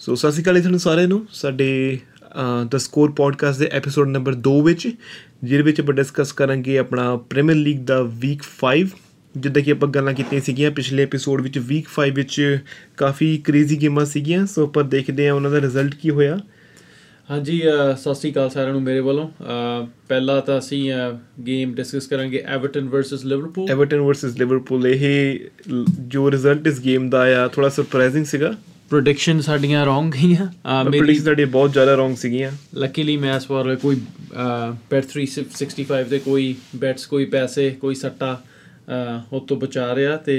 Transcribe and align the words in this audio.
ਸੋ 0.00 0.14
ਸਤਿ 0.14 0.30
ਸ਼੍ਰੀ 0.32 0.42
ਅਕਾਲ 0.42 0.60
ਤੁਹਾਨੂੰ 0.60 0.78
ਸਾਰਿਆਂ 0.80 1.08
ਨੂੰ। 1.08 1.26
ਸਾਡੇ 1.32 1.98
ਦ 2.70 2.76
ਸਕੋਰ 2.76 3.12
ਪੋਡਕਾਸਟ 3.12 3.58
ਦੇ 3.58 3.66
ਐਪੀਸੋਡ 3.72 4.08
ਨੰਬਰ 4.08 4.34
2 4.48 4.52
ਵਿੱਚ 4.64 4.86
ਜਿਹਦੇ 5.44 5.62
ਵਿੱਚ 5.62 5.80
ਆਪਾਂ 5.80 5.94
ਡਿਸਕਸ 5.94 6.32
ਕਰਾਂਗੇ 6.32 6.76
ਆਪਣਾ 6.78 7.14
ਪ੍ਰੀਮੀਅਰ 7.30 7.56
ਲੀਗ 7.56 7.78
ਦਾ 7.86 8.00
ਵੀਕ 8.20 8.42
5 8.60 8.92
ਜਿੱਦਾਂ 9.34 9.62
ਕਿ 9.62 9.72
ਆਪਾਂ 9.72 9.88
ਗੱਲਾਂ 9.88 10.12
ਕੀਤੀਆਂ 10.14 10.40
ਸੀਗੀਆਂ 10.40 10.70
ਪਿਛਲੇ 10.70 11.02
ਐਪੀਸੋਡ 11.02 11.40
ਵਿੱਚ 11.42 11.58
ਵੀਕ 11.70 11.88
5 11.96 12.14
ਵਿੱਚ 12.14 12.36
ਕਾਫੀ 12.96 13.36
ਕ੍ਰੇਜ਼ੀ 13.44 13.80
ਗੇਮਾਂ 13.82 14.04
ਸੀਗੀਆਂ। 14.06 14.46
ਸੋ 14.46 14.64
ਆਪਾਂ 14.64 14.84
ਦੇਖਦੇ 14.94 15.26
ਹਾਂ 15.26 15.34
ਉਹਨਾਂ 15.34 15.50
ਦਾ 15.50 15.60
ਰਿਜ਼ਲਟ 15.60 15.94
ਕੀ 15.94 16.10
ਹੋਇਆ। 16.10 16.38
ਹਾਂਜੀ 17.28 17.60
ਸਤਿ 18.00 18.14
ਸ੍ਰੀ 18.14 18.32
ਅਕਾਲ 18.32 18.50
ਸਾਰਿਆਂ 18.50 18.72
ਨੂੰ 18.72 18.82
ਮੇਰੇ 18.82 19.00
ਵੱਲੋਂ। 19.00 19.28
ਪਹਿਲਾਂ 20.08 20.40
ਤਾਂ 20.42 20.58
ਅਸੀਂ 20.58 20.80
ਗੇਮ 21.46 21.74
ਡਿਸਕਸ 21.74 22.06
ਕਰਾਂਗੇ 22.06 22.42
Everton 22.46 22.88
versus 22.88 23.24
Liverpool 23.24 23.70
Everton 23.70 24.00
versus 24.00 24.38
Liverpool 24.38 24.86
ਇਹ 24.86 25.04
ਜੋ 26.08 26.30
ਰਿਜ਼ਲਟ 26.30 26.66
ਇਸ 26.66 26.80
ਗੇਮ 26.80 27.10
ਦਾ 27.10 27.20
ਆਇਆ 27.20 27.46
ਥੋੜਾ 27.48 27.68
ਸਰਪ੍ਰਾਈਜ਼ਿੰਗ 27.68 28.26
ਸੀਗਾ। 28.26 28.54
ਪ੍ਰੈਡਿਕਸ਼ਨ 28.90 29.40
ਸਾਡੀਆਂ 29.40 29.84
ਰੋਂਗ 29.86 30.12
ਗਈਆਂ। 30.12 30.46
ਅ, 30.46 30.84
ਮੇਰੀ 30.84 30.98
ਪ੍ਰੈਡਿਕਸ਼ਨ 30.98 31.24
ਸਾਡੇ 31.24 31.44
ਬਹੁਤ 31.44 31.72
ਜ਼ਿਆਦਾ 31.72 31.94
ਰੋਂਗ 31.94 32.14
ਸੀਗੀਆਂ। 32.16 32.50
ਲੱਕੀਲੀ 32.74 33.16
ਮੈਂ 33.16 33.36
ਇਸ 33.36 33.50
ਵਾਰ 33.50 33.74
ਕੋਈ 33.76 34.00
ਬੈਟ 34.90 35.04
365 35.06 36.08
ਦੇ 36.08 36.18
ਕੋਈ 36.18 36.54
ਬੈਟਸ 36.76 37.06
ਕੋਈ 37.06 37.24
ਪੈਸੇ 37.24 37.70
ਕੋਈ 37.70 37.94
ਸੱਟਾ 37.94 38.42
ਅ, 38.88 39.20
ਉਹ 39.32 39.40
ਤੋਂ 39.46 39.56
ਬਚਾ 39.56 39.94
ਰਿਹਾ 39.94 40.16
ਤੇ 40.16 40.34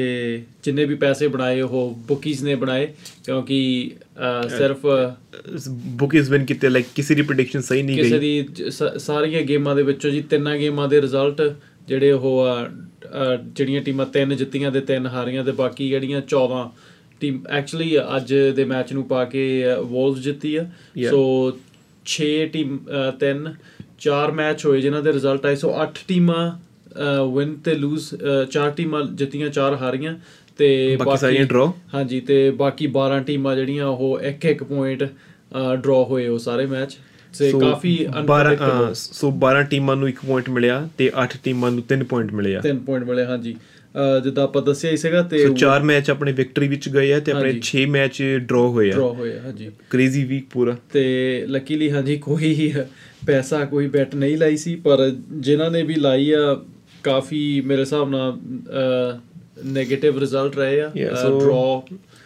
ਜਿੰਨੇ 0.64 0.86
ਵੀ 0.86 0.96
ਪੈਸੇ 0.96 1.28
ਬਣਾਏ 1.28 1.62
ਉਹ 1.62 1.96
ਬੁਕੀਜ਼ 2.08 2.44
ਨੇ 2.44 2.56
ਬਣਾਏ 2.56 2.88
ਕਿਉਂਕਿ 3.26 3.92
ਸਿਰਫ 4.58 4.86
ਬੁਕਿਸ 5.70 6.30
ਵਿਨ 6.30 6.46
ਕੀਤੇ 6.46 6.70
ਲਾਈਕ 6.70 6.86
ਕਿਸੇ 6.96 7.16
ਦੀ 7.16 7.22
ਪ੍ਰੈਡਿਕਸ਼ਨ 7.22 7.62
ਸਹੀ 7.62 7.82
ਨਹੀਂ 7.84 7.98
ਕਿਸੇ 7.98 8.20
ਗਈ। 8.20 8.20
ਦੀ 8.20 8.48
ਜ- 8.54 8.70
ਸ- 8.70 8.98
ਸਾਰੀਆਂ 8.98 9.42
ਗੇਮਾਂ 9.42 9.76
ਦੇ 9.76 9.84
ਵਿੱਚੋਂ 9.84 10.12
ਜੀ 10.12 10.22
ਤਿੰਨਾਂ 10.22 10.58
ਗੇਮਾਂ 10.58 10.88
ਦੇ 10.88 11.02
ਰਿਜ਼ਲਟ 11.02 11.42
ਜਿਹੜੇ 11.88 12.12
ਉਹ 12.12 12.46
ਜਿਹੜੀਆਂ 13.54 13.82
ਟੀਮਾਂ 13.82 14.06
ਤਿੰਨ 14.06 14.36
ਜਿੱਤੀਆਂ 14.36 14.72
ਤੇ 14.72 14.82
ਤਿੰਨ 14.82 15.06
ਹਾਰੀਆਂ 15.08 15.44
ਤੇ 15.44 15.52
ਬਾਕੀ 15.52 15.90
ਜਿਹੜੀਆਂ 15.90 16.22
14 16.22 16.72
ਟੀਮ 17.20 17.40
ਐਕਚੁਅਲੀ 17.50 17.98
ਅੱਜ 18.16 18.34
ਦੇ 18.56 18.66
ਮੈਚ 18.66 18.94
ਨੂੰ 18.94 19.04
ਪਾ 19.04 19.24
ਕੇ 19.26 19.44
ਵੋਲਸ 19.82 20.20
ਜਿੱਤੀ 20.20 20.56
ਆ. 20.56 20.66
ਸੋ 21.10 21.22
6 22.06 22.30
ਟੀਮ 22.54 22.78
ਅ, 22.78 23.12
ਤਿੰਨ 23.20 23.54
ਚਾਰ 24.00 24.32
ਮੈਚ 24.32 24.66
ਹੋਏ 24.66 24.82
ਜਿਨ੍ਹਾਂ 24.82 25.02
ਦੇ 25.04 25.14
ਰਿਜ਼ਲਟ 25.14 25.46
ਆਏ। 25.46 25.56
ਸੋ 25.56 25.74
8 25.84 26.04
ਟੀਮਾਂ 26.08 26.52
ਵਿਨ 27.36 27.56
ਤੇ 27.56 27.74
ਲੂਜ਼ 27.76 28.14
ਚਾਰ 28.52 28.70
ਟੀਮਾਂ 28.72 29.02
ਜਿੱਤੀਆਂ 29.14 29.50
ਚਾਰ 29.50 29.76
ਹਾਰੀਆਂ। 29.76 30.16
ਤੇ 30.58 30.96
ਬਾਕੀ 30.96 31.18
ਸਾਰੀਆਂ 31.18 31.46
draw? 31.46 31.68
ਹਾਂਜੀ 31.94 32.20
ਤੇ 32.22 32.50
ਬਾਕੀ 32.52 32.88
12 32.98 33.20
ਟੀਮਾਂ 33.24 33.56
ਜਿਹੜੀਆਂ 33.56 33.86
ਉਹ 33.88 34.20
ਇੱਕ 34.22 34.46
ਇੱਕ 34.46 34.64
ਪੁਆਇੰਟ 34.64 35.04
ਡਰਾ 35.84 36.04
ਹੋਏ 36.04 36.28
ਉਹ 36.28 36.40
ਸਾਰੇ 36.40 36.66
ਮੈਚ 36.66 36.98
So, 37.34 37.60
ਕਾਫੀ 37.60 37.90
12 38.06 38.22
unpredictable 38.22 38.90
ਅ, 38.92 38.94
ਸੋ 38.94 39.30
12 39.40 39.62
ਟੀਮਾਂ 39.64 39.96
ਨੂੰ 39.96 40.08
1 40.10 40.20
ਪੁਆਇੰਟ 40.28 40.50
ਮਿਲਿਆ 40.50 40.88
ਤੇ 40.98 41.12
8 41.24 41.38
ਟੀਮਾਂ 41.44 41.72
ਨੂੰ 41.72 41.84
3 41.94 42.04
ਪੁਆਇੰਟ 42.04 42.32
ਮਿਲੇ 42.34 42.56
ਆ 42.56 42.62
ਤਿੰਨ 42.62 42.78
ਪੁਆਇੰਟ 42.80 43.06
ਮਿਲੇ 43.06 43.26
ਹਾਂਜੀ। 43.26 43.56
ਜਿੱਦਾਂ 44.24 44.44
ਆਪਾਂ 44.44 44.62
ਦੱਸਿਆ 44.62 44.92
ਹੀ 44.92 44.98
ਸੀਗਾ 44.98 45.22
ਤੇ 45.22 45.46
ਸੋ 45.46 45.54
4 45.60 45.84
ਮੈਚ 45.84 46.10
ਆਪਣੇ 46.10 46.32
ਵਿਕਟਰੀ 46.32 46.68
ਵਿੱਚ 46.68 46.90
ਗਏ 46.90 47.12
ਆ 47.14 47.20
ਤੇ 47.20 47.32
ਆਪਣੇ 47.32 47.52
ਹਾਂਜੀ। 47.52 47.62
6 47.70 47.86
ਮੈਚ 47.90 48.22
ਡਰਾ 48.48 48.60
ਹੋਏ 48.68 48.90
ਡਰਾ 48.92 49.06
ਆ 49.06 49.14
ਹੋਏ 49.14 49.32
ਆ, 49.38 49.42
ਹਾਂਜੀ। 49.42 49.70
ਕ੍ਰੇਜ਼ੀ 49.90 50.24
ਵੀਕ 50.24 50.46
ਪੂਰਾ। 50.50 50.76
ਤੇ 50.94 51.06
ਲੱਕੀਲੀ 51.48 51.92
ਹਾਂਜੀ 51.92 52.18
ਕੋਈ 52.18 52.72
ਪੈਸਾ 53.26 53.64
ਕੋਈ 53.66 53.88
ਬੈਟ 53.88 54.16
ਨਹੀਂ 54.16 54.38
ਲਾਈ 54.38 54.58
ਸੀ 54.58 54.76
ਪਰ 54.76 55.10
ਜਿਨ੍ਹਾਂ 55.40 55.72
ਨੇ 55.72 55.84
ਵੀ 55.84 55.96
ਲਾਈ 55.96 56.32
ਆ 56.32 56.62
ਕਾਫੀ 57.04 57.40
ਮੇਰੇ 57.66 57.82
ਹਿਸਾਬ 57.82 58.10
ਨਾਲ 58.10 58.38
네ਗੇਟਿਵ 59.76 60.20
ਰਿਜ਼ਲਟ 60.20 60.58
ਰਹੇ 60.58 60.82
ਆ 60.82 60.92
ਡਰਾ 60.96 61.82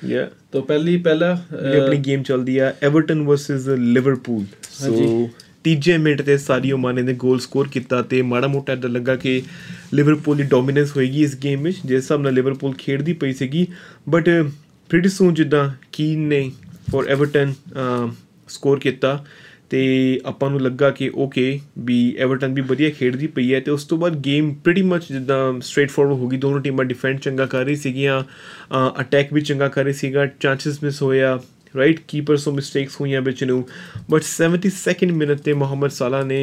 ਯਾ 0.08 0.30
ਤੋਂ 0.52 0.61
ਪਹਿਲੀ 0.61 0.97
ਪਹਿਲਾ 0.97 1.31
ਇਹ 1.53 1.81
ਆਪਣੀ 1.81 1.97
ਗੇਮ 1.97 2.23
ਚੱਲਦੀ 2.23 2.58
ਆ 2.58 2.73
ਐਵਰਟਨ 2.84 3.22
ਵਰਸਸ 3.22 3.67
ਲਿਵਰਪੂਲ 3.80 4.45
ਸੋ। 4.72 5.30
ਤੀਜੇ 5.64 5.97
ਮਿੰਟ 5.97 6.22
ਤੇ 6.22 6.38
ਸਾਡੀਓ 6.38 6.78
ਮਾਨੇ 6.78 7.02
ਨੇ 7.02 7.14
ਗੋਲ 7.16 7.39
ਸਕੋਰ 7.39 7.67
ਕੀਤਾ 7.67 8.02
ਤੇ 8.02 8.22
ਮਾੜਾ 8.22 8.47
ਮੋਟਾ 8.47 8.73
ਇਦਾਂ 8.73 8.89
ਲੱਗਾ 8.89 9.16
ਕਿ 9.16 9.42
ਲਿਵਰਪੂਲ 9.94 10.38
ਦੀ 10.38 10.44
ਡੋਮੀਨੈਂਸ 10.44 10.95
ਹੋਏਗੀ 10.95 11.23
ਇਸ 11.23 11.36
ਗੇਮ 11.44 11.64
ਵਿੱਚ, 11.64 11.78
ਜਿਸ 11.86 11.95
ਹਿਸਾਬ 11.95 12.22
ਨਾਲ 12.22 12.33
ਲਿਵਰਪੂਲ 12.33 12.73
ਖੇਡਦੀ 12.78 13.14
ਪਈ 13.14 13.33
ਸੀਗੀ। 13.33 13.66
ਬਟ 14.09 14.30
ਪ੍ਰੀਟੀ 14.89 15.09
ਸੂਨ 15.09 15.34
ਜਿੱਦਾਂ 15.34 15.69
ਕੀਨ 15.94 16.28
ਨੇ 16.28 16.50
ਫॉर 16.91 17.08
ਐਵਰਟਨ 17.09 17.53
ਸਕੋਰ 18.50 18.80
ਕੀਤਾ 18.80 19.23
ਤੇ 19.69 19.80
ਆਪਾਂ 20.25 20.50
ਨੂੰ 20.50 20.61
ਲੱਗਾ 20.61 20.89
ਕਿ 20.89 21.09
ਓਕੇ 21.16 21.59
ਵੀ 21.86 21.95
ਐਵਰਟਨ 22.19 22.53
ਵੀ 22.53 22.61
ਵਧੀਆ 22.61 22.89
ਖੇਡਦੀ 22.89 23.28
ਪਈ 23.28 23.53
ਹੈ 23.53 23.59
ਤੇ 23.59 23.72
ਉਸ 23.72 23.86
ਤੋਂ 23.86 23.97
ਬਾਅਦ 23.97 24.16
ਗੇਮ 24.25 24.53
ਪ੍ਰੀਟੀ 24.63 24.81
ਮੱਚ 24.81 25.12
ਜਿੱਦਾਂ 25.12 25.59
ਸਟ੍ਰੇਟ 25.59 25.91
ਫਾਰਵਰਡ 25.91 26.18
ਹੋ 26.19 26.28
ਗਈ। 26.30 26.38
ਦੋਨੋਂ 26.38 26.59
ਟੀਮਾਂ 26.62 26.85
ਡਿਫੈਂਡ 26.85 27.19
ਚੰਗਾ 27.19 27.45
ਕਰ 27.45 27.66
ਰਹੀ 27.66 27.75
ਸੀਗੀਆਂ 27.75 28.22
ਅਟੈਕ 29.01 29.34
ਵੀ 29.34 29.41
ਚੰਗਾ 29.41 29.68
ਕਰ 29.68 29.84
ਰਹੀ 29.84 29.94
ਸੀਗਾ 29.94 30.25
ਚਾਂਸਸ 30.40 30.84
ਮਿਸ 30.84 31.01
ਹੋਇਆ। 31.01 31.40
ਰਾਈਟ 31.75 32.00
ਕੀਪਰ 32.07 32.38
ਸੋ 32.38 32.51
ਮਿਸਟੇਕਸ 32.51 33.00
ਹੋਈਆਂ 33.01 33.22
ਵਿੱਚ 33.22 33.44
ਨੂੰ 33.44 33.63
ਬਟ 34.09 34.23
72nd 34.23 35.11
ਮਿੰਟ 35.13 35.41
ਤੇ 35.41 35.53
ਮੁਹੰਮਦ 35.56 35.91
ਸਾਲਾ 35.91 36.23
ਨੇ 36.23 36.39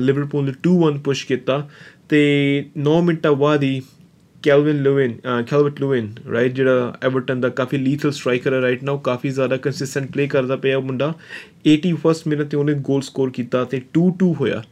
ਲਿਵਰਪੂਲ 0.00 0.44
ਨੂੰ 0.44 0.54
2-1 0.68 0.98
ਪੁਸ਼ 1.00 1.26
ਕੀਤਾ 1.26 1.66
ਤੇ 2.08 2.22
9 2.80 3.00
ਮਿੰਟਾਂ 3.02 3.32
ਬਾਅਦ 3.34 3.62
ਹੀ 3.62 3.80
Calvin 4.42 4.82
Lewin 4.82 5.12
Calvert 5.22 5.80
Lewin 5.80 6.08
right 6.32 6.52
ਜਿਹੜਾ 6.52 6.92
ਐਵਰਟਨ 7.02 7.40
ਦਾ 7.40 7.48
ਕਾਫੀ 7.54 7.78
ਲੀਥਲ 7.78 8.10
ਸਟ੍ਰਾਈਕਰ 8.10 8.52
ਹੈ 8.52 8.60
ਰਾਈਟ 8.60 8.84
ਨਾਓ 8.84 8.98
ਕਾਫੀ 8.98 9.30
ਜ਼ਿਆਦਾ 9.30 9.56
ਕੰਸਿਸਟੈਂਟ 9.56 10.10
ਪਲੇ 10.12 10.26
ਕਰਦਾ 10.26 10.56
ਪਿਆ 10.56 10.76
ਉਹ 10.76 10.82
ਮੁੰਡਾ 10.82 11.12
81st 11.68 12.28
ਮਿੰਟ 12.28 12.42
ਤੇ 12.42 12.56
ਉਹਨੇ 12.56 12.74
ਗੋਲ 12.82 13.02
ਸਕੋਰ 13.02 13.30
ਕੀਤਾ 13.30 13.64
ਤੇ 13.64 13.80
2-2 13.98 14.32
ਹੋਇਆ 14.40 14.62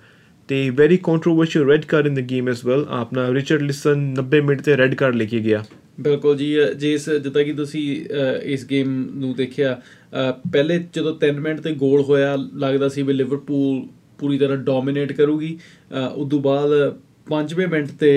ਤੇ 0.48 0.69
very 0.70 0.97
controversial 1.04 1.66
red 1.69 1.84
card 1.84 2.06
in 2.06 2.14
the 2.14 2.28
game 2.31 2.48
as 2.48 2.64
well 2.64 2.84
ਆਪਣਾ 2.91 3.28
ਰਿਚਰਡ 3.32 3.62
ਲਿਸਨ 3.62 4.12
90 4.20 4.41
ਮਿੰਟ 4.43 4.62
ਤੇ 4.62 4.76
ਰੈੱਡ 4.76 4.94
ਕਾਰਡ 4.94 5.16
ਲੈ 5.16 5.25
ਕੇ 5.25 5.41
ਗਿਆ 5.41 5.62
ਬਿਲਕੁਲ 5.99 6.37
ਜੀ 6.37 6.55
ਅ, 6.60 6.72
ਜਿਸ 6.75 7.09
ਜਿੱਦਾਂ 7.10 7.44
ਕਿ 7.44 7.53
ਤੁਸੀਂ 7.53 7.84
ਅ, 8.06 8.41
ਇਸ 8.44 8.65
ਗੇਮ 8.66 8.93
ਨੂੰ 9.15 9.34
ਦੇਖਿਆ 9.34 9.72
ਅ, 9.75 10.31
ਪਹਿਲੇ 10.53 10.78
ਜਦੋਂ 10.94 11.15
3 11.21 11.41
ਮਿੰਟ 11.41 11.60
ਤੇ 11.60 11.72
ਗੋਲ 11.75 12.00
ਹੋਇਆ 12.03 12.37
ਲੱਗਦਾ 12.56 12.88
ਸੀ 12.88 13.03
ਵੀ 13.03 13.12
ਲਿਵਰਪੂਲ 13.12 13.82
ਪੂਰੀ 14.19 14.38
ਤਰ੍ਹਾਂ 14.38 14.56
ਡੋਮਿਨੇਟ 14.56 15.12
ਕਰੂਗੀ 15.12 15.56
ਅ, 15.93 16.06
ਉਦੋਂ 16.15 16.41
ਬਾਅਦ 16.41 16.71
5ਵੇਂ 17.27 17.66
ਮਿੰਟ 17.69 17.91
ਤੇ 17.91 18.12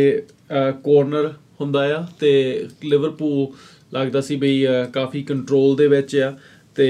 ਕਾਰਨਰ 0.85 1.31
ਹੁੰਦਾ 1.61 1.81
ਆ 1.95 2.05
ਤੇ 2.19 2.31
ਲਿਵਰਪੂਲ 2.85 3.47
ਲੱਗਦਾ 3.94 4.21
ਸੀ 4.21 4.35
ਵੀ 4.35 4.53
ਅ, 4.67 4.83
ਕਾਫੀ 4.94 5.23
ਕੰਟਰੋਲ 5.23 5.75
ਦੇ 5.75 5.88
ਵਿੱਚ 5.88 6.15
ਆ 6.15 6.38
ਤੇ 6.75 6.88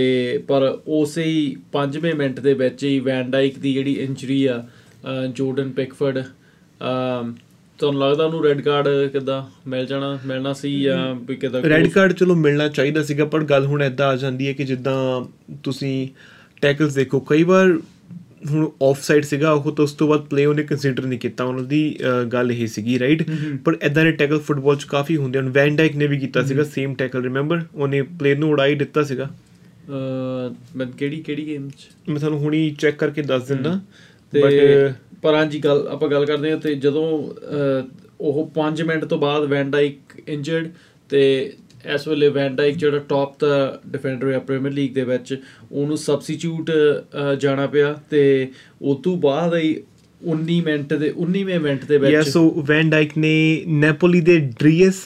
ਪਰ 0.48 0.64
ਉਸੇ 0.88 1.24
ਹੀ 1.24 1.56
5ਵੇਂ 1.72 2.14
ਮਿੰਟ 2.16 2.40
ਦੇ 2.40 2.54
ਵਿੱਚ 2.54 2.84
ਹੀ 2.84 3.00
ਵੈਨ 3.00 3.30
ਡਾਈਕ 3.32 3.60
ਦੀ 3.60 3.74
ਜਿਹੜੀ 3.74 3.94
ਇੰਜਰੀ 4.00 4.46
ਆ 4.46 4.58
ਅ, 4.58 5.26
ਜੋਰਡਨ 5.28 5.70
ਪਿਕਫਰਡ 5.72 6.20
ਅਮ 6.82 7.36
ਤੁਹਾਨੂੰ 7.80 8.02
ਲੱਗਦਾ 8.02 8.26
ਉਹਨੂੰ 8.26 8.44
ਰੈੱਡ 8.44 8.62
ਕਾਰਡ 8.62 8.88
ਕਿਦਾਂ 9.08 9.70
ਮਿਲ 9.70 9.86
ਜਾਣਾ 9.86 10.20
ਮਿਲਣਾ 10.26 10.54
ਸੀ 10.54 10.82
ਜਾਂ 10.82 11.16
ਵੀ 11.16 11.36
ਕਿਦਾਂ 11.36 11.64
ਰੈੱਡ 11.64 11.88
ਕਾਰਡ 11.88 12.14
ਚਲੋ 12.14 12.36
ਮਿਲਣਾ 12.36 12.68
ਚਾਹੀਦਾ 12.68 13.04
ਸੀਗਾ 13.04 13.26
ਪਰ 13.26 13.44
ਗੱਲ 13.44 13.66
ਹੁਣ 13.66 13.82
ਐਦਾਂ 13.82 14.08
ਆ 14.08 14.16
ਜਾਂਦੀ 14.16 14.48
ਹੈ 14.48 14.54
ਕਿ 14.54 14.64
ਜਿੱਦਾਂ 14.64 15.26
ਤੁਸੀਂ 15.64 16.08
ਟੈਕਲਸ 16.62 16.94
ਦੇਖੋ 16.94 17.20
ਕਈ 17.20 17.44
ਵਾਰ 17.44 17.80
ਹੁਣ 18.52 18.70
ਆਫ 18.84 19.02
ਸਾਈਡ 19.02 19.24
ਸੀਗਾ 19.24 19.52
ਉਹ 19.52 19.72
ਤਾਂ 19.72 19.84
ਉਸ 19.84 19.94
ਤੋਂ 19.94 20.08
ਬਾਅਦ 20.08 20.22
ਪਲੇ 20.22 20.46
ਉਹਨੇ 20.46 20.64
ਕੰਸੀਡਰ 20.64 21.06
ਨਹੀਂ 21.06 21.20
ਕੀਤਾ 21.20 21.44
ਉਹਨਾਂ 21.44 21.64
ਦੀ 21.64 22.00
ਗੱਲ 22.34 22.52
ਇਹ 22.52 22.68
ਸੀਗੀ 22.68 23.00
ਰਾਈਟ 23.00 23.24
ਪਰ 23.66 23.78
ਐਦਾਂ 23.82 24.04
ਦੇ 24.04 24.12
ਟੈਕਲ 24.12 24.40
ਫੁੱਟਬਾਲ 24.40 24.76
'ਚ 24.76 24.84
ਕਾਫੀ 24.84 25.18
ਹੁੰਦੇ 25.18 25.40
ਹਨ 25.40 25.50
ਵੈਨ 25.50 25.76
ਡਾਈਕ 25.76 25.96
ਨੇ 25.96 26.08
ਵੀ 26.08 26.20
ਕੀਤਾ 26.20 26.44
ਸੀਗਾ 26.44 26.64
ਸੇਮ 26.64 26.96
ਟੈਕਲ 26.96 27.24
ਰਿਮੈਂਬਰ 27.24 27.62
ਉਹਨੇ 27.76 28.02
ਪਲੇ 28.02 28.36
ਨੂੰ 28.36 28.50
ਉਡਾਈ 28.50 28.76
ਦਿੱਤਾ 28.76 29.04
ਸੀਗਾ। 29.04 29.30
ਮੈਂ 30.76 30.86
ਕਿਹੜੀ 30.86 31.22
ਕਿਹੜੀ 31.22 31.48
ਗੇਮ 31.48 31.70
ਚ? 31.70 31.90
ਮੈਂ 32.10 32.20
ਤੁਹਾਨੂੰ 32.20 32.40
ਹੁਣੀ 32.40 32.70
ਚੈੱਕ 32.80 32.98
ਕਰਕੇ 32.98 33.22
ਦੱਸ 33.22 33.48
ਦਿੰਦਾ 33.48 33.80
ਤੇ 34.32 34.42
ਬਟ 34.42 34.96
ਪਰ 35.22 35.34
ਹਾਂਜੀ 35.34 35.60
ਗੱਲ 35.60 35.88
ਆਪਾਂ 35.92 36.10
ਗੱਲ 36.10 36.26
ਕਰਦੇ 36.26 36.52
ਹਾਂ 36.52 36.58
ਤੇ 36.58 36.76
ਜਦੋਂ 36.76 37.06
ਉਹ 38.22 38.52
5 38.56 38.84
ਮਿੰਟ 38.86 39.06
ਤੋਂ 39.06 39.18
ਬਾਅਦ 39.18 39.44
ਵੈਨ 39.44 39.72
ਡਾਈਕ 39.72 40.00
ਇੰਜਰਡ 40.28 40.70
ਤੇ 41.10 41.54
ਇਸ 41.94 42.08
ਵੇਲੇ 42.08 42.28
ਵੈਨ 42.30 42.56
ਡਾਈਕ 42.56 42.78
ਜਿਹੜਾ 42.78 42.98
ਟੌਪ 43.00 43.40
ਦਾ 43.40 43.80
ਡਿਫੈਂਡਰ 43.88 44.32
ਹੈ 44.32 44.40
ਪ੍ਰੀਮੀਅਰ 44.40 44.74
ਲੀਗ 44.74 44.94
ਦੇ 44.94 45.04
ਵਿੱਚ 45.04 45.42
ਉਹਨੂੰ 45.72 45.98
ਸਬਸਟੀਟਿਊਟ 45.98 46.72
ਜਾਣਾ 47.40 47.68
ਪਿਆ 47.68 47.94
ਤੇ 48.10 48.52
ਉਸ 48.82 48.98
ਤੋਂ 49.04 49.18
ਬਾਅਦ 49.18 49.56
ਹੀ 49.56 49.76
19 50.22 50.60
ਮਿੰਟ 50.66 50.94
ਦੇ 50.94 51.14
19ਵੇਂ 51.22 51.60
ਮਿੰਟ 51.60 51.86
ਦੇ 51.86 51.96
ਯਾ 51.96 52.20
ਵਿੱਚ 52.20 52.30
ਸੋ 52.30 52.50
ਵੈਨ 52.68 52.90
ਡਾਈਕ 52.90 53.18
ਨੇ 53.18 53.64
ਨੈਪੋਲੀ 53.68 54.22
ਦੇ 54.22 54.40
ਡ੍ਰੀਅਸ 54.40 55.06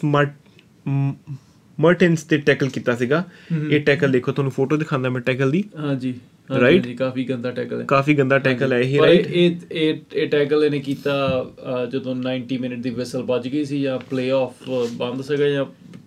ਮਰਟਨਸ 1.79 2.23
ਤੇ 2.23 2.37
ਟੈਕਲ 2.37 2.69
ਕੀਤਾ 2.69 2.95
ਸੀਗਾ। 2.95 3.23
ਇਹ 3.69 3.79
ਟੈਕਲ 3.81 4.11
ਦੇਖੋ 4.11 4.31
ਤੁਹਾਨੂੰ 4.31 4.51
ਫੋਟੋ 4.51 4.77
ਦਿਖਾਉਂਦਾ 4.77 5.09
ਮੈਂ 5.09 5.21
ਟੈਕਲ 5.21 5.51
ਦੀ। 5.51 5.63
ਹਾਂਜੀ 5.79 6.13
Right? 6.59 6.83
ਜੀ 6.83 6.93
ਕਾਫੀ 6.93 7.23
ਗੰਦਾ 7.23 7.51
ਟੈਕਲ 7.51 7.79
ਹੈ। 7.79 7.85
ਕਾਫੀ 7.85 8.13
ਗੰਦਾ 8.13 8.39
ਟੈਕਲ 8.39 8.73
ਹੈ 8.73 8.79
ਇਹ 8.79 8.99
ਰਾਈਟ 9.01 9.27
ਇਹ 9.27 9.51
ਇਹ 9.71 9.97
ਇਹ 10.13 10.27
ਟੈਕਲ 10.27 10.63
ਇਹਨੇ 10.63 10.79
ਕੀਤਾ 10.79 11.45
ਜਦੋਂ 11.91 12.15
90 12.15 12.57
ਮਿੰਟ 12.57 12.83
ਦੀ 12.83 12.89
ਵਿਸਲ 12.89 13.23
ਵੱਜ 13.23 13.47
ਗਈ 13.47 13.65
ਸੀ 13.65 13.81
ਜਾਂ 13.81 13.99
ਪਲੇਆਫ 13.99 14.69
ਬੰਦ 14.93 15.21
ਸੀਗਾ 15.21 15.49
ਜਾਂ 15.49 15.65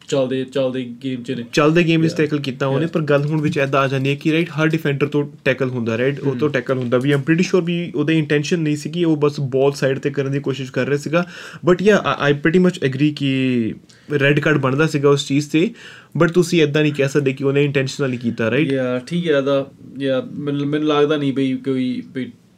ਚੱਲਦੇ 0.08 0.44
ਚੱਲਦੇ 0.44 0.94
ਗੇਮ 1.04 1.22
ਚ 1.22 1.30
ਨੇ 1.30 1.44
ਚੱਲਦੇ 1.52 1.82
ਗੇਮ 1.82 2.00
ਵਿੱਚ 2.00 2.14
ਟੈਕਲ 2.14 2.38
ਕੀਤਾ 2.38 2.66
ਉਹਨੇ 2.66 2.86
ਪਰ 2.86 3.00
ਗੱਲ 3.00 3.24
ਹੁਣ 3.24 3.40
ਵਿੱਚ 3.40 3.58
ਐਦਾਂ 3.58 3.80
ਆ 3.80 3.88
ਜਾਂਦੀ 3.88 4.10
ਹੈ 4.10 4.14
ਕਿ 4.14 4.32
ਰਾਈਟ 4.32 4.50
ਹਰ 4.50 4.66
ਡਿਫੈਂਡਰ 4.66 5.06
ਤੋਂ 5.06 5.24
ਟੈਕਲ 5.44 5.68
ਹੁੰਦਾ 5.68 5.98
ਰਾਈਟ 5.98 6.20
ਉਹ 6.20 6.36
ਤੋਂ 6.36 6.50
ਟੈਕਲ 6.50 6.78
ਹੁੰਦਾ 6.78 6.98
ਵੀ 6.98 7.12
ਆਮ 7.12 7.20
ਪ੍ਰੀਟੀ 7.20 7.42
ਸ਼ੋਰ 7.42 7.62
ਵੀ 7.62 7.92
ਉਹਦੇ 7.94 8.18
ਇੰਟੈਂਸ਼ਨ 8.18 8.60
ਨਹੀਂ 8.60 8.76
ਸੀ 8.76 8.90
ਕਿ 8.90 9.04
ਉਹ 9.04 9.16
ਬਸ 9.16 9.40
ਬਾਲ 9.40 9.72
ਸਾਈਡ 9.72 9.98
ਤੇ 9.98 10.10
ਕਰਨ 10.10 10.32
ਦੀ 10.32 10.40
ਕੋਸ਼ਿਸ਼ 10.40 10.72
ਕਰ 10.72 10.86
ਰਿਹਾ 10.86 10.98
ਸੀਗਾ। 10.98 11.26
But 11.64 11.82
ya 11.82 12.16
I 12.18 12.32
pretty 12.32 12.58
much 12.58 12.84
agree 12.84 13.10
ਕਿ 13.10 13.74
ਰੈੱਡ 14.20 14.40
ਕਾਰਡ 14.40 14.58
ਬਣਦਾ 14.58 14.86
ਸੀਗਾ 14.86 15.08
ਉਸ 15.08 15.28
ਚੀਜ਼ 15.28 15.50
ਤੇ 15.50 15.70
ਬਟ 16.16 16.30
ਤੁਸੀਂ 16.30 16.62
ਐਦਾਂ 16.62 16.82
ਨਹੀਂ 16.82 16.92
ਕਹਿ 16.92 17.08
ਸਕਦੇ 17.08 17.32
ਕਿ 17.32 17.44
ਉਹਨੇ 17.44 17.64
ਇੰਟੈਂਸ਼ਨਲੀ 17.64 18.16
ਕੀਤਾ 18.16 18.50
ਰਾਈਟ 18.50 18.72
ਯਾ 18.72 18.98
ਠੀਕ 18.98 19.30
ਹੈ 19.30 19.40
ਦਾ 19.40 19.66
ਯਾ 19.98 20.22
ਮੈਨੂੰ 20.32 20.84
ਲੱਗਦਾ 20.84 21.16
ਨਹੀਂ 21.16 21.32
ਬਈ 21.32 21.56
ਕੋਈ 21.56 22.02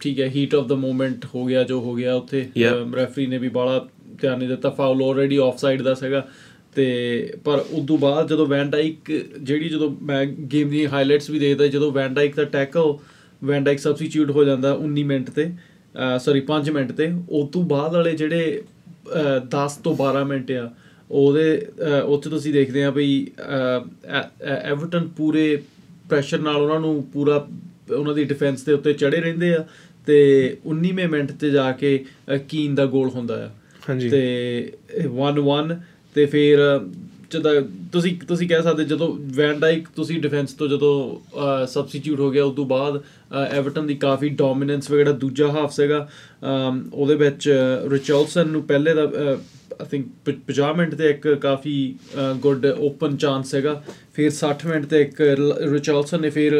ਠੀਕ 0.01 0.21
ਹੈ 0.21 0.29
ਹੀਟ 0.29 0.55
ਆਫ 0.55 0.67
ਦਾ 0.67 0.75
ਮੂਮੈਂਟ 0.75 1.25
ਹੋ 1.35 1.45
ਗਿਆ 1.45 1.63
ਜੋ 1.63 1.81
ਹੋ 1.81 1.95
ਗਿਆ 1.95 2.15
ਉੱਥੇ. 2.15 2.49
ਰੈਫਰੀ 2.97 3.27
ਨੇ 3.27 3.39
ਵੀ 3.39 3.49
ਬਾਲਾ 3.49 3.87
ਧਿਆਨ 4.21 4.39
ਨਹੀਂ 4.39 4.49
ਦਿੱਤਾ 4.49 4.71
ਫਾਉਲ 4.71 5.03
ਆਲਰੇਡੀ 5.03 5.37
ਆਫਸਾਈਡ 5.37 5.83
ਦਾ 5.83 5.95
ਸੀਗਾ। 5.95 6.29
ਤੇ 6.77 6.87
ਪਰ 7.45 7.65
ਉਦੋਂ 7.73 7.99
ਬਾਅਦ 7.99 8.29
ਜਦੋਂ 8.29 8.47
ਵੈਨ 8.47 8.71
ਡਾਈਕ 8.71 9.11
ਜਿਹੜੀ 9.43 9.69
ਜਦੋਂ 9.69 9.91
ਮੈਂ 10.03 10.25
ਗੇਮ 10.27 10.69
ਦੀ 10.69 10.87
ਹਾਈਲਾਈਟਸ 10.87 11.31
ਵੀ 11.31 11.39
ਦੇਖਦਾ 11.39 11.67
ਜਦੋਂ 11.67 11.93
ਵੈਨ 11.93 12.15
ਡਾਈਕ 12.15 12.37
ਦਾ 12.37 12.45
ਟੈਕਲ 12.45 12.93
ਵੈਨ 13.45 13.65
ਡਾਈਕ 13.65 13.79
ਸਬਸਟੀਟਿਊਟ 13.79 14.31
ਹੋ 14.31 14.45
ਜਾਂਦਾ 14.45 14.79
19 14.87 15.05
ਮਿੰਟ 15.05 15.31
ਤੇ 15.31 15.51
ਸੌਰੀ 16.19 16.43
5 16.49 16.73
ਮਿੰਟ 16.73 16.93
ਤੇ 16.93 17.13
ਉਸ 17.31 17.49
ਤੋਂ 17.51 17.63
ਬਾਅਦ 17.63 17.95
ਵਾਲੇ 17.95 18.13
ਜਿਹੜੇ 18.13 18.63
ਅਹ, 19.17 19.39
10 19.47 19.81
ਤੋਂ 19.85 19.97
12 19.97 20.25
ਮਿੰਟ 20.27 20.53
ਆ 20.53 20.71
ਉਹਦੇ 21.11 21.67
ਉੱਥੇ 22.05 22.31
ਤੁਸੀਂ 22.31 22.53
ਦੇਖਦੇ 22.53 22.85
ਆ 22.85 22.91
ਵੀ 22.91 23.09
ਐਵਰਟਨ 24.63 25.09
ਪੂਰੇ 25.17 25.63
ਪ੍ਰੈਸ਼ਰ 26.09 26.39
ਨਾਲ 26.39 26.57
ਉਹਨਾਂ 26.57 26.81
ਨੂੰ 26.81 27.03
ਪੂਰਾ 27.13 27.47
ਉਹਨਾਂ 27.97 28.15
ਦੀ 28.15 28.25
ਡਿਫੈਂਸ 28.25 28.63
ਦੇ 28.63 28.73
ਉੱਤੇ 28.73 28.93
ਚੜੇ 28.93 29.21
ਰਹਿੰਦੇ 29.21 29.55
ਆ 29.55 29.65
ਤੇ 30.07 30.17
19ਵੇਂ 30.69 31.09
ਮਿੰਟ 31.09 31.33
ਤੇ 31.33 31.51
ਜਾ 31.51 31.73
ਕੇ 31.73 32.05
ਕੀਨ 32.49 32.75
ਦਾ 32.75 32.87
ਗੋਲ 32.87 33.09
ਹੁੰਦਾ 33.09 33.45
ਆ 33.47 33.51
ਹਾਂਜੀ। 33.89 34.09
ਤੇ 34.09 34.23
1-1 35.01 35.75
ਤੇ 36.17 36.27
ਫਿਰ 36.27 36.59
ਜਦੋਂ 37.31 37.53
ਤੁਸੀਂ 37.93 38.17
ਤੁਸੀਂ 38.29 38.49
ਕਹਿ 38.49 38.63
ਸਕਦੇ 38.63 38.85
ਜਦੋਂ 38.85 39.09
ਵੈਨ 39.37 39.59
ਡਾਈਕ 39.61 39.89
ਤੁਸੀਂ 39.97 40.21
ਡਿਫੈਂਸ 40.21 40.53
ਤੋਂ 40.53 40.69
ਜਦੋਂ 40.69 40.93
ਸਬਸਟੀਟਿਊਟ 41.67 42.21
ਹੋ 42.21 42.31
ਗਿਆ 42.31 42.45
ਉਸ 42.45 42.55
ਤੋਂ 42.55 42.65
ਬਾਅਦ 42.67 43.01
ਐਵਰਟਨ 43.51 43.87
ਦੀ 43.87 43.95
ਕਾਫੀ 44.05 44.29
ਡੋਮੀਨੈਂਸ 44.39 44.91
ਵਗੈਰਾ 44.91 45.13
ਦੂਜਾ 45.25 45.49
ਹਾਫ 45.49 45.73
ਸੀਗਾ। 45.73 45.99
ਅਮ, 46.45 46.83
ਉਹਦੇ 46.95 47.15
ਵਿੱਚ 47.15 47.49
ਰਿਚਰਲਸਨ 47.93 48.49
ਨੂੰ 48.49 48.63
ਪਹਿਲੇ 48.63 48.95
ਦਾ 48.95 49.03
ਆਈ 49.03 49.87
ਥਿੰਕ 49.91 50.07
50 50.27 50.73
ਮਿੰਟ 50.77 50.95
ਤੇ 50.95 51.09
ਇੱਕ 51.11 51.29
ਕਾਫੀ 51.41 51.75
ਗੁੱਡ 52.43 52.67
ਓਪਨ 52.67 53.17
ਚਾਂਸ 53.17 53.55
ਹੈਗਾ 53.55 53.75
ਫਿਰ 54.15 54.31
60 54.35 54.67
ਮਿੰਟ 54.67 54.87
ਤੇ 54.87 55.01
ਇੱਕ 55.01 55.21
ਰਿਚਰਲਸਨ 55.73 56.21
ਨੇ 56.21 56.31
ਫਿਰ 56.31 56.55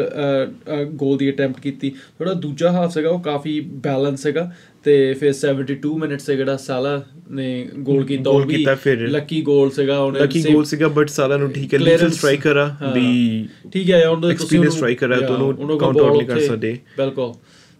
ਗੋਲ 0.95 1.17
ਦੀ 1.17 1.29
ਅਟੈਂਪਟ 1.31 1.59
ਕੀਤੀ। 1.61 1.89
ਥੋੜਾ 2.19 2.33
ਦੂਜਾ 2.43 2.71
ਹਾਫ 2.71 2.93
ਸੀਗਾ 2.93 3.09
ਉਹ 3.09 3.19
ਕਾਫੀ 3.23 3.59
ਬੈਲੈਂਸ 3.85 4.25
ਹੈਗਾ 4.27 4.51
ਤੇ 4.87 5.13
ਫਿਰ 5.13 5.31
72 5.35 5.89
ਮਿੰਟ 5.99 6.19
ਸੇ 6.21 6.35
ਜਿਹੜਾ 6.35 6.55
ਸਾਲਾ 6.57 6.91
ਨੇ 7.31 7.47
ਗੋਲ 7.79 8.03
ਕੀਤਾ 8.05 8.29
ਉਹ 8.29 8.41
ਵੀ। 8.43 8.65
ਲੱਕੀ 9.09 9.41
ਗੋਲ 9.41 9.69
ਸੀਗਾ 9.71 9.97
ਉਹਨੇ 9.99 10.19
ਲੱਕੀ 10.19 10.41
ਗੋਲ 10.43 10.63
ਸੀਗਾ 10.65 10.87
ਬਟ 10.87 11.09
ਸਾਰਾ 11.09 11.37
ਨੂੰ 11.37 11.49
ਠੀਕ 11.51 11.73
ਹੈ 11.73 11.79
Clearance- 11.79 12.13
ਸਟ੍ਰਾਈਕਰ 12.13 12.57
ਆ। 12.57 12.65
ਵੀ 12.93 13.47
ਠੀਕ 13.73 13.89
ਹੈ 13.89 14.07
ਉਹਦੇ 14.07 14.33
Experienced 14.33 14.77
striker 14.77 15.11
ਹੈ, 15.13 15.19
ਦੋਨੋਂ 15.21 15.77
count 15.79 15.99
out 16.01 16.11
ਨਹੀਂ 16.11 16.27
ਕਰ 16.27 16.39
ਸਕਦੇ। 16.39 16.71
ਬਿਲਕੁਲ 16.97 17.33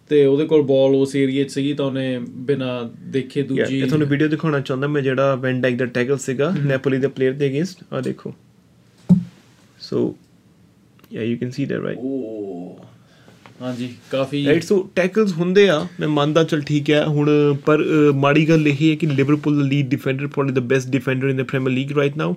ਤੇ 0.09 0.25
ਉਹਦੇ 0.25 0.45
ਕੋਲ 0.45 0.61
ਬਾਲ 0.63 0.95
ਉਸ 0.95 1.15
ਏਰੀਆ 1.15 1.43
'ਚ 1.43 1.51
ਸੀਗੀ 1.51 1.73
ਤਾਂ 1.73 1.85
ਉਹਨੇ 1.85 2.17
ਬਿਨਾ 2.45 2.67
ਦੇਖੇ 3.11 3.39
Yeah, 3.41 3.47
ਦੂਜੀ 3.49 3.79
ਇਹ 3.79 3.87
ਤੁਹਾਨੂੰ 3.87 4.07
ਵੀਡੀਓ 4.07 4.27
ਦਿਖਾਉਣਾ 4.27 4.59
ਚਾਹੁੰਦਾ 4.59 4.87
ਮੈਂ 4.87 5.01
ਜਿਹੜਾ 5.01 5.35
ਵੈਨ 5.35 5.61
ਡਾਈਕ 5.61 5.77
ਦਾ 5.77 5.85
ਟੈਕਲ 5.93 6.17
ਸੀਗਾ 6.17 6.53
ਨੈਪੋਲੀ 6.63 6.97
ਦੇ 6.97 7.07
ਪਲੇਅਰ 7.07 7.33
ਦੇ 7.33 7.47
ਅਗੇਂਸਟ 7.47 7.83
ਆ 7.93 8.01
ਦੇਖੋ 8.01 8.33
so 9.81 10.13
ya 11.13 11.23
you 11.23 11.37
can 11.37 11.49
see 11.51 11.65
that 11.65 11.81
right 11.81 11.97
ਉਹ 11.97 12.79
ਹਾਂਜੀ 13.61 13.89
ਕਾਫੀ 14.11 14.45
ਰਾਈਟ 14.45 14.63
ਸੋ 14.63 14.75
ਟੈਕਲਸ 14.95 15.31
ਹੁੰਦੇ 15.33 15.67
ਆ 15.69 15.79
ਮੈਂ 15.99 16.07
ਮੰਨਦਾ 16.07 16.43
ਚਲ 16.43 16.61
ਠੀਕ 16.61 16.89
ਹੈ 16.89 17.03
ਹੁਣ 17.05 17.29
ਪਰ 17.65 17.81
ਅ, 17.81 18.11
ਮਾੜੀ 18.15 18.47
ਗੱਲ 18.49 18.67
ਇਹ 18.67 18.89
ਹੈ 18.89 18.95
ਕਿ 18.95 19.07
Liverpool 19.07 19.57
the 19.57 19.63
lead 19.63 19.87
defender 19.89 20.27
probably 20.27 20.53
the 20.53 20.59
best 20.67 20.89
defender 20.89 21.27
in 21.29 21.37
the 21.37 21.43
Premier 21.43 21.71
League 21.71 21.91
right 21.91 22.17
now 22.17 22.35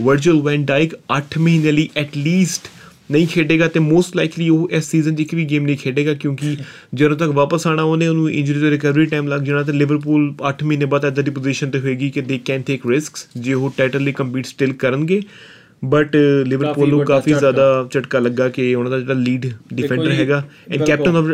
Virgil 0.00 0.40
Van 0.42 0.64
Dijk 0.64 0.94
8 1.18 1.40
ਮਹੀਨੇ 1.40 1.72
ਲਈ 1.72 1.88
ਐਟ 1.96 2.16
ਲੀਸਟ 2.16 2.68
ਨਹੀਂ 3.10 3.26
ਖੇਡੇਗਾ 3.26 3.66
ਤੇ 3.68 3.80
ਮੋਸਟ 3.80 4.16
ਲਾਈਕਲੀ 4.16 4.48
ਉਹ 4.48 4.68
ਇਸ 4.70 4.90
ਸੀਜ਼ਨ 4.90 5.14
'ਚ 5.16 5.20
ਇੱਕ 5.20 5.34
ਵੀ 5.34 5.44
ਗੇਮ 5.44 5.64
ਨਹੀਂ 5.64 5.76
ਖੇਡੇਗਾ 5.76 6.14
ਕਿਉਂਕਿ 6.14 6.56
ਜਦੋਂ 6.94 7.16
ਤੱਕ 7.16 7.30
ਵਾਪਸ 7.30 7.66
ਆਣਾ 7.66 7.82
ਉਹਨੇ 7.82 8.06
ਉਹਨੂੰ 8.08 8.30
ਇੰਜਰੀ 8.30 8.60
ਤੋਂ 8.60 8.70
ਰਿਕਵਰੀ 8.70 9.06
ਟਾਈਮ 9.06 9.28
ਲੱਗ 9.28 9.40
ਜਾਣਾ 9.40 9.62
ਤੇ 9.62 9.72
ਲਿਵਰਪੂਲ 9.72 10.32
8 10.50 10.64
ਮਹੀਨੇ 10.64 10.84
ਬਾਅਦ 10.84 11.04
ਇਦਾਂ 11.04 11.24
ਦੀ 11.24 11.30
ਪੋਜੀਸ਼ਨ 11.30 11.70
ਤੇ 11.70 11.78
ਹੋਏਗੀ 11.80 12.10
ਕਿ 12.10 12.20
ਦੇ 12.20 12.38
ਕੈਨ 12.38 12.62
ਟੇਕ 12.62 12.86
ਰਿਸਕਸ 12.86 13.26
ਜੇ 13.36 13.54
ਉਹ 13.54 13.72
ਟਾਈਟਲ 13.76 14.02
ਲਈ 14.02 14.12
ਕੰਪੀਟ 14.12 14.46
ਸਟਿਲ 14.46 14.72
ਕਰਨਗੇ। 14.72 15.20
ਬਟ 15.82 16.16
ਲਿਵਰਪੂਲ 16.46 16.88
ਨੂੰ 16.88 16.98
ਵੱਡਾ 16.98 17.14
ਕਾਫੀ। 17.14 17.32
ਜ਼ਿਆਦਾ 17.32 17.88
ਝਟਕਾ 17.90 18.18
ਲੱਗਾ 18.18 18.48
ਕਿ 18.48 18.74
ਉਹਨਾਂ 18.74 18.90
ਦਾ 18.90 18.98
ਜਿਹੜਾ 18.98 19.14
ਲੀਡ 19.14 19.46
ਡਿਫੈਂਡਰ 19.74 20.10
ਹੈਗਾ 20.10 20.42
and. 20.72 20.82
Captain 20.84 21.16
of 21.16 21.26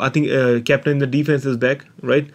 I 0.00 0.10
think 0.14 0.28
captain 0.66 0.90
in 0.90 0.98
the 0.98 1.04
defence 1.04 1.46
is 1.46 1.58
back 1.58 1.82
right 2.08 2.26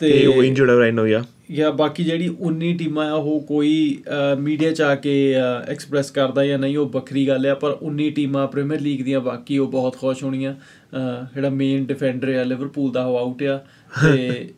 ਤੇ 0.00 0.26
ਉਹ 0.26 0.42
ਇੰਜਰਡ 0.44 0.70
ਹੈ 0.70 0.76
ਰਾਈਟ 0.76 0.94
ਨਾਓ 0.94 1.06
ਯਾ 1.06 1.22
ਜਾਂ 1.52 1.72
ਬਾਕੀ 1.72 2.04
ਜਿਹੜੀ 2.04 2.28
19 2.48 2.72
ਟੀਮਾਂ 2.78 3.06
ਆ 3.10 3.14
ਉਹ 3.14 3.40
ਕੋਈ 3.40 3.98
ਮੀਡੀਆ 4.38 4.72
ਚ 4.72 4.80
ਆ 4.82 4.94
ਕੇ 4.94 5.14
ਐਕਸਪ੍ਰੈਸ 5.68 6.10
ਕਰਦਾ 6.10 6.44
ਜਾਂ 6.46 6.58
ਨਹੀਂ 6.58 6.76
ਉਹ 6.76 6.88
ਵੱਖਰੀ 6.88 7.26
ਗੱਲ 7.28 7.46
ਆ 7.46 7.54
ਪਰ 7.54 7.76
19 7.86 8.10
ਟੀਮਾਂ 8.10 8.46
ਪ੍ਰੀਮੀਅਰ 8.46 8.80
ਲੀਗ 8.80 9.04
ਦੀਆਂ 9.04 9.20
ਬਾਕੀ 9.20 9.58
ਉਹ 9.58 9.68
ਬਹੁਤ 9.68 9.96
ਖੁਸ਼ 9.96 10.22
ਹੋਣੀਆਂ 10.24 10.54
ਜਿਹੜਾ 11.34 11.48
ਮੇਨ 11.50 11.86
ਡਿਫੈਂਡਰ 11.86 12.34
ਆ 12.34 12.42
ਲਿਵਰਪੂਲ 12.42 12.92
ਦਾ 12.92 13.04
ਉਹ 13.04 13.18
ਆਊਟ 13.18 13.42
ਆ 13.42 13.58
ਤੇ 13.92 14.48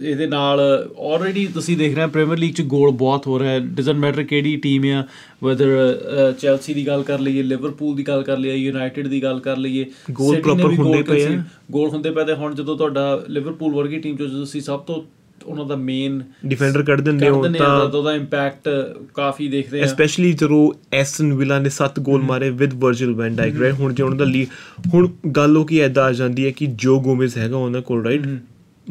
ਇਹਦੇ 0.00 0.26
ਨਾਲ 0.26 0.60
ਆਲਰੇਡੀ 0.98 1.46
ਤੁਸੀਂ 1.46 1.76
ਦੇਖ 1.76 1.94
ਰਹੇ 1.94 2.04
ਹੋ 2.04 2.08
ਪ੍ਰੀਮੀਅਰ 2.08 2.38
ਲੀਗ 2.38 2.52
ਚ 2.54 2.62
ਗੋਲ 2.62 2.90
ਬਹੁਤ 2.90 3.26
ਹੋ 3.26 3.38
ਰਿਹਾ 3.38 3.50
ਹੈ। 3.50 3.58
ਡਸਨਟ 3.58 3.96
ਮੈਟਰ 3.96 4.22
ਕਿਹੜੀ 4.22 4.56
ਟੀਮ 4.56 4.84
ਆ 4.92 5.02
ਵੈਦਰ 5.44 6.34
ਚੈਲਸੀ 6.40 6.74
ਦੀ 6.74 6.86
ਗੱਲ 6.86 7.02
ਕਰ 7.02 7.18
ਲਈਏ 7.18 7.42
ਲਿਵਰਪੂਲ 7.42 7.94
ਦੀ 7.96 8.02
ਗੱਲ 8.02 8.22
ਕਰ 8.22 8.38
ਲਈਏ 8.38 8.54
ਯੂਨਾਈਟਿਡ 8.54 9.08
ਦੀ 9.08 9.22
ਗੱਲ 9.22 9.40
ਕਰ 9.40 9.56
ਲਈਏ 9.56 9.84
ਗੋਲ 10.10 10.36
ਵੀ 10.36 10.76
ਹੁੰਦੇ 10.76 11.02
ਪਏ 11.02 11.24
ਆ। 11.26 11.42
ਗੋਲ 11.70 11.88
ਹੁੰਦੇ 11.88 12.10
ਪਏ 12.10 12.24
ਤੇ 12.24 12.34
ਹੁਣ 12.34 12.54
ਜਦੋਂ 12.54 12.76
ਤੁਹਾਡਾ 12.76 13.22
ਲਿਵਰਪੂਲ 13.28 13.74
ਵਰਗੀ 13.74 13.98
ਟੀਮ 13.98 14.16
ਚੋਂ 14.16 14.28
ਤੁਸੀਂ 14.28 14.60
ਸਭ 14.60 14.80
ਤੋਂ 14.80 15.02
ਉਹਨਾਂ 15.46 15.64
ਦਾ 15.66 15.76
ਮੇਨ 15.76 16.20
ਡਿਫੈਂਡਰ 16.46 16.82
ਕੱਢ 16.82 17.00
ਦਿੰਦੇ 17.00 17.28
ਹੋ 17.28 17.42
ਤਾਂ 17.42 17.50
ਤਾਂ 17.50 17.68
ਉਹਦਾ 17.88 18.14
ਇੰਪੈਕਟ 18.14 18.68
ਕਾਫੀ 19.14 19.48
ਦੇਖਦੇ 19.48 19.80
ਆ। 19.82 19.86
ਸਪੈਸ਼ਲੀ 19.86 20.32
ਜਦੋਂ 20.32 20.60
ਐਸਨ 20.92 21.32
ਵਿਲਾ 21.32 21.58
ਨੇ 21.58 21.70
7 21.76 22.00
ਗੋਲ 22.00 22.22
ਮਾਰੇ 22.22 22.50
with 22.50 22.74
Virgil 22.74 23.12
Van 23.14 23.36
Dijk 23.36 23.60
right 23.60 23.74
ਹੁਣ 23.74 23.94
ਜੇ 23.94 24.02
ਉਹਨਾਂ 24.02 24.18
ਦਾ 24.18 24.24
ਲੀ 24.24 24.46
ਹੁਣ 24.94 25.08
ਗੱਲ 25.36 25.56
ਉਹ 25.56 25.66
ਕੀ 25.66 25.78
ਐਦਾਂ 25.80 26.04
ਆ 26.04 26.12
ਜਾਂਦੀ 26.12 26.46
ਹੈ 26.46 26.50
ਕਿ 26.50 26.66
ਜੋ 26.66 26.98
ਗੋਮੇਜ਼ 27.00 27.36
ਹੈਗਾ 27.38 27.56
ਉਹਨਾਂ 27.56 27.82
ਕੋਲ 27.82 28.04
ਰਾਈਟ 28.04 28.26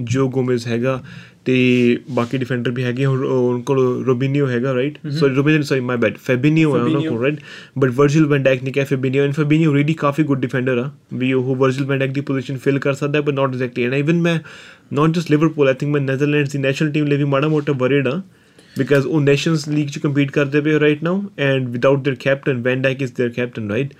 ਜੋ 0.01 0.29
ਗੋਮੇਜ਼ 0.29 0.67
ਹੈਗਾ 0.67 1.03
ਤੇ 1.45 1.55
ਬਾਕੀ 2.11 2.39
ਡਿਫੈਂਡਰ 2.39 2.71
ਵੀ 2.71 2.83
ਹੈਗੇ 2.83 3.07
ਹੁਣ 3.07 3.25
ਉਹਨਾਂ 3.25 3.63
ਕੋਲ 3.63 4.05
ਰੋਬਿਨੀਓ 4.05 4.47
ਹੈਗਾ 4.47 4.75
right 4.75 4.99
sorry 5.11 5.35
Robinho 5.35 5.63
sorry 5.63 5.81
my 5.81 5.97
bad 5.97 6.17
Fabinho 6.17 6.77
ਹੈ 6.77 6.83
ਉਹਨਾਂ 6.83 7.01
ਕੋਲ 7.01 7.21
right 7.23 7.41
but 7.79 7.91
Virgil 7.91 8.27
van 8.27 8.43
Dijk 8.43 8.63
ਨਹੀਂ 8.63 8.73
ਕਿਹਾ 8.73 8.85
ਫੈਬਿਨੀਓ 8.85 9.25
ਐਂਡ 9.25 9.33
ਫੈਬਿਨੀਓ 9.33 9.75
ਰੀਲੀ 9.75 9.95
ਕਾਫੀ 9.95 10.23
ਗੁੱਡ 10.23 10.41
ਡਿਫੈਂਡਰ 10.41 10.79
ਆ 10.79 10.91
ਵੀ 11.15 11.33
ਉਹ 11.33 11.57
ਵਰਜਿਲ 11.57 11.85
ਵੈਨ 11.85 11.99
ਡਾਈਕ 11.99 12.13
ਦੀ 12.13 12.21
ਪੋਜੀਸ਼ਨ 12.21 12.57
ਫਿਲ 12.57 12.79
ਕਰ 12.79 12.95
ਸਕਦਾ 12.95 13.19
ਹੈ 13.19 13.25
but 13.25 13.35
not 13.35 13.49
exactly 13.49 13.85
and 13.85 13.95
even 13.95 14.21
ਮੈਂ 14.21 14.39
not 14.93 15.11
just 15.11 15.31
Liverpool 15.31 15.69
I 15.69 15.75
think 15.75 15.93
ਮੈਂ 15.93 16.01
ਨੈਦਰਲੈਂਡਸ 16.01 16.53
ਦੀ 16.53 16.59
ਨੈਸ਼ਨਲ 16.59 16.91
ਟੀਮ 16.91 17.07
ਲਈ 17.07 17.17
ਵੀ 17.17 17.25
ਮਾੜਾ 17.25 17.49
ਮੋਟਾ 17.49 17.73
ਵਰੀਡ 17.73 18.09
ਆ 18.09 18.23
because 18.81 19.07
ਉਹ 19.07 19.21
ਨੇਸ਼ਨਸ 19.21 19.69
ਲੀਗ 19.69 19.89
ਚ 19.89 19.99
ਕੰਪੀਟ 19.99 20.31
ਕਰਦੇ 20.31 20.61
ਪਏ 20.61 20.81
right 20.81 21.03
now 21.03 21.23
and 21.39 21.69
without 21.69 22.09
their 22.09 22.17
captain 22.21 22.63
van 22.63 22.83
Dijk 22.83 23.03
is 23.03 23.13
their 23.13 23.33
captain 23.33 23.71
right 23.71 23.95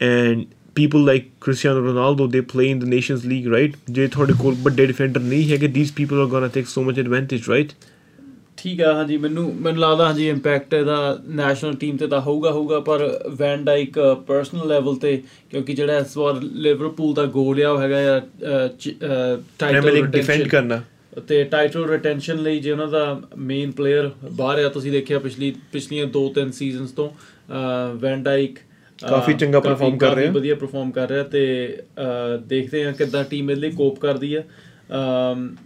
and 0.00 0.44
people 0.75 1.05
like 1.09 1.29
Cristiano 1.39 1.81
Ronaldo 1.81 2.27
they 2.31 2.41
play 2.41 2.67
in 2.71 2.79
the 2.79 2.89
nations 2.95 3.23
league 3.25 3.47
right? 3.53 3.77
ਜੇ 3.91 4.07
ਤੁਹਾਡੇ 4.07 4.33
ਕੋਲ 4.41 4.55
ਵੱਡੇ 4.61 4.85
ਡਿਫੈਂਡਰ 4.85 5.21
ਨਹੀਂ 5.21 5.51
ਹੈਗੇ 5.51 5.67
these 5.67 5.93
people 6.01 6.21
are 6.23 6.29
gonna 6.33 6.51
take 6.57 6.69
so 6.73 6.83
much 6.89 7.01
advantage 7.05 7.49
right? 7.53 7.73
ਠੀਕ 8.57 8.81
ਆ 8.81 8.93
ਹਾਂਜੀ 8.93 9.17
ਮੈਨੂੰ 9.17 9.43
ਮੈਨੂੰ 9.55 9.81
ਲੱਗਦਾ 9.81 10.05
ਹਾਂਜੀ 10.05 10.27
ਇੰਪੈਕਟ 10.29 10.73
ਇਹਦਾ 10.73 11.19
ਨੈਸ਼ਨਲ 11.27 11.73
ਟੀਮ 11.73 11.97
ਤੇ 11.97 12.07
ਤਾਂ 12.07 12.21
ਹੋਊਗਾ 12.21 12.51
ਹੋਊਗਾ 12.51 12.79
ਪਰ 12.79 13.19
ਵੈਨ 13.29 13.63
ਡਾਈਕ 13.63 13.99
ਪਰਸਨਲ 14.27 14.67
ਲੈਵਲ 14.67 14.95
ਤੇ 14.95 15.21
ਕਿਉਂਕਿ 15.51 15.73
ਜਿਹੜਾ 15.73 15.97
ਇਸ 15.97 16.17
ਵਾਰ 16.17 16.41
ਲਿਵਰਪੂਲ 16.41 17.13
ਦਾ 17.13 17.25
ਗੋਲ 17.25 17.63
ਆ 17.63 17.69
ਉਹ 17.69 17.81
ਹੈਗਾ 17.81 17.97
ਆ 18.17 18.19
ਟਾਈਟਲ 19.59 20.01
defend 20.17 20.49
ਕਰਨਾ। 20.49 20.81
ਤੇ 21.27 21.43
ਟਾਈਟਲ 21.43 21.85
ਰਿਟੈਂਸ਼ਨ 21.89 22.37
ਲਈ 22.43 22.59
ਜੇ 22.59 22.71
ਉਹਨਾਂ 22.71 22.87
ਦਾ 22.87 23.21
ਮੇਨ 23.37 23.71
ਪਲੇਅਰ 23.71 24.11
ਬਾਹਰ 24.31 24.59
ਆ 24.65 24.69
ਤੁਸੀਂ 24.69 24.91
ਦੇਖਿਆ 24.91 25.19
ਪਿਛਲੀ 25.19 25.53
ਪਿਛਲੀਆਂ 25.71 26.05
2-3 26.17 26.51
ਸੀਜ਼ਨਸ 26.53 26.91
ਤੋਂ 26.91 27.09
ਵੈਨ 27.95 28.23
ਡਾਈਕ 28.23 28.59
ਕਾਫੀ 29.07 29.33
ਚੰਗਾ 29.33 29.59
perform 29.59 29.97
ਕਰ 29.97 30.15
ਰਿਹਾ। 30.15 30.31
ਵਧੀਆ 30.31 30.55
ਪਰਫਾਰਮ 30.55 30.91
ਕਰ 30.91 31.09
ਰਿਹਾ 31.09 31.23
ਤੇ 31.23 31.77
ਦੇਖਦੇ 32.47 32.85
ਹਾਂ 32.85 32.93
ਕਿੱਦਾਂ 32.93 33.23
ਟੀਮ 33.23 33.49
ਇਹਦੇ 33.51 33.61
ਲਈ 33.61 33.71
ਕੋਪ 33.71 33.99
ਕਰਦੀ 33.99 34.33
ਆ 34.35 34.43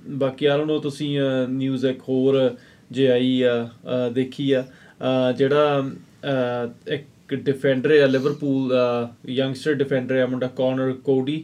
ਬਾਕੀ 0.09 0.45
ਆਲ 0.45 0.65
ਨੂੰ 0.65 0.81
ਤੁਸੀਂ 0.81 1.19
ਨਿਊਜ਼ 1.49 1.85
ਇੱਕ 1.85 2.01
ਹੋਰ 2.09 2.55
ਜੇ 2.91 3.07
ਆਈ 3.07 3.41
ਆ 3.41 3.69
ਦੇਖੀ 4.13 4.51
ਆ 4.51 4.63
ਜਿਹੜਾ 5.37 5.83
ਇੱਕ 6.87 7.33
ਡਿਫੈਂਡਰ 7.35 7.91
ਆ 8.01 8.05
ਲਿਵਰਪੂਲ 8.05 8.69
ਦਾ 8.69 9.13
ਯੰਗਸਟਰ 9.29 9.73
ਡਿਫੈਂਡਰ 9.73 10.15
ਆ 10.17 10.25
ਮੁੰਡਾ 10.25 10.47
ਕਾਰਨਰ 10.47 10.91
ਕੋਡੀ 10.93 11.43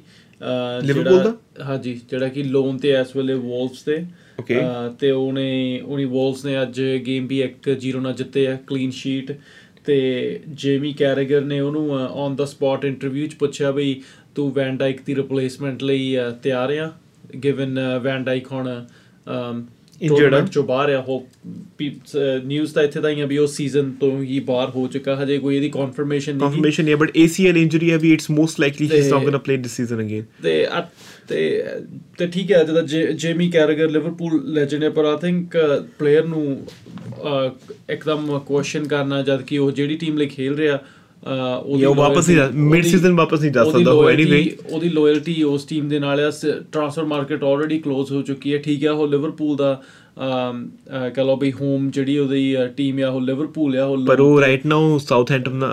ਲਿਵਰਪੂਲ 0.84 1.18
ਜਿਹੜਾ- 1.18 1.66
ਹਾਂਜੀ 1.66 2.02
ਜਿਹੜਾ 2.10 2.28
ਕਿ 2.28 2.44
ਲੋਨ 2.44 2.78
ਤੇ 2.78 2.92
ਇਸ 2.92 3.16
ਵੇਲੇ 3.16 3.34
ਵੋਲਫਸ 3.34 3.81
ਤੇ. 3.81 4.06
ਅਹ, 4.60 4.90
ਤੇ 5.00 5.12
ਉਹਨੇ 5.12 5.81
ਉਹਨੀ 5.86 6.06
ਵੋਲਸ 6.06 6.46
ਨੇ 6.46 6.62
ਅੱਜ 6.62 6.81
ਗੇਮ 7.08 7.28
ਵੀ 7.28 7.42
1-0 7.44 8.00
ਨਾਲ 8.00 8.14
ਜਿੱਤੇ 8.14 8.48
ਆ 8.48 8.58
ਕਲੀਨ 8.68 8.92
ਸ਼ੀਟ 8.92 9.31
ਤੇ 9.86 10.40
ਜੇਮੀ 10.48 10.94
ਕੈਰੇਗਰ 10.94 11.42
ਨੇ 11.42 11.59
ਉਹਨੂੰ 11.59 11.92
ਔਨ 11.95 12.36
ਦਾ 12.36 12.45
ਸਪੌਟ 12.45 12.86
ਇੰਟਰਵਿਊ 12.86 13.28
ਚ 13.28 13.36
ਪੁੱਛਿਆ 13.36 13.71
ਬਈ 13.71 14.02
ਤੂੰ 14.36 14.52
ਵੈਨ 14.54 14.78
ਡਾਈਕ 14.78 15.02
ਦੀ 15.06 15.16
ਰਿਪਲੇਸਮੈਂਟ 15.16 15.83
ਲਈ 15.83 16.18
ਤਿਆਰ 16.44 16.78
ਆ 16.78 16.92
ਗਿਵਨ 17.44 17.80
ਵੈਨ 18.04 18.24
ਡਾਈਕ 18.24 18.52
ਹੁਣ 18.52 18.68
ਆ। 18.68 18.86
ਇੰਜਰਡ 20.02 20.48
ਚੋਂ 20.50 20.64
ਬਾਹਰ 20.64 20.90
ਆ 20.90 21.02
ਹੋ 21.02 21.28
ਨਿਊਜ਼ 22.45 22.74
ਤਾਂ 22.74 22.83
ਇੱਥੇ 22.83 23.02
ਤਾਂ 23.02 23.09
ਹੀ 23.09 23.21
ਆ 23.21 23.26
ਵੀ 23.26 23.38
ਉਹ 23.38 23.48
ਸੀਜ਼ਨ 23.48 23.92
ਤੋਂ 23.92 24.21
ਹੀ 24.24 24.40
ਬਾਹਰ 24.40 24.69
ਹੋ 24.69 24.88
ਚੁੱਕਾ 24.88 25.16
ਹਜੇ 25.24 25.38
ਕੋਈ 25.38 25.56
ਇਹਦੀ 25.56 25.69
ਕਨਫਰਮੇਸ਼ਨ 25.69 26.36
ਨਹੀਂ 26.36 26.50
confirmation 26.50 26.90
yeah 26.90 27.00
but 27.02 27.12
ACL 27.21 27.59
injury 27.64 27.90
ਹੈ 27.92 27.98
ਵੀ 27.98 28.16
it's 28.16 28.30
most 28.40 28.62
likely 28.66 28.88
he's 28.88 29.09
not 29.09 29.19
ਤੇ- 29.19 29.28
gonna 29.30 29.42
play 29.48 29.57
this 29.62 29.76
season 29.80 30.04
again 30.06 30.24
ਤੇ 30.44 30.68
ਅ- 30.68 30.86
ਤੇ 31.28 31.64
ਤੇ 32.18 32.28
ਠੀਕ 32.28 32.52
ਹੈ 32.52 32.64
ਜਦੋਂ 32.64 32.83
ਜੇਮੀ 33.14 33.50
ਕੈਰਗਰ 33.52 33.90
ਲਿਵਰਪੂਲ 33.90 34.54
ਲੈਜੈਂਡ 34.54 34.83
ਹੈ 34.83 34.90
ਪਰ 34.90 35.06
ਆਈ 35.06 35.18
ਥਿੰਕ 35.21 35.57
ਪਲੇਅਰ 36.00 36.26
ਨੂੰ 36.26 36.66
ਇੱਕਦਮ 37.90 38.40
ਕੁਐਸਚਨ 38.40 38.88
ਕਰਨਾ 38.88 39.21
ਜਦ 39.21 39.42
ਕਿ 39.42 39.57
ਉਹ 39.57 39.71
ਜਿਹੜੀ 39.71 39.95
ਟੀਮ 39.95 40.18
ਲਈ 40.18 40.28
ਖੇਲ 40.28 40.56
ਰਿਹਾ 40.56 40.80
ਉਹਦੀ 41.66 41.85
ਉਹ 41.85 41.95
ਵਾਪਸ 41.95 42.30
ਨਹੀਂ 42.30 42.40
mid 42.73 42.85
season 42.95 43.16
ਵਾਪਸ 43.16 43.42
ਨਹੀਂ 43.42 43.52
ਜਾ 43.52 43.64
ਸਕਦਾ 43.64 43.92
ਉਹ 43.92 44.11
anyway। 44.11 44.66
ਉਹਦੀ 44.69 44.90
ਲੋਇਲਟੀ 44.90 45.44
ਉਸ 45.44 45.64
ਟੀਮ 45.64 45.90
ਦੇ 45.90 45.99
ਨਾਲ 45.99 46.19
ਆ 46.19 46.31
ਟ੍ਰਾਂਸਫਰ 46.71 47.04
ਮਾਰਕੀਟ 47.04 47.44
ਆਲਰੇਡੀ 47.44 47.81
ক্লোਜ਼ 47.88 48.11
ਹੋ 48.11 48.21
ਚੁੱਕੀ 48.21 48.54
ਹੈ 48.54 48.57
ਠੀਕ 48.57 48.85
ਹੈ 48.85 48.92
ਉਹ 48.92 49.07
ਲਿਵਰਪੂਲ 49.07 49.56
ਦਾ 49.56 49.81
ਕਹ 51.16 51.23
ਲਓ 51.23 51.35
ਵੀ 51.38 51.52
ਹੋਮ 51.52 51.90
ਜਿਹੜੀ 51.92 52.18
ਉਹਦੀ 52.18 52.56
ਟੀਮ 52.78 52.99
ਆ 52.99 53.09
ਉਹ 53.09 53.19
ਲਿਵਰਪੂਲ 53.21 53.78
ਆ 53.78 53.83
ਉਹ 53.85 54.06
ਪਰ 54.06 54.19
ਉਹ 54.19 54.40
ਰਾਈਟ 54.42 54.66
ਨਾਓ 54.66 54.97
ਸਾਊਥਹੈਂਪਟਨ 54.97 55.64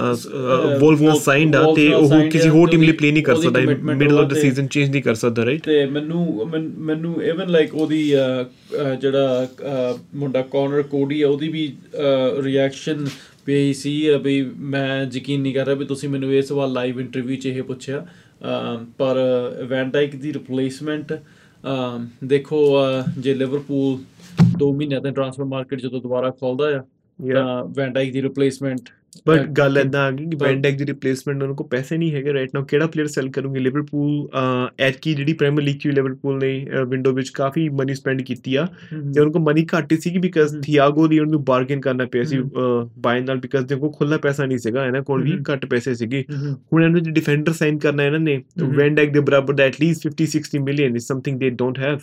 ਵੋਲਫ 0.80 1.00
ਨਾਲ 1.02 1.18
ਸਾਈਨਡ 1.18 1.56
ਆ 1.56 1.62
ਤੇ 1.76 1.86
ਉਹ 1.92 2.08
signed 2.08 2.30
ਕਿਸੇ 2.30 2.48
ਹੋਰ 2.48 2.68
ਟੀਮ 2.70 2.82
ਲਈ 2.82 2.92
ਪਲੇ 2.92 3.10
ਨਹੀਂ 3.12 3.22
ਕਰ 3.24 3.36
ਸਕਦਾ 3.36 3.60
middle 3.84 4.18
of 4.18 4.28
the 4.28 4.34
season 4.34 4.66
change 4.66 4.90
ਨਹੀਂ 4.90 5.02
ਕਰ 5.02 5.14
ਸਕਦਾ 5.14 5.44
ਰਾਈਟ 5.46 5.62
ਤੇ 5.62 5.84
ਮੈਨੂੰ 5.86 6.48
ਮੈਨ- 6.48 7.22
ਇਵਨ 7.22 7.50
ਲਾਈਕ 7.50 7.74
ਉਹਦੀ 7.74 8.02
ਜਿਹੜਾ 9.00 9.46
ਮੁੰਡਾ 10.14 10.42
ਕਾਰਨਰ 10.42 10.82
ਕੋਡੀ 10.82 11.22
ਆ 11.22 11.28
ਉਹਦੀ 11.28 11.48
ਵੀ 11.48 11.70
ਰਿਐਕਸ਼ਨ 12.42 13.06
ਵੀ 13.46 13.72
ਸੀ 13.74 13.92
ਵੀ 14.22 14.40
ਮੈਂ 14.68 15.06
ਯਕੀਨ 15.14 15.40
ਨਹੀਂ 15.40 15.54
ਕਰ 15.54 15.66
ਰਿਹਾ 15.66 15.76
ਵੀ 15.76 15.84
ਤੁਸੀਂ 15.84 16.08
ਮੈਨੂੰ 16.08 16.32
ਇਹ 16.34 16.42
ਸਵਾਲ 16.42 16.72
ਲਾਈਵ 16.72 17.00
ਇੰਟਰਵਿਊ 17.00 17.36
'ਚ 17.36 17.46
ਇਹ 17.46 17.62
ਪੁੱਛਿਆ। 17.62 18.06
ਪਰ 18.98 19.18
ਵੈਨ 19.68 19.90
ਡਾਈਕ 19.90 20.16
ਦੀ 20.16 20.32
ਰਿਪਲੇਸਮੈਂਟ 20.32 21.12
ਦੇਖੋ 22.24 22.58
ਜੇ 23.18 23.34
ਲਿਵਰਪੂਲ 23.34 23.98
2 24.62 24.72
ਮਹੀਨਿਆਂ 24.72 25.00
ਤੱਕ 25.00 25.14
ਟ੍ਰਾਂਸਫਰ 25.14 25.44
ਮਾਰਕੀਟ 25.44 25.80
ਜਦੋਂ 25.80 26.00
ਦੁਬਾਰਾ 26.00 26.30
ਖੁੱਲਦਾ 26.30 26.78
ਆ. 26.78 26.82
ਤਾਂ 27.34 27.64
ਵੈਂਡਾਈਕ 27.64 28.12
ਦੀ 28.12 28.22
ਰਿਪਲੇਸਮੈਂਟ 28.22 28.80
ਬਟ 29.26 29.46
ਗੱਲ 29.48 29.74
ਕਿ- 29.74 29.84
ਇਦਾਂ 29.86 30.00
ਆ 30.04 30.10
ਗਈ 30.10 30.24
ਕਿ 30.24 30.36
ਤਾਂ- 30.36 30.48
ਵੈਂਡੈਕ 30.48 30.76
ਦੀ 30.78 30.86
ਰਿਪਲੇਸਮੈਂਟ 30.86 31.42
ਉਹਨਾਂ 31.42 31.54
ਕੋਲ 31.56 31.66
ਪੈਸੇ 31.66 31.96
ਨਹੀਂ 31.96 32.12
ਹੈਗੇ 32.12 32.32
ਰਾਈਟ 32.32 32.50
ਨਾਓ 32.54 32.64
ਕਿਹੜਾ 32.64 32.86
ਪਲੇਅਰ 32.86 33.06
ਸੈਲ 33.08 33.28
ਕਰੂਗੇ 33.30 33.60
ਲਿਵਰਪੂਲ 33.60 34.28
ਐਟ 34.78 34.96
ਕੀ 35.02 35.14
ਜਿਹੜੀ 35.14 35.32
ਪ੍ਰੀਮੀਅਰ 35.32 35.62
ਲੀਗ 35.62 35.76
ਚ 35.76 35.86
ਲਿਵਰਪੂਲ 35.86 36.38
ਨੇ 36.38 36.66
ਵਿੰਡੋ 36.88 37.12
ਵਿੱਚ 37.12 37.28
ਕਾਫੀ 37.28 37.68
ਮਨੀ 37.68 37.94
ਸਪੈਂਡ 37.94 38.22
ਕੀਤੀ 38.22 38.54
ਆ 38.56 38.66
ਤੇ 38.90 39.20
ਉਹਨਾਂ 39.20 39.32
ਕੋਲ 39.32 39.42
ਮਨੀ 39.42 39.66
ਘੱਟ 39.76 39.92
ਹੀ 39.92 39.96
ਸੀਗੀ 39.96 40.18
ਬਿਕਾਜ਼। 40.18 40.56
ਥੀਆਗੋ 40.62 41.06
ਦੀ 41.08 41.18
ਉਹਨੂੰ 41.18 41.44
ਬਾਰਗੇਨ 41.44 41.80
ਕਰਨਾ 41.80 42.04
ਪਿਆ 42.06 42.24
ਸੀ। 42.24 42.38
ਬਾਈ 42.98 43.20
ਨਾਲ 43.20 43.36
ਬਿਕਾਜ਼ 43.36 43.66
ਦੇ 43.66 43.76
ਕੋਲ 43.76 43.92
ਖੁੱਲਾ 43.92 44.18
ਪੈਸਾ 44.18 44.46
ਨਹੀਂ 44.46 44.58
ਸੀਗਾ 44.58 44.86
ਇਹਨਾਂ 44.86 45.02
ਕੋਲ 45.02 45.22
ਵੀ। 45.22 45.38
ਘੱਟ 45.52 45.66
ਪੈਸੇ 45.66 45.94
ਸੀਗੇ 45.94 46.24
ਹੁਣ 46.32 46.84
ਇਹਨਾਂ 46.84 47.00
ਨੂੰ 47.02 47.12
ਡਿਫੈਂਡਰ 47.12 47.52
ਸਾਈਨ 47.52 47.78
ਕਰਨਾ 47.78 48.04
ਇਹਨਾਂ 48.04 48.20
ਨੇ। 48.20 48.42
ਵੈਂਡੈਕ 48.62 49.12
ਦੇ 49.12 49.20
ਬਰਾਬਰ 49.20 49.54
ਦਾ 49.54 49.64
at least 49.64 50.06
50 50.08 50.26
60 50.32 50.58
million 50.64 50.96
is 50.96 51.04
something 51.04 51.38
they 51.40 51.50
don't 51.50 51.78
have 51.78 51.98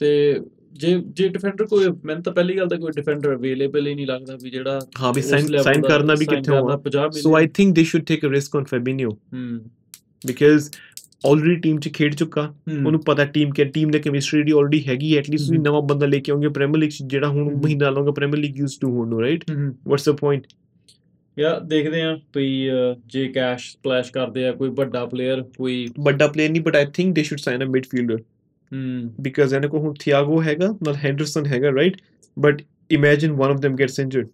ਤੇ 0.00 0.40
ਜੇ 0.72 1.02
ਜੇ 1.12 1.28
ਡਿਫੈਂਡਰ 1.28 1.66
ਕੋਈ 1.66 1.86
ਮੈਨੂੰ 2.04 2.22
ਤਾਂ 2.22 2.32
ਪਹਿਲੀ 2.32 2.56
ਗੱਲ 2.56 2.68
ਤਾਂ 2.68 2.78
ਕੋਈ 2.78 2.92
ਡਿਫੈਂਡਰ 2.96 3.34
ਅਵੇਲੇਬਲ 3.34 3.86
ਹੀ 3.86 3.94
ਨਹੀਂ 3.94 4.06
ਲੱਗਦਾ 4.06 4.36
ਵੀ 4.42 4.50
ਜਿਹੜਾ 4.50 4.78
ਹਾਂ 5.00 5.12
ਵੀ 5.12 5.22
ਸਾਈਨ 5.22 5.82
ਕਰਨਾ 5.82 6.14
ਵੀ 6.14 6.26
ਕਿੱਥੇ 6.26 6.52
ਹੋਣਾ 6.52 6.78
50 6.84 7.20
so 7.20 7.34
I 7.36 7.46
think 7.54 7.74
they 7.74 7.84
should 7.84 8.04
take 8.04 8.26
a 8.26 8.30
risk 8.30 8.56
on 8.56 8.64
Fabinho 8.64 9.10
ਹੂੰ। 9.10 9.60
ਬਿਕਾਜ਼ 10.26 10.70
ਆਲਰੇਡੀ 11.26 11.60
ਟੀਮ 11.60 11.78
ਚ 11.80 11.88
ਖੇਡ 11.94 12.14
ਚੁੱਕਾ। 12.14 12.42
ਉਹਨੂੰ 12.68 13.00
ਪਤਾ 13.00 13.24
ਟੀਮ 13.24 13.50
ਕਿ 13.50 13.64
ਟੀਮ 13.64 13.90
ਦੇ 13.90 13.98
ਕੈਮਿਸਟਰੀ 13.98 14.42
ਦੀ 14.42 14.52
ਆਲਰੇਡੀ 14.52 14.82
ਹੈਗੀ 14.88 15.12
ਹੈ 15.14 15.18
ਐਟਲੀਸਟ 15.18 15.52
ਹਮ। 15.52 15.62
ਨਵਾਂ 15.62 15.82
ਬੰਦਾ 15.82 16.06
ਲੈ 16.06 16.18
ਕੇ 16.18 16.32
ਆਉਂਗੇ 16.32 16.48
ਪ੍ਰੀਮੀਅਰ 16.48 16.78
ਲੀਗ 16.78 16.90
ਜਿਹੜਾ 17.02 17.28
ਹੁਣ 17.28 17.48
ਹਮ। 17.48 17.60
ਮਹੀਨਾ 17.62 17.90
ਲਾਉਂਗਾ 17.90 18.10
ਪ੍ਰੀਮੀਅਰ 18.10 18.38
ਲੀਗ 18.38 18.56
ਯੂਜ਼ 18.56 18.78
ਟੂ 18.80 18.90
ਹੋਣ 18.90 19.08
ਨੂੰ 19.08 19.20
ਰਾਈਟ 19.20 19.44
ਵਾਟਸ 19.86 20.08
ਦ 20.08 20.16
ਪੁਆਇੰਟ 20.16 20.46
ਯਾ 21.36 21.58
ਦੇਖਦੇ 21.58 22.02
ਆ 22.02 22.14
ਵੀ 22.36 22.70
ਅਹ, 22.70 22.94
ਜੇ 23.06 23.26
ਕੈਸ਼ 23.28 23.70
ਸਪਲੈਸ਼ 23.72 24.12
ਕਰਦੇ 24.12 24.46
ਆ 24.46 24.52
ਕੋਈ 24.52 24.68
ਵੱਡਾ 24.70 25.04
ਪਲੇਅਰ 25.06 25.42
ਕੋਈ 25.58 25.86
ਵੱਡਾ 26.00 26.26
ਪਲੇਅਰ 26.28 26.50
ਨਹੀਂ 26.50 26.62
but 26.62 26.76
I 26.76 26.86
think 26.94 27.14
they 27.14 27.22
should 27.22 27.40
sign 27.40 27.64
a 27.64 27.68
midfielder 27.68 28.18
ਹੂੰ 28.72 29.14
ਬਿਕਾਜ਼ 29.20 29.54
ਇਹਨਾਂ 29.54 29.68
ਕੋਲ 29.68 29.80
ਹੁਣ 29.80 29.94
ਥਿਆਗੋ 30.00 30.42
ਹੈਗਾ 30.42 30.74
ਨਾਲ 30.82 30.96
ਹੈਂਡਰਸਨ 30.96 31.46
ਹੈਗਾ 31.46 31.72
right 31.72 31.96
but 32.36 32.62
imagine 32.90 33.32
one 33.32 33.50
of 33.50 33.60
them 33.60 33.76
gets 33.78 33.98
injured 34.00 34.28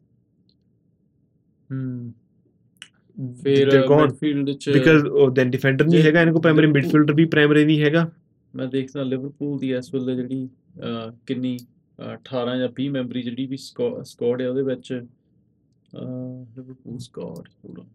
ਹੂੰ 1.70 2.12
ਫਿਰ 3.36 3.70
they're 3.70 3.86
gone. 3.86 4.00
ਮਿਡਫੀਲਡ 4.00 4.50
ਚ 4.52 4.70
ਬਿਕਾਜ਼ 4.70 5.04
ਦੈਨ 5.34 5.50
ਡਿਫੈਂਡਰ 5.50 5.86
ਨਹੀਂ 5.86 6.02
ਹੈਗਾ 6.02 6.20
ਇਹਨਾਂ 6.20 6.32
ਕੋਲ 6.32 6.42
ਪ੍ਰਾਇਮਰੀ 6.42 6.62
Liverpool- 6.62 6.82
ਮਿਡਫੀਲਡਰ 6.82 7.14
ਵੀ 7.14 7.24
ਪ੍ਰਾਇਮਰੀ 7.26 7.64
ਨਹੀਂ 7.64 7.82
ਹੈਗਾ 7.82 8.10
ਮੈਂ 8.54 8.66
ਦੇਖਦਾ 8.68 9.02
ਲਿਵਰਪੂਲ 9.04 9.58
ਦੀ 9.58 9.72
ਇਸ 9.74 9.94
ਵੇਲੇ 9.94 10.14
ਜਿਹੜੀ 10.16 10.48
ਕਿੰਨੀ 11.26 11.56
ਅਹ, 11.98 12.14
18 12.14 12.56
ਜਾਂ 12.58 12.68
20 12.76 12.88
ਮੈਂਬਰੀ 12.90 13.22
ਜਿਹੜੀ 13.22 13.46
ਵੀ 13.46 13.56
ਸਕੁਆਡ 13.56 14.40
ਹੈ 14.40 14.48
ਉਹਦੇ 14.48 14.62
ਵਿੱਚ 14.64 14.92
ਲਿਵਰਪੂਲ 14.92 16.98
ਸਕੁਆਡ 17.00 17.48
ਹੋਲਡ 17.64 17.86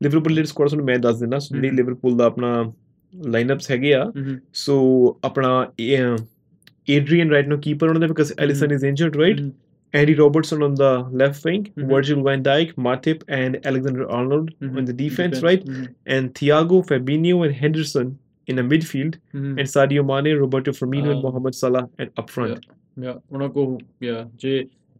ਲਿਵਰਪੂਲ 0.00 0.34
ਦੇ 0.34 0.44
ਸਕੁਆਡ 0.44 0.74
ਨੂੰ 0.74 0.84
ਮੈਂ 0.84 0.98
ਦੱਸ 0.98 1.18
ਦਿੰਦਾ 1.18 1.38
ਜਿਹੜੀ 1.40 1.68
ਹਮ। 1.68 1.76
ਲਿਵਰਪੂਲ 1.76 2.16
ਦਾ 2.16 2.24
ਆਪਣਾ 2.26 2.72
ਲਾਈਨਅਪਸ 3.13 3.71
ਹੈਗੇ 3.71 3.93
ਆ 3.93 4.03
ਹੂੰ 4.17 4.37
ਸੋ 4.63 4.75
ਆਪਣਾ 5.25 5.49
ਏਡਰੀਅਨ 6.89 7.29
ਰਾਈਟ 7.31 7.47
ਨਾਓ 7.47 7.57
ਕੀਪਰ 7.61 7.87
ਉਹਨਾਂ 7.87 8.01
ਦਾ 8.01 8.07
because 8.07 8.33
Alisson 8.39 8.71
is 8.71 8.85
injured 8.85 9.17
right 9.17 9.41
Andy 9.93 10.13
Robertson 10.19 10.63
on 10.65 10.73
the 10.79 10.87
left 11.19 11.45
wing, 11.47 11.61
Mhm. 11.81 11.85
Virgil 11.91 12.17
van 12.23 12.41
Dijk, 12.45 12.71
Matip, 12.85 13.21
and 13.35 13.57
Alexander 13.69 14.07
Arnold 14.17 14.49
on 14.71 14.87
the 14.89 14.95
defense, 14.97 15.37
right? 15.45 15.61
And 16.15 16.31
Thiago, 16.39 16.79
Fabinho, 16.89 17.37
and 17.45 17.55
Henderson 17.59 18.09
in 18.47 18.59
the 18.61 18.65
midfield, 18.71 19.15
and 19.43 19.71
Sadio 19.75 20.03
Mane, 20.09 20.29
Roberto 20.41 20.73
Firmino, 20.79 21.13
and 21.13 21.19
Um, 21.21 21.23
Mohamed 21.27 21.57
Salah 21.59 21.83
at 22.05 22.21
up 22.23 22.33
front. 22.35 22.67
ਯਾ 22.99 23.15
ਉਹਨਾਂ 23.31 23.49
ਕੋ 23.49 23.63
ਯਾ 24.03 24.19
ਜੇ 24.35 24.53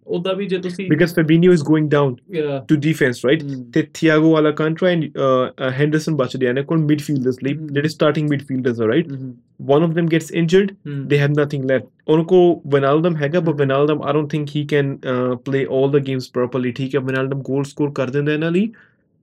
ਉਹਦਾ 0.07 0.33
ਵੀ 0.33 0.47
ਜੇ 0.47 0.59
ਤੁਸੀਂ 0.59 0.89
Because 0.93 1.13
Fabinho 1.19 1.53
is 1.57 1.63
going 1.69 1.85
down 1.95 2.15
ਯਾ 2.37 2.57
to 2.73 2.77
defense, 2.87 3.21
right? 3.29 3.43
ਤੇ 3.75 3.83
Thiago 3.99 4.31
Alcantara 4.41 4.91
and 4.95 5.05
uh, 5.27 5.45
uh, 5.67 5.71
Henderson 5.81 6.17
ਬਚਦੇ 6.17 6.49
ਆ 6.49 6.53
ਨੇ 6.53 6.63
ਕੋਲ 6.63 6.79
midfielders 6.91 7.39
ਲਈ 7.45 7.53
Mhm. 7.55 7.69
ਜਿਹੜੇ 7.73 7.89
starting 7.95 8.31
midfielders 8.33 8.81
are 8.85 8.89
right 8.93 9.13
one 9.73 9.87
of 9.89 9.95
them 9.99 10.09
gets 10.17 10.33
injured 10.43 10.73
they 11.13 11.21
have 11.25 11.37
nothing 11.41 11.67
left 11.73 11.87
ਉਹਨਾਂ 12.09 12.25
ਕੋ 12.35 12.41
Wijnaldum 12.75 13.17
ਹੈਗਾ 13.23 13.39
but 13.39 13.55
Mhm. 13.55 13.63
Wijnaldum 13.63 14.03
I 14.11 14.17
don't 14.19 14.33
think 14.37 14.55
he 14.57 14.65
can 14.75 14.91
uh, 15.15 15.31
play 15.51 15.63
all 15.77 15.89
the 15.97 16.03
games 16.11 16.31
properly 16.39 16.73
ਠੀਕ 16.81 16.95
ਹੈ 16.95 17.01
Wijnaldum 17.11 17.47
goal 17.51 17.71
score 17.75 17.93
ਕਰ 18.01 18.11
ਦਿੰਦਾ 18.19 18.33
ਇਹਨਾਂ 18.33 18.51
ਲਈ 18.51 18.69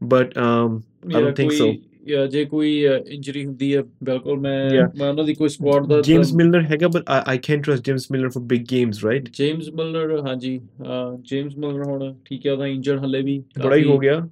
but 0.01 0.35
um, 0.47 0.75
I 1.15 1.21
don't 1.23 1.37
think 1.39 1.51
so. 1.61 1.65
ਯਾ 1.65 1.73
ਜੇ 2.31 2.45
ਕੋਈ 2.45 2.85
ਇੰਜਰੀ 3.07 3.45
ਹੁੰਦੀ 3.45 3.75
ਹੈ 3.75 3.81
ਬਿਲਕੁਲ 4.03 4.39
ਮੈਂ. 4.39 4.69
ਮੈਂ 4.99 5.09
ਉਹਨਾਂ 5.09 5.23
ਦੀ 5.23 5.33
ਕੋਈ 5.33 5.49
ਸਕੁਆਡ 5.49 5.87
ਦਾ 5.87 5.99
James 5.99 6.33
Milner 6.41 6.61
ਹੈਗਾ 6.63 6.87
I, 6.87 7.19
I 7.33 7.37
can't 7.37 7.67
trust 7.69 7.87
James 7.89 8.07
Milner 8.11 8.29
for 8.29 8.41
big 8.53 8.65
games 8.73 9.03
right 9.07 9.29
James 9.33 9.69
Milner 9.69 10.19
ਹਾਂਜੀ 10.27 10.59
ਜੇਮਸ 11.23 11.57
ਮਿਲਰ 11.57 11.83
ਹੁਣ 11.83 12.13
ਠੀਕ 12.25 12.47
ਹੈ 12.47 12.51
ਉਹਦਾ 12.51 12.67
ਇੰਜਰਡ 12.67 12.99
ਹੱਲੇ 12.99 13.21
ਵੀ 13.21 13.43
ਬੜਾ 13.63 13.75
ਹੀ 13.75 13.83
ਹੋ 13.83 13.97
ਗਿਆ 13.97 14.27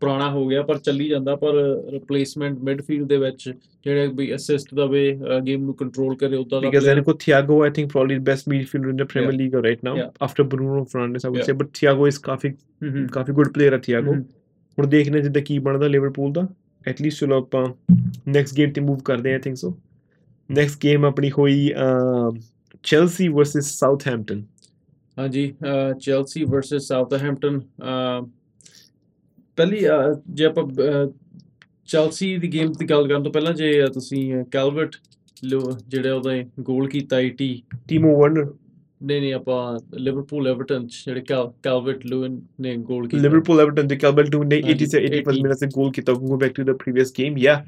ਪੁਰਾਣਾ 0.00 0.30
ਹੋ 0.30 0.46
ਗਿਆ 0.46 0.62
ਪਰ 0.62 0.78
ਚੱਲੀ 0.78 1.08
ਜਾਂਦਾ 1.08 1.36
ਪਰ 1.36 1.54
ਰਿਪਲੇਸਮੈਂਟ 1.92 2.58
ਮਿਡਫੀਲਡ 2.58 3.06
ਦੇ 3.08 3.16
ਵਿੱਚ 3.16 3.48
ਜਿਹੜੇ 3.84 4.06
ਵੀ 4.06 4.34
ਅਸਿਸਟ 4.34 4.74
ਦਵੇ 4.74 5.18
ਗੇਮ 5.46 5.64
ਨੂੰ 5.64 5.74
ਕੰਟਰੋਲ 5.74 6.16
ਕਰੇ 6.16 6.36
ਉਦਾਂ 6.36 6.60
ਦਾ 6.62 6.68
player- 6.68 6.90
ਇਹਨਾਂ 6.90 7.02
ਕੋ 7.02 7.12
the 8.06 8.18
best 8.20 8.48
midfielder 8.52 8.90
in 8.90 8.96
the 8.96 9.06
Premier 9.06 9.32
Yeah. 9.32 9.38
League 9.40 9.54
right 9.64 9.84
now 9.88 9.94
Yeah. 9.96 10.10
after 10.28 10.44
Bruno 10.44 10.82
Fernandes 10.84 11.24
I 11.24 11.30
would 11.30 11.42
Yeah. 11.42 11.46
say 11.46 11.56
but 11.62 11.70
Thiago 11.80 12.08
is 12.12 12.20
coffee 12.22 12.50
coffee 13.12 13.32
good 13.32 13.52
player 13.58 13.72
ਹੈ 13.72 13.78
ਹਮ, 14.12 14.22
ਹੁਣ 14.78 14.86
ਦੇਖਦੇ 14.86 15.18
ਹਾਂ 15.18 15.22
ਜਿੱਦਾਂ 15.24 15.42
ਕੀ 15.42 15.58
ਬਣਦਾ 15.58 15.86
ਲਿਵਰਪੂਲ 15.88 16.32
ਦਾ 16.32 16.48
ਐਟਲੀਸਟ 16.88 17.20
ਚਲੋ 17.20 17.38
ਆਪਾਂ 17.38 17.66
ਨੈਕਸਟ 18.28 18.56
ਗੇਮ 18.56 18.72
ਤੇ 18.72 18.80
ਮੂਵ 18.80 18.98
ਕਰਦੇ 18.98 19.32
I 19.32 19.38
think 19.38 19.56
so 19.56 19.76
next 20.50 20.82
game 20.82 21.04
ਆਪਣੀ 21.04 21.30
ਹੋਈ 21.30 21.72
ਚੈਲਸੀ 22.84 23.28
ਵਰਸਸ 23.28 23.70
ਸਾਊਥਹੈਂਪਟਨ 23.78 24.42
ਹਾਂਜੀ 25.18 25.54
ਚੈਲਸੀ 26.00 26.44
ਵਰਸਸ 26.44 26.86
ਸਾਊਥਹੈਂਪਟਨ 26.88 27.60
ਪਹਿਲੀ 29.58 29.84
ਜੇ 30.28 30.44
ਆਪਾਂ 30.44 30.64
ਚੈਲਸੀ 31.86 32.36
ਦੀ 32.38 32.52
ਗੇਮ 32.52 32.72
ਦੀ 32.72 32.84
ਗੱਲ 32.84 33.08
ਕਰਨ 33.08 33.22
ਤੋਂ 33.22 33.32
ਪਹਿਲਾਂ 33.32 33.52
ਜੇ 33.52 33.72
ਤੁਸੀਂ 33.94 34.44
ਕੈਲਵਰਟ 34.44 34.96
ਜਿਹੜਾ 35.88 36.14
ਉਹਦਾ 36.14 36.30
ਗੋਲ 36.60 36.88
ਕੀਤਾ 36.88 37.20
80 37.20 37.48
ਟੀਮੋ 37.88 38.18
ਵਰਨਰ 38.20 38.52
ਨਹੀਂ 39.02 39.20
ਨਹੀਂ 39.20 39.32
ਆਪਾਂ 39.34 39.78
ਲਿਵਰਪੂਲ 39.98 40.48
ਐਵਰਟਨ 40.48 40.86
ਜਿਹੜੇ 40.86 41.20
ਕੈਲਵਰਟ 41.62 42.06
ਲੂਇਨ 42.06 42.40
ਨੇ 42.60 42.76
ਗੋਲ 42.76 43.08
ਕੀਤਾ 43.08 43.28
Liverpool 43.28 43.62
Everton 43.64 43.88
they 43.92 43.98
Calvert 44.02 44.34
Lewin 44.34 44.48
ਨੇ 44.48 44.60
ਹਾਂਜੀ, 44.62 44.84
80 44.84 44.90
से 44.92 45.00
80 45.06 45.22
80 45.22 45.46
minutes 45.46 45.64
से 45.64 45.68
goal 45.78 45.90
ਕੀਤਾ 45.92 46.12
back 46.12 46.58
to 46.58 46.66
the 46.70 46.76
previous 46.84 47.10
game 47.20 47.40
yeah 47.46 47.62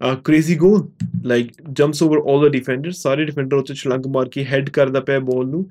uh, 0.00 0.16
crazy 0.28 0.56
goal 0.56 0.80
like 1.24 1.52
jumps 1.80 2.02
over 2.06 2.18
all 2.18 2.40
the 2.44 2.50
defenders 2.56 3.00
ਸਾਰੇ 3.02 3.24
ਡਿਫੈਂਡਰ 3.24 3.56
ਉੱਤੇ 3.56 3.74
ਛਲੰਗ 3.74 4.06
ਮਾਰ 4.06 4.28
ਕੇ 4.28 4.44
ਹੈਡ 4.44 4.70
ਕਰਦਾ 4.70 5.00
ਪਿਆ 5.00 5.20
ਬਾਲ 5.20 5.46
ਨੂੰ 5.46 5.64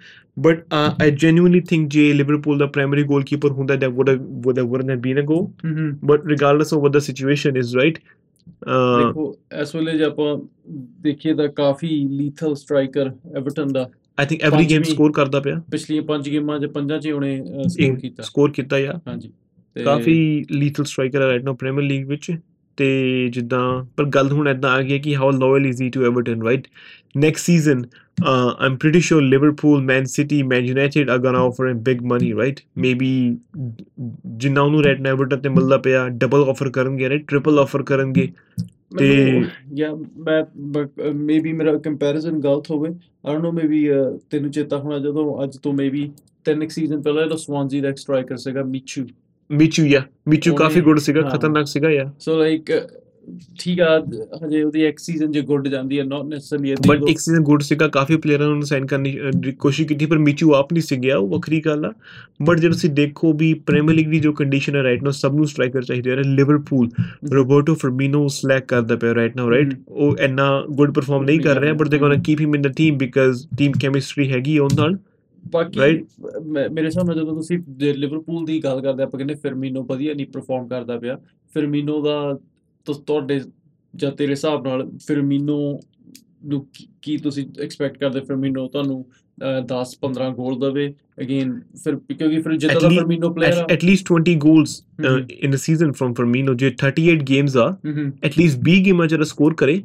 uh, 0.48 0.90
I 1.06 1.10
genuinely 1.26 1.62
think 1.74 1.88
ਜੇ 1.88 2.14
ਲਿਵਰਪੂਲ 2.14 2.58
ਦਾ 2.58 2.66
ਪ੍ਰਾਇਮਰੀ 2.66 3.04
ਗੋਲਕੀਪਰ 3.04 3.52
ਹੁੰਦਾ 3.52 3.76
wouldn't 3.76 4.92
have 4.94 5.04
been 5.08 5.22
a 5.24 5.28
goal 5.34 5.46
hmm 5.66 5.98
but 6.12 6.28
regardless 6.34 6.76
of 6.78 6.86
what 6.86 6.98
the 6.98 7.04
situation 7.10 7.64
is 7.64 7.76
right 7.82 8.02
uh, 8.68 9.06
ਦੇਖੋ 9.06 9.36
ਇਸ 9.62 9.76
ਵੇਲੇ 9.76 9.98
ਜੇ 9.98 10.04
ਆਪਾਂ 10.04 10.38
ਦੇਖੀਏ 11.02 11.34
ਤਾਂ 11.34 11.48
ਕਾਫੀ 11.48 11.88
ਲੀਥਲ 12.12 12.56
ਸਟ੍ਰਾਈਕਰ 12.56 13.12
ਐਵਰਟਨ 13.38 13.72
ਦਾ 13.74 13.90
I 14.22 14.26
think 14.26 14.38
every 14.38 14.56
game 14.56 14.68
ਪੰਜਵੀਂ- 14.68 14.96
score 14.96 15.12
ਕਰਦਾ 15.12 15.40
ਪਿਆ। 15.40 15.62
ਪਿਛਲੀਆਂ 15.72 16.02
ਪੰਜ 16.02 16.30
ਗੇਮਾਂ 16.30 16.60
'ਚ 16.60 16.66
ਪੰਜਾਂ 16.66 17.00
'ਚ 17.00 17.06
ਹੀ 17.06 17.12
ਉਹਨੇ 17.12 17.44
ਸਕੋਰ 17.68 18.00
ਕੀਤਾ। 18.00 18.24
ਸਕੋਰ 18.24 18.52
ਕੀਤਾ 18.52 18.80
ਯਾ 18.80 18.94
ਹਾਂਜੀ। 19.08 19.32
ਕਾਫੀ 19.86 20.46
ਲੀਥਲ 20.52 20.84
ਸਟ੍ਰਾਈਕਰ 20.84 21.22
ਹੈ 21.22 21.28
ਰਾਈਟ 21.28 21.44
ਨਾਓ 21.44 21.54
ਪ੍ਰੀਮੀਅਰ 21.54 21.84
ਲੀਗ 21.84 22.08
ਵਿੱਚ। 22.08 22.38
ਤੇ 22.78 23.28
ਜਿੱਦਾਂ 23.28 23.86
ਪਰ 23.98 24.06
ਗੱਲ 24.06 24.32
ਹੁਣ 24.32 24.50
ਇਦਾਂ 24.50 24.72
ਆ 24.72 24.82
ਗਈ 24.82 24.94
ਹੈ 24.94 24.98
ਕਿ 24.98 25.16
how 25.16 25.32
loyal 25.32 25.66
is 25.66 25.82
he 25.82 25.90
to 25.90 26.06
Everton 26.06 26.42
right 26.42 26.68
next 27.18 27.46
season 27.46 27.84
I'm 28.66 28.74
pretty 28.74 29.00
sure 29.00 29.38
Liverpool, 29.38 29.82
Man 29.82 30.04
City, 30.04 30.48
Man 30.48 30.72
United 30.72 31.04
are 31.04 31.24
gonna 31.24 31.50
offer 31.50 31.72
him 31.72 31.78
big 31.78 32.00
money, 32.02 32.38
right? 32.38 32.86
Maybe 32.86 33.36
ਜਿੰਨਾ 34.26 34.62
ਉਹਨੂੰ 34.62 34.84
ਰੈਡ 34.84 35.08
ਐਵਰਟਨ 35.08 35.38
ਤੇ 35.38 35.50
ਮਿਲਦਾ 35.50 35.78
ਪਿਆ 35.78 36.10
ਡਬਲ 36.10 36.40
ਆਫਰ 36.40 36.70
ਕਰਨਗੇ 36.70 37.10
ਰਾਈਟ 37.10 37.28
ਟ੍ਰਿਪਲ 37.28 37.60
ਆਫਰ 37.60 37.84
ਕਰਨਗੇ। 37.84 38.32
ਤੇ 38.98 39.44
ਜਾਂ 39.74 39.96
ਮੈਂ 40.18 40.44
ਮੇਬੀ 41.14 41.54
ਮੇਰਾ 41.54 41.78
ਕੰਪੈਰੀਜ਼ਨ 41.78 42.40
ਗਲਤ 42.40 42.72
ਹੋਵੇ। 42.72 42.90
ਆਈ 42.90 43.34
ਡੋਨਟ 43.34 43.44
ਨੋ 43.44 43.52
ਮੇਬੀ 43.52 43.88
ਤੈਨੂੰ 44.30 44.52
ਚੇਤਾ 44.52 44.78
ਹੋਣਾ 44.78 45.00
ਜਦੋਂ 45.00 45.44
ਅੱਜ 45.44 45.58
ਤੋਂ 45.58 45.74
ਮੇਬੀ 45.74 46.12
ਤਿੰਨ 46.46 46.64
ਇੱਕ 46.64 46.72
ਸੀਜ਼ਨ 46.72 47.02
ਪਹਿਲਾਂ 47.02 47.26
ਜਦੋਂ 47.26 47.38
ਸਵਾਨਜੀ 47.38 47.82
ਦਾ 47.82 47.90
ਇੱਕ 47.90 47.98
ਸਟ੍ਰਾਈਕਰ 47.98 48.38
ਸੀਗਾ 48.38 48.64
ਮਿਚੂ 48.64 49.06
ਮਿਚੂ 49.52 49.86
ਯਾ 49.86 50.02
ਮਿਚੂ 50.28 50.56
ਕਾਫੀ 50.56 50.82
ਗੁੱਡ 50.82 51.00
ਸੀਗਾ। 51.00 51.22
ਖਤਰਨਾਕ 51.22 51.68
ਸੀਗਾ 51.68 51.90
ਯਾ 51.90 52.12
ਸੋ 52.20 52.38
ਲਾਈਕ 52.38 52.72
ਠੀਕ 53.60 53.82
ਆ 53.82 54.00
ਹਜੇ 54.46 54.64
ਉਹਦੀ 54.64 54.86
ਇੱਕ 54.86 55.00
ਸੀਜ਼ਨ 55.00 55.32
ਜੇ 55.32 55.42
ਗੁੱਡ 55.42 55.68
ਜਾਂਦੀ 55.68 56.00
ਹੈ 56.00 56.04
ਨਾਟ 56.04 56.24
ਨੈਸੈਸਰਲੀ 56.26 56.76
ਬਟ 56.88 57.02
ਇੱਕ 57.10 57.20
ਸੀਜ਼ਨ 57.20 57.44
ਗੁੱਡ 57.44 57.62
ਸੀਗਾ 57.62 57.88
ਕਾਫੀ 57.88 58.18
ਪਲੇਅਰਾਂ 58.18 58.48
ਨੂੰ 58.48 58.62
ਸਾਈਨ 58.62 58.86
ਕਰਨ 58.86 59.04
ਦੀ 59.04 59.52
ਕੋਸ਼ਿਸ਼ 59.52 59.88
ਕੀਤੀ 59.88 60.06
ਪਰ 60.06 60.18
ਮਿਚੂ 60.18 60.54
ਆਪ 60.54 60.74
ਨਹੀਂ 60.74 60.84
ਸੀ 60.84 60.98
ਗਿਆ 60.98 61.18
ਉਹ 61.18 61.28
ਵੱਖਰੀ 61.28 61.62
ਗੱਲ 61.62 61.86
ਆ। 61.86 61.92
ਬਟ 62.44 62.60
ਜੇ 62.60 62.68
ਤੁਸੀਂ 62.68 62.90
ਦੇਖੋ 62.90 63.34
ਵੀ 63.34 63.54
ਪ੍ਰੀਮੀਅਰ 63.54 63.96
ਲੀਗ 63.96 64.08
ਦੀ 64.10 64.20
ਜੋ 64.20 64.34
ਕੰਡੀਸ਼ਨ 64.34 64.76
ਹੈ 64.76 64.84
ਰਾਈਟ 64.84 65.04
ਨਾਓ 65.04 65.12
ਸਭ 65.12 65.34
ਨੂੰ 65.34 65.46
ਸਟ੍ਰਾਈਕਰ 65.48 65.82
ਚਾਹੀਦੇ 65.82 66.12
ਹੈ 66.12 66.16
ਲਿਵਰਪੂਲ 66.16 66.90
ਰੋਬਰਟੋ 67.34 67.76
ਫਰਮੀਨੋ 67.76 68.28
ਸਲੈਕ 68.28 68.66
ਕਰਦਾ 68.66 68.96
ਪਿਆ 68.96 69.16
ਰਾਈਟ 69.16 69.38
ਨਾਓ 69.38 69.50
ਰਾਈਟ 69.52 69.74
ਉਹ 69.88 70.18
ਇੰਨਾ 70.18 70.66
ਗੁੱਡ 70.72 70.92
ਪਰਫਾਰਮ 70.92 71.24
ਨਹੀਂ 71.24 71.40
ਕਰ 71.40 71.60
ਰਿਹਾ 71.60 71.74
but 71.74 71.88
they 71.88 71.98
gonna 71.98 72.16
keep 72.16 72.42
him 72.42 72.56
in 72.56 72.62
the 72.62 72.68
team 72.68 72.98
because 72.98 73.48
team 73.58 73.72
chemistry 73.82 74.32
ਹੈਗੀ 74.32 74.60
ਉਹਨਾਂ 74.60 74.90
ਨਾਲ 74.90 74.98
ਬਾਕੀ 75.52 75.80
ਮੇਰੇ 76.50 76.90
ਨਾਲ 76.96 77.16
ਜਦੋਂ 77.16 77.36
ਤੁਸੀਂ 77.36 77.60
ਲਿਵਰਪੂਲ 77.80 78.46
ਦੀ 78.46 78.64
ਗੱਲ 78.64 78.82
ਕਰਦੇ 78.82 79.04
ਆਪਾਂ 79.04 79.18
ਕਹਿੰਦੇ 79.18 79.34
ਫਿਰਮੀਨੋ 79.34 79.84
ਵਧੀਆ 79.84 80.14
ਨਹੀਂ 80.14 80.26
ਪਰਫਾਰਮ 80.26 80.68
ਕਰਦਾ 80.68 81.00
ਪਿਆ। 81.00 81.20
ਫਿਰਮੀਨੋ 81.54 82.02
ਦਾ 82.02 82.38
ਤੁਹਾਡੇ 82.86 83.42
ਜਾਂ 83.96 84.12
ਤੇਰੇ 84.12 84.32
ਹਿਸਾਬ 84.32 84.68
ਨਾਲ 84.68 84.92
ਫਿਰਮੀਨੋ 85.08 85.80
ਨੂੰ 86.46 86.68
ਕੀ- 87.02 87.20
ਤੁਸੀਂ 87.24 87.48
ਐਕਸਪੈਕਟ 87.62 87.98
ਕਰਦੇ? 87.98 88.20
ਫਿਰਮੀਨੋ 88.20 88.68
ਤੁਹਾਨੂੰ 88.68 89.06
10 89.66 89.96
15 90.02 90.30
ਗੋਲ 90.30 90.60
ਦੇਵੇ? 90.60 90.94
ਅਗੇਨ 91.22 91.60
ਫਿਰ 91.84 91.96
ਕਿਉਂਕਿ 91.96 92.42
ਫਿਰ 92.42 92.56
ਜਿੱਦਾਂ 92.58 92.82
ਦਾ 92.82 92.90
ਫਿਰਮੀਨੋ 92.90 93.30
ਪਲੇਅਰ 93.34 93.54
ਆ। 93.54 93.64
at 93.64 93.88
least 93.90 94.04
20 94.12 94.36
goals 94.36 94.74
uh, 94.74 95.12
Mhm. 95.12 95.26
in 95.46 95.52
a 95.52 95.60
season 95.60 95.90
from 95.92 96.14
Firmino 96.14 96.54
ਜੇ 96.56 96.76
38 96.86 97.20
games 97.20 97.52
ਆ 97.56 97.78
at 98.26 98.32
least 98.42 98.60
20 98.60 98.84
ਗੇਮਾਂ 98.86 99.08
ਜਿਹੜਾ 99.08 99.24
ਸਕੋਰ 99.24 99.54
ਕਰੇ 99.54 99.84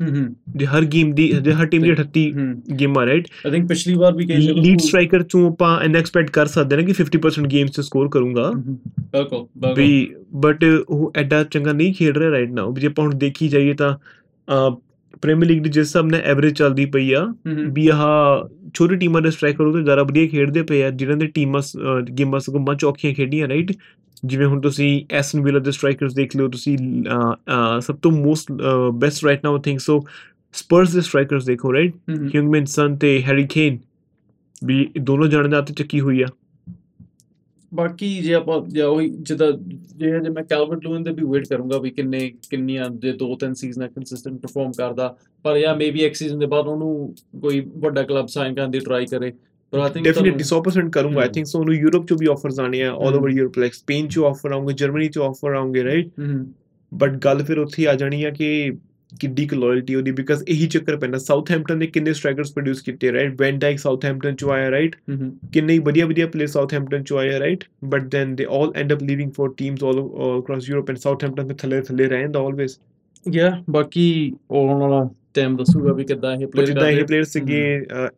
ਹੂੰ 0.00 0.08
ਹੂੰ 0.10 0.26
ਜੇ 0.56 0.66
ਹਰ 0.66 0.84
ਗੇਮ 0.84 1.12
ਦੀ 1.12 1.28
ਜੇ 1.42 1.52
ਹਰ 1.52 1.66
ਟੀਮ 1.66 1.82
ਦੀ 1.82 1.90
38 1.92 2.24
ਹੂੰ 2.32 2.76
ਗੇਮਾਂ 2.76 3.04
ਰਾਈਟ 3.06 3.28
ਆਈ 3.46 3.50
ਥਿੰਕ 3.50 3.68
ਪਿਛਲੀ 3.68 3.94
ਵਾਰ 3.94 4.12
ਵੀ 4.12 4.26
ਕਹੇ 4.26 4.36
ਲੀਡ 4.54 4.80
ਸਟ੍ਰਾਈਕਰ 4.80 5.22
ਚੋਂ 5.22 5.46
ਆਪਾਂ 5.50 5.78
ਐਨ 5.80 5.96
ਐਕਸਪੈਕਟ 5.96 6.30
ਕਰ 6.30 6.46
ਸਕਦੇ 6.46 6.76
ਹਾਂ 6.76 6.82
ਕਿ 6.82 6.94
50% 7.00 7.46
ਗੇਮਸ 7.48 7.70
ਚ 7.70 7.80
ਸਕੋਰ 7.80 8.08
ਕਰੂੰਗਾ 8.08 8.50
ਬਿਲਕੁਲ 8.50 9.46
ਬਿਲਕੁਲ 9.56 9.74
ਵੀ 9.74 9.88
ਬਟ 10.40 10.64
ਉਹ 10.88 11.12
ਐਡਾ 11.16 11.42
ਚੰਗਾ 11.46 11.72
ਨਹੀਂ 11.72 11.94
ਖੇਡ 11.94 12.18
ਰਿਹਾ 12.18 12.30
ਰਾਈਟ 12.30 12.50
ਨਾਓ 12.52 12.74
ਜੇ 12.74 12.86
ਆਪਾਂ 12.86 13.04
ਹੁਣ 13.04 13.14
ਦੇਖੀ 13.18 13.48
ਜਾਈਏ 13.48 13.74
ਤਾਂ 13.74 13.94
ਪ੍ਰੀਮੀਅਰ 15.22 15.48
ਲੀਗ 15.48 15.62
ਦੀ 15.62 15.70
ਜਿਸ 15.70 15.86
ਹਿਸਾਬ 15.86 16.06
ਨਾਲ 16.06 16.20
ਐਵਰੇਜ 16.24 16.54
ਚੱਲਦੀ 16.54 16.84
ਪਈ 16.86 17.12
ਆ 17.12 17.20
ਹੂੰ 17.24 17.54
ਵੀ 17.72 17.88
ਆਹ 17.88 18.48
ਛੋਟੀ 18.74 18.96
ਟੀਮਾਂ 18.96 19.22
ਦੇ 19.22 19.30
ਸਟ੍ਰਾਈਕਰ 19.30 19.64
ਉਹ 19.64 19.80
ਜ਼ਿਆਦਾ 19.80 20.02
ਵਧੀਆ 20.02 20.26
ਖੇਡਦੇ 20.28 20.62
ਪਏ 20.62 20.82
ਆ 20.82 20.90
ਜਿਨ੍ਹਾਂ 20.90 21.16
ਦੇ 21.16 21.26
ਟੀਮਾਂ 21.26 21.60
ਸ- 21.60 21.76
ਅਹ 21.76 22.00
ਗੇਮਾਂ 22.12 22.40
ਸਗੋਂ 22.40 22.60
ਮੱਚ 22.60 22.84
ਔਖੀਆਂ 22.84 23.14
ਖੇਡੀਆਂ 23.14 23.48
ਰਾਈਟ 23.48 23.72
ਜਿਵੇਂ 24.24 24.46
ਹੁਣ 24.46 24.60
ਤੁਸੀਂ 24.60 25.06
ਐਸਨ 25.10 25.40
ਵਿਲਾ 25.40 25.58
ਦੇ 25.58 25.70
ਸਟ੍ਰਾਈਕਰਸ 25.70 26.14
ਦੇਖ 26.14 26.36
ਲਿਓ 26.36 26.48
ਤੁਸੀਂ 26.48 26.78
ਸਭ 27.80 27.96
ਤੋਂ 27.96 28.10
most 28.10 28.52
best 28.94 29.24
right 29.24 29.44
now 29.44 29.58
think 29.58 29.80
so 29.80 30.04
Spurs 30.52 30.92
ਦੇ 30.92 31.00
ਸਟ੍ਰਾਈਕਰਸ 31.00 31.44
ਦੇਖੋ 31.44 31.72
ਰਾਈਟ 31.72 31.94
ਹਿਊਮਨ 32.34 32.64
ਸਨ 32.64 32.96
ਤੇ 32.96 33.22
ਹੈਰੀ 33.22 33.46
ਕੇਨ 33.46 33.78
ਵੀ 34.64 34.90
ਦੋਨੋਂ 35.00 35.26
ਜਾਣੇ 35.26 35.48
ਦਾ 35.48 35.58
ਹੱਥ 35.58 35.72
ਚੱਕੀ 35.72 36.00
ਹੋਈ 36.00 36.22
ਆ। 36.22 36.26
ਬਾਕੀ 37.74 38.18
ਜੇ 38.18 38.34
ਆਪਾਂ 38.34 38.60
ਜੇ 38.66 38.82
ਉਹੀ 38.82 39.08
ਜਿੱਦਾਂ 39.08 39.52
ਜੇ 39.96 40.10
ਜੇ 40.10 40.28
ਮੈਂ 40.30 40.44
ਕੈਲਵਰਟ 40.44 40.84
ਲੂਇਨ 40.84 41.02
ਦੇ 41.02 41.10
ਵੀ 41.10 41.24
ਵੇਟ 41.24 41.48
ਕਰੂੰਗਾ 41.48 41.78
ਵੀ 41.78 41.90
ਕਿੰਨੇ 41.90 42.32
ਕਿੰਨੀਆਂ 42.50 42.88
ਜੇ 42.90 43.12
ਦੋ 43.12 43.36
ਤਿੰਨ 43.36 43.54
ਸੀਜ਼ਨ 43.54 43.86
ਕੰਸਿਸਟੈਂਟ 43.88 44.40
ਪਰਫਾਰਮ 44.40 44.72
ਕਰਦਾ 44.72 45.16
ਪਰ 45.42 45.58
ਜਾਂ 45.58 45.76
ਮੇਬੀ 45.76 46.00
ਇੱਕ 46.00 46.14
ਸੀਜ਼ਨ 46.14 46.38
ਦੇ 46.38 46.46
ਬਾਅਦ 46.46 46.66
ਉਹਨੂੰ 46.66 47.14
ਕੋਈ 47.40 47.60
ਵੱਡਾ 47.76 48.02
ਕਲੱਬ 48.02 48.26
ਸਾਈਨ 48.26 48.54
ਕਰਨ 48.54 48.70
ਦੀ 48.70 48.78
ਟਰਾਈ 48.78 49.06
ਕਰੇ। 49.06 49.32
ਪਰ 49.72 49.78
ਆਈ 49.78 49.90
ਥਿੰਕ 49.90 50.04
ਡੈਫੀਨਿਟਲੀ 50.04 50.44
100% 50.44 50.90
ਕਰੂੰਗਾ 50.90 51.20
ਆਈ। 51.20 51.28
ਥਿੰਕ 51.28 51.46
ਸੋ 51.46 51.58
ਉਹਨੂੰ 51.58 51.74
ਯੂਰਪ 51.74 52.06
ਚੋਂ 52.06 52.16
ਵੀ 52.20 52.26
ਆਫਰਸ 52.26 52.60
ਆਣੇ 52.60 52.82
ਆ 52.82 52.92
all. 52.92 53.14
Over 53.14 53.30
Europe 53.30 53.58
like 53.58 53.74
Spain 53.74 54.08
ਚੋਂ 54.08 54.26
ਆਫਰ 54.26 54.52
ਆਉਂਗੇ 54.52 54.74
ਜਰਮਨੀ 54.74 55.08
ਚੋਂ 55.08 55.28
ਆਫਰ 55.28 55.54
ਆਉਂਗੇ 55.54 55.84
ਰਾਈਟ 55.84 56.08
ਬਟ 56.94 57.16
ਗੱਲ 57.16 57.44
ਫਿਰ 57.44 57.58
ਉੱਥੇ 57.58 57.86
ਆ 57.86 57.94
ਜਾਣੀ 57.94 58.24
ਆ 58.24 58.30
ਕਿ 58.30 58.72
ਕਿੱਡੀ 59.20 59.46
ਕੁ 59.46 59.56
ਲਾਇਲਟੀ 59.56 59.94
ਉਹਦੀ 59.94 60.10
ਬਿਕਾਜ਼ 60.10 60.44
ਇਹੀ 60.48 60.66
ਚੱਕਰ 60.66 60.96
ਪੈਂਦਾ 60.96 61.18
ਸਾਊਥਹੈਂਪਟਨ 61.18 61.78
ਨੇ 61.78 61.86
ਕਿੰਨੇ 61.86 62.12
ਸਟ੍ਰਾਈਕਰਸ 62.12 62.52
ਪ੍ਰੋਡਿਊਸ 62.52 62.82
ਕੀਤੇ 62.82 63.12
ਰਾਈਟ 63.12 63.40
ਵੈਨ 63.40 63.58
ਡਾਈਕ 63.58 63.78
ਸਾਊਥਹੈਂਪਟਨ 63.78 64.34
ਚੋਂ 64.34 64.50
ਆਇਆ 64.50 64.70
ਰਾਈਟ 64.70 64.96
ਕਿੰਨੇ 65.52 65.72
ਹੀ 65.72 65.78
ਵਧੀਆ 65.78 66.06
ਵਧੀਆ 66.06 66.26
ਪਲੇਅਰ 66.26 66.48
ਸਾਊਥਹੈਂਪਟਨ 66.48 67.02
ਚੋਂ 67.02 67.18
ਆਏ 67.18 67.38
right 67.38 67.64
but 67.84 68.02
then 68.02 68.36
they 68.36 68.46
all 68.50 68.72
end 68.76 68.92
up 68.92 69.02
leaving 69.02 69.32
for 69.32 69.52
teams 69.56 69.84
all 69.84 70.00
across 70.38 70.70
Europe 70.70 70.90
and 70.90 70.98
Southampton 70.98 71.46
ਦੇ 71.46 71.54
ਥੱਲੇ 71.54 71.80
ਥੱਲੇ 71.80 72.06
ਰਹਿੰਦਾ 72.06 72.40
ਆਲਵੇਸ 72.40 72.80
ਯਾ 73.32 73.62
ਬਾਕੀ 73.70 74.34
ਆਉਣ 74.52 74.80
ਵਾਲਾ 74.80 75.08
ਟਾਈਮ 75.36 75.56
ਦੱਸੂਗਾ 75.56 75.92
ਵੀ 75.92 76.04
ਕਿੱਦਾਂ 76.04 76.34
ਇਹ 76.36 76.46
ਪਲੇਅਰ 76.46 76.66
ਜਿੱਦਾਂ 76.66 76.88
ਇਹ 76.90 77.04
ਪਲੇਅਰ 77.04 77.24
ਸੀਗੇ 77.24 77.60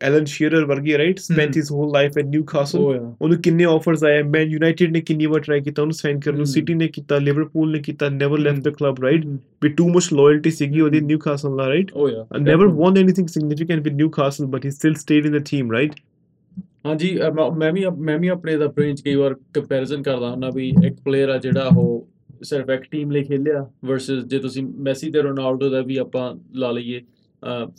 ਐਲਨ 0.01 0.25
ਸ਼ੀਰਰ 0.25 0.65
ਵਰਗੇ 0.65 0.97
right 0.97 1.19
spent 1.19 1.57
his 1.57 1.71
whole 1.71 1.91
life 1.93 2.17
at 2.17 2.25
Newcastle 2.25 2.79
ਉਹਨੂੰ 2.79 3.37
ਕਿੰਨੇ 3.41 3.65
ਆਫਰਸ 3.65 4.03
ਆਏ 4.03 4.21
ਮੈਨ 4.23 4.51
ਯੂਨਾਈਟਿਡ 4.51 4.91
ਨੇ 4.91 5.01
ਕਿੰਨੀ 5.01 5.25
ਵਾਰ 5.25 5.39
ਟਰਾਈ 5.39 5.61
ਕੀਤਾ 5.61 5.81
ਉਹਨੂੰ 5.81 5.93
ਸਾਈਨ 5.93 6.19
ਕਰਨ 6.19 6.37
ਨੂੰ। 6.37 6.45
ਸਿਟੀ 6.45 6.73
ਨੇ 6.73 6.87
ਕੀਤਾ 6.87 7.17
ਲਿਵਰਪੂਲ 7.19 7.71
ਨੇ 7.71 7.79
ਕੀਤਾ 7.79 8.09
never 8.09 8.39
left 8.39 8.59
the 8.59 8.69
club 8.69 9.03
right. 9.03 9.25
We 9.63 9.69
too 9.69 9.89
much 9.89 10.09
loyalty 10.13 10.51
ਸੀਗੀ 10.51 10.81
ਉਹਦੀ। 10.81 11.01
ਨਿਊਕਾਸਲ 11.01 11.55
ਨਾਲ 11.55 11.67
right 11.67 11.91
never 12.49 12.67
won 12.79 12.97
anything 12.99 13.27
significant 13.33 13.87
with 13.87 13.95
Newcastle, 13.99 14.47
but 14.53 14.65
he 14.67 14.71
still 14.75 14.95
stayed 15.01 15.27
in 15.29 15.35
the 15.37 15.41
team, 15.49 15.73
right? 15.75 15.97
ਹਾਂਜੀ 16.85 17.09
ਮੈਂ 17.57 17.71
ਵੀ 17.73 17.85
ਮੈਂ 17.97 18.17
ਵੀ 18.19 18.27
ਆਪਣੇ 18.27 18.55
ਦਾ 18.57 18.67
ਬ੍ਰੇਨ 18.67 18.95
ਚ 18.95 19.01
ਕਈ 19.01 19.15
ਵਾਰ 19.15 19.35
ਕੰਪੈਰੀਜ਼ਨ 19.53 20.01
ਕਰਦਾ 20.01 20.29
ਹੁੰਦਾ 20.29 20.49
ਵੀ 20.55 20.67
ਇੱਕ 20.85 20.95
ਪਲੇਅਰ 21.05 21.29
ਆ 21.29 21.37
ਜਿਹੜਾ 21.37 21.69
ਉਹ 21.77 22.07
ਸਿਰਫ 22.43 22.69
ਇੱਕ 22.69 22.81
ਟੀਮ 22.91 23.11
ਲਈ 23.11 23.23
ਖੇਲਿਆ 23.23 23.69
ਵਰਸਸ 23.85 24.23
ਜੇ 24.23 24.39
ਤੁਸੀਂ 24.39 24.63
ਮੈਸੀ 24.63 25.11
ਤੇ 25.11 25.21
ਰੋਨਾਲਡੋ 25.21 25.69
ਦਾ 25.69 25.81
ਵੀ 25.81 25.97
ਆਪਾਂ 25.97 26.35
ਲਾ 26.55 26.71
ਲਈਏ 26.71 27.01
ਅ, 27.01 27.71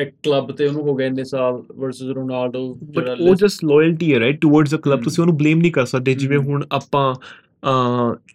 ਇੱਕ 0.00 0.10
ਕਲੱਬ 0.22 0.52
ਤੇ 0.52 0.66
ਉਹਨੂੰ 0.66 0.82
ਹੋ 0.82 0.94
ਗਏ 0.94 1.06
ਇੰਨੇ 1.06 1.24
ਸਾਲ 1.24 1.62
ਵਰਸਸ 1.76 2.02
ਰੋਨਾਲਡੋ 2.02 2.78
But 2.98 3.08
ਉਹ 3.20 3.28
just 3.28 3.68
loyalty 3.72 4.12
ਹੈ 4.12 4.28
towards 4.30 4.68
the 4.74 4.78
club 4.78 4.96
ਹਮ। 4.96 5.02
ਤੁਸੀਂ 5.02 5.24
ਉਹਨੂੰ 5.24 5.38
blame 5.42 5.62
ਨਹੀਂ 5.62 5.72
ਕਰ 5.72 5.84
ਸਕਦੇ 5.84 6.14
ਜਿਵੇਂ। 6.14 6.38
ਹੁਣ 6.38 6.64
ਆਪਾਂ 6.72 7.14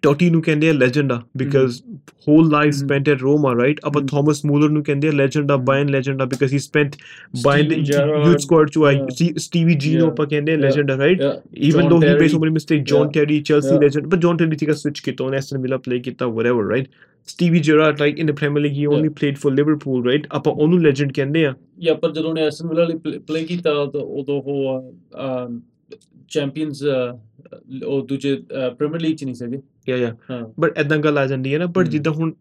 ਟੋਟੀ 0.01 0.29
ਨੂੰ 0.29 0.41
ਕਹਿੰਦੇ 0.41 0.69
ਆ 0.69 0.73
ਲੈਜੈਂਡ 0.73 1.11
ਆ 1.11 1.21
because 1.38 1.81
whole 2.27 2.50
life. 2.50 2.73
Spent 2.73 3.09
at 3.09 3.21
Roma 3.21 3.53
right 3.55 3.79
ਆਪਾਂ। 3.85 4.01
ਥਾਮਸ 4.01 4.45
ਮੂਲਰ 4.45 4.69
ਨੂੰ 4.69 4.83
ਕਹਿੰਦੇ 4.83 5.07
ਆ 5.07 5.11
ਲੈਜੈਂਡ 5.11 5.51
ਆ। 5.51 5.57
ਬਾਇਨ 5.57 5.89
ਲੈਜੈਂਡ 5.89 6.21
ਆ 6.21 6.25
because 6.25 6.53
he 6.53 6.59
spent 6.59 6.95
Bayern 7.43 7.67
Gerrard, 7.67 8.27
youth 8.27 8.39
squad 8.39 8.69
ਚ 8.69 8.77
ਆਈ. 8.77 9.00
ਸਟੀਵੀ 9.38 9.73
ਜੀ 9.73 9.95
ਨੂੰ. 9.97 10.07
ਆਪਾਂ 10.07 10.25
ਕਹਿੰਦੇ 10.27 10.53
ਆ. 10.53 10.57
ਲੈਜੈਂਡ 10.57 10.91
ਆ 10.91 10.97
right 10.97 11.21
made 11.21 12.31
so 12.31 12.39
many 12.39 12.53
mistakes, 12.53 12.83
John 12.91 13.03
Yeah. 13.03 13.13
Terry, 13.17 13.38
Chelsea 13.50 13.71
Yeah. 13.71 13.83
legend, 13.83 14.07
but 14.09 14.19
John 14.25 14.39
Terry 14.41 14.57
tika 14.61 14.75
switch 14.81 15.01
kita 15.07 15.25
on 15.27 15.38
Aston 15.39 15.61
Villa 15.63 15.79
play 15.79 16.00
kita 16.07 16.27
whatever, 16.33 16.65
right? 16.73 16.88
Stevie 17.31 17.61
Gerrard, 17.67 18.00
like 18.03 18.19
in 18.21 18.29
the 18.29 18.35
Premier 18.39 18.63
League, 18.65 18.77
he 18.77 18.85
Yeah. 18.85 18.93
only 18.97 19.11
played 19.11 19.39
for 19.41 19.53
Liverpool, 19.59 20.00
right? 20.03 20.27
ਆਪਾਂ 20.31 20.53
ਉਹਨੂੰ 20.53 20.79
legend 20.79 21.09
ਕਹਿੰਦੇ 21.15 21.45
ਆ 21.45 21.53
ਜਾਂ 21.79 21.95
ਪਰ 21.95 22.11
ਜਦੋਂ 22.11 22.29
ਉਹਨੇ 22.29 22.41
Aston 22.41 22.67
villa 22.67 22.83
ਲਈ 22.83 23.20
play 23.20 23.44
ਕੀਤਾ 23.44 23.74
ਤਾਂ 23.74 24.01
ਉਦੋਂ 24.01 24.41
ਉਹ 24.41 24.94
ਚੈਂਪੀਅਨਸ 26.31 26.83
ਉਹ 27.87 28.05
ਦੂਜੇ 28.07 28.35
ਪ੍ਰੀਮੀਅਰ 28.77 29.01
ਲੀਗ 29.01 29.15
ਚ 29.15 29.24
ਨਹੀਂ 29.24 29.35
ਸੀਗੇ 29.35 29.59
ਯਾ 29.89 29.98
ਯਾ 29.98 30.15
ਬਟ 30.59 30.77
ਐਦਾਂ 30.77 30.98
ਗੱਲ 30.98 31.17
ਆ 31.17 31.25
ਜਾਂਦੀ 31.27 31.53
ਹੈ 31.53 31.59
ਨਾ 31.59 31.65
ਬਟ। 31.65 31.87
ਜਿੱਦਾਂ 31.87 32.13
ਹੁਣ 32.13 32.31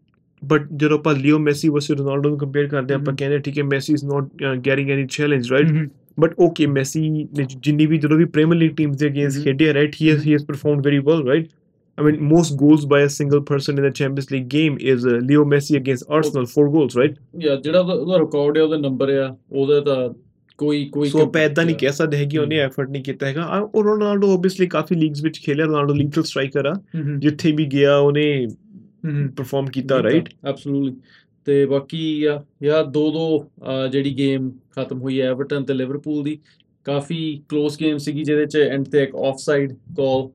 ਬਟ 0.43 0.67
ਜਦੋਂ 0.75 0.97
ਆਪਾਂ 0.97 1.13
ਲਿਓ 1.15 1.39
ਮੈਸੀ 1.39 1.69
ਵਰਸਸ 1.69 1.91
ਰੋਨਾਲਡੋ 1.91 2.29
ਨੂੰ 2.29 2.37
ਕੰਪੇਅਰ 2.37 2.67
ਕਰਦੇ 2.67 2.93
ਆਪਾਂ। 2.93 3.13
ਕਹਿੰਦੇ 3.15 3.39
ਠੀਕ 3.39 3.57
ਹੈ 3.57 3.63
Messi 3.63 3.93
is 3.93 4.05
not 4.05 4.43
getting 4.67 4.89
any 4.89 5.07
challenge 5.11 5.51
right 5.51 5.89
but 6.19 6.33
okay 6.39 6.65
Messi 6.65 7.09
ਨੇ 7.09 7.45
ਜਿੰਨੀ 7.63 7.85
ਵੀ 7.85 7.97
ਜਦੋਂ 7.97 8.17
ਵੀ 8.17 8.25
ਪ੍ਰੀਮੀਅਰ 8.25 8.57
ਲੀਗ 8.57 8.71
ਟੀਮਸ 8.77 8.97
ਦੇ 8.97 9.07
ਅਗੇਂਸਟ. 9.07 9.43
ਖੇਡਿਆ 9.43 9.73
right 9.73 9.95
he 10.01 10.09
has 10.11 10.25
he 10.27 10.33
has 10.33 10.45
performed 10.45 10.85
very 10.85 10.99
well 10.99 11.27
right 11.27 11.47
I 11.97 12.03
mean, 12.03 12.19
most 12.29 12.53
goals 12.59 12.83
by 12.91 12.97
a 13.05 13.07
single 13.09 13.41
person 13.47 13.79
in 13.79 13.85
the 13.85 13.89
Champions 13.97 14.29
League 14.31 14.45
game 14.49 14.77
is 14.91 15.03
uh, 15.05 15.15
Leo 15.29 15.41
Messi 15.45 15.75
against 15.79 16.05
Arsenal, 16.17 16.45
four 16.53 16.63
goals, 16.75 16.95
right? 17.01 17.17
ਜਾਂ 17.39 17.55
ਜਿਹੜਾ 17.57 17.79
ਉਹਦਾ- 17.79 17.95
ਉਹਦਾ 17.95 18.17
record 18.19 18.57
ਹੈ 18.57 18.63
ਉਹਦਾ 18.63 18.77
number 18.77 19.09
ਆ 19.09 19.37
ਉਹਦਾ 19.51 19.79
ਤਾਂ 19.81 19.97
ਕੋਈ 20.61 20.85
ਕੋਈ 20.85 21.09
ਸੋ 21.09 21.21
ਆਪਾਂ 21.21 21.41
ਏਦਾਂ 21.41 21.65
ਨਹੀਂ 21.65 21.75
ਕਹਿ 21.75 21.91
ਸਕਦੇ 21.91 22.17
ਹੈ 22.17 22.25
ਕਿ 22.25 22.37
ਉਹਨੇ। 22.37 22.57
ਐਫਰਟ 22.57 22.89
ਨਹੀਂ 22.89 23.03
ਕੀਤਾ 23.03 23.25
ਹੈਗਾ। 23.25 23.45
ਉਹ 23.75 23.83
ਰੋਨਾਲਡੋ 23.83 24.33
ਆਬਵੀਅਸਲੀ 24.33 24.67
ਕਾਫੀ 24.67 24.95
ਲੀਗਸ 24.95 25.23
ਵਿੱਚ 25.23 25.39
ਖੇਲਿਆ 25.39 25.65
ਰੋਨਾਲਡੋ 25.65 25.93
ਲੀਗਲ 25.93 26.23
ਸਟ੍ਰਾਈਕਰ 26.23 26.65
ਆ। 26.65 26.81
ਜਿੱਥੇ 27.17 27.51
ਵੀ 27.51 27.65
ਗਿਆ 27.65 27.97
ਉਹਨੇ 27.97 28.47
ਪਰਫਾਰਮ 29.35 29.65
ਕੀਤਾ 29.65 30.03
ਰਾਈਟ 30.03 30.29
ਐਬਸੋਲੂਟਲੀ 30.47 30.95
ਤੇ 31.45 31.65
ਬਾਕੀ 31.65 32.23
ਆ 32.23 32.43
ਯਾ 32.63 32.83
ਦੋ 32.83 33.11
ਦੋ 33.11 33.51
ਜਿਹੜੀ 33.87 34.17
ਗੇਮ 34.17 34.51
ਖਤਮ 34.75 35.01
ਹੋਈ 35.01 35.21
ਹੈ 35.21 35.25
ਐਵਰਟਨ 35.25 35.63
ਤੇ 35.63 35.73
ਲਿਵਰਪੂਲ 35.73 36.23
ਦੀ। 36.23 36.39
ਕਾਫੀ 36.83 37.41
ক্লোਜ਼ 37.53 37.77
ਗੇਮ 37.81 37.97
ਸੀਗੀ 37.97 38.23
ਜਿਹਦੇ 38.23 38.45
ਚ 38.45 38.57
ਐਂਡ 38.57 38.85
ਤੇ 38.85 39.03
ਇੱਕ 39.03 39.15
ਆਫਸਾਈਡ 39.15 39.73
ਕਾਲ 39.73 40.29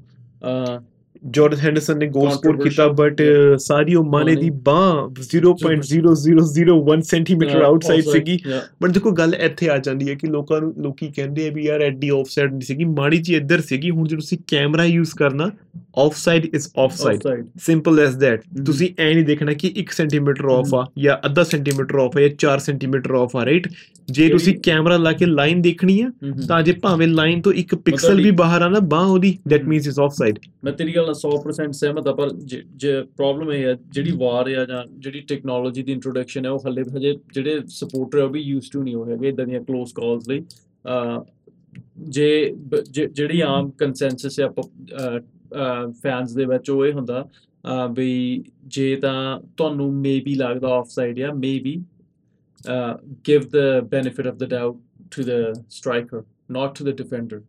ਜਾਰਡਨ 1.31 1.57
ਹੈਂਡਰਸਨ 1.57 1.99
ਨੇ 1.99 2.07
ਗੋਲ 2.07 2.31
ਸਕੋਰ 2.31 2.57
ਕੀਤਾ 2.63 2.89
ਬਟ. 2.89 3.23
ਸਾਰੀਓ 3.59 4.03
ਮਾਨੇ 4.03 4.35
ਦੀ 4.35 4.51
ਬਾਹ 4.51 5.09
0.0001 5.23 7.01
ਸੈਂਟੀਮੀਟਰ 7.03 7.63
ਆਊਟਸਾਈਡ 7.63 8.05
ਸੀਗੀ। 8.05 8.39
ਬਟ 8.83 8.91
ਦੇਖੋ 8.91 9.11
ਗੱਲ 9.11 9.35
ਇੱਥੇ 9.35 9.69
ਆ 9.71 9.79
ਜਾਂਦੀ 9.79 10.09
ਹੈ 10.09 10.15
ਕਿ 10.15 10.27
ਲੋਕਾਂ 10.27 10.61
ਨੂੰ 10.61 10.75
ਲੋਕੀ 10.79 11.11
ਕਹਿੰਦੇ 11.17 11.49
ਆ 11.49 11.51
ਵੀ 11.51 11.65
ਯਾਰ 11.65 11.81
ਐਡੀ 11.83 12.09
ਆਫਸਾਈਡ 12.09 12.51
ਨਹੀਂ 12.51 12.61
ਸੀਗੀ। 12.61 12.85
ਮਾੜੀ 12.85 13.19
ਜੀ 13.19 13.35
ਇੱਧਰ 13.35 13.61
ਸੀਗੀ 13.61 13.91
ਹੁਣ 13.91 14.07
ਜੇ 14.09 14.17
ਤੁਸੀਂ 14.17 14.39
ਕੈਮਰਾ 14.47 14.85
ਯੂਜ਼ 14.85 15.11
ਕਰਨਾ 15.19 15.51
offside 15.99 16.45
is 16.55 16.69
offside 16.79 17.21
simple 17.63 18.01
as 18.01 18.15
Mhm. 18.17 18.65
ਤੁਸੀਂ 18.65 18.89
ਐ 18.99 19.13
ਨਹੀਂ 19.15 19.25
ਦੇਖਣਾ 19.25 19.53
ਕਿ 19.53 19.73
1 19.77 19.93
ਸੈਂਟੀਮੀਟਰ 19.93 20.45
ਆਫ 20.45 20.75
ਆ 20.75 20.85
ਜਾਂ 20.99 21.17
ਅੱਧਾ 21.27 21.43
ਸੈਂਟੀਮੀਟਰ 21.43 21.97
ਆਫ 21.97 22.17
ਆ 22.17 22.21
ਜਾਂ 22.21 22.29
4 22.39 22.59
ਸੈਂਟੀਮੀਟਰ 22.59 23.11
ਆਫ 23.11 23.37
ਆ 23.37 23.45
ਰਾਈਟ 23.47 23.69
ਜੇ 24.11 24.29
ਤੁਸੀਂ 24.29 24.55
ਕੈਮਰਾ 24.63 24.97
ਲਾ 24.97 25.13
ਕੇ 25.13 25.27
ਲਾਈਨ 25.27 25.63
ਦੇਖਣੀ 25.63 26.01
ਆ 26.01 26.11
ਤਾਂ 26.49 26.63
ਜੇ 26.63 26.73
ਭਾਵੇਂ 26.73 27.09
ਲਾਈਨ 27.09 27.41
ਤੋਂ 27.41 27.53
ਇੱਕ 27.53 27.75
ਪਿਕਸਲ 27.75 28.23
ਵੀ 28.23 28.31
ਬਾਹਰ 28.31 28.63
ਆ 28.63 28.69
ਨਾ 28.69 28.81
ਬਾਹ 28.81 29.07
ਉਹਦੀ 29.07 29.39
ਦੈਟ. 29.49 29.65
ਮੀਨਸ 29.65 29.87
ਇਜ਼ 29.89 30.01
ਆਫਸਾਈਡ 30.01 30.39
ਮੈਂ 30.65 30.73
ਤੇਰੀ 30.73 30.97
ਗੱਲ 30.97 31.11
100% 31.25 31.73
ਸਹਿਮਤ 31.73 32.09
ਆ 32.09 32.13
ਪਰ 32.13 32.31
ਜ- 32.33 33.05
ਪ੍ਰੋਬਲਮ 33.17 33.53
ਇਹ 33.53 33.65
ਹੈ 33.65 33.77
ਜਿਹੜੀ 33.91 34.11
ਵਾਰ 34.11 34.47
ਆ 34.47 34.65
ਜਾਂ 34.65 34.85
ਜਿਹੜੀ 34.99 35.21
ਟੈਕਨੋਲੋਜੀ 35.21 35.83
ਦੀ 35.83 35.93
ਇੰਟਰੋਡਕਸ਼ਨ 35.93 36.45
ਹੈ 36.45 36.51
ਉਹ 36.51 36.59
ਹੱਲੇ 36.67 36.83
ਹਜੇ 36.97 37.17
ਜਿਹੜੇ 37.33 37.61
ਸਪੋਰਟਰ 37.67 38.19
ਉਹ 38.19 38.31
ਵੀ 38.31 38.41
ਯੂਜ਼ਡ 38.41 38.73
ਟੂ 38.73 38.83
ਨਹੀਂ 38.83 38.95
ਹੋ 38.95 39.11
ਹੈਗੇ 39.11 39.29
ਇਦਾਂ 39.29 39.47
ਦੀਆਂ 39.47 39.61
ক্লোਜ਼ 39.61 39.95
ਕਾਲਸ 39.95 40.29
ਲਈ। 40.29 40.45
ਜੇ 42.03 42.55
ਜਿਹੜੀ 43.13 43.41
ਆਮ 43.41 43.71
ਕੰਸੈਂਸਸ 43.71 44.41
ਆ 44.41 44.55
ਫੈਨਸ 46.03 46.33
ਦੇ 46.33 46.45
ਵਿੱਚ 46.45 46.71
ਉਹ 46.71 46.87
ਇਹ 46.87 46.93
ਹੁੰਦਾ 46.93 47.29
ਵੀ 47.93 48.45
ਜੇ 48.67 48.97
ਤਾਂ 48.97 49.41
ਤੁਹਾਨੂੰ 49.57 49.95
ਮੇਬੀ 49.95 50.35
ਲੱਗਦਾ 50.35 50.69
ਆਫਸਾਈਡ 50.69 51.23
ਆ 51.23 51.33
maybe 51.33 51.83
give 53.29 53.41
the 53.41 53.57
benefit 53.91 54.27
of 54.27 54.35
the 54.35 54.45
doubt 54.45 54.77
to 55.17 55.23
the 55.23 55.31
striker 55.71 56.23
not 56.51 56.79
to 56.79 56.85
the 56.85 56.91
defender 56.91 57.43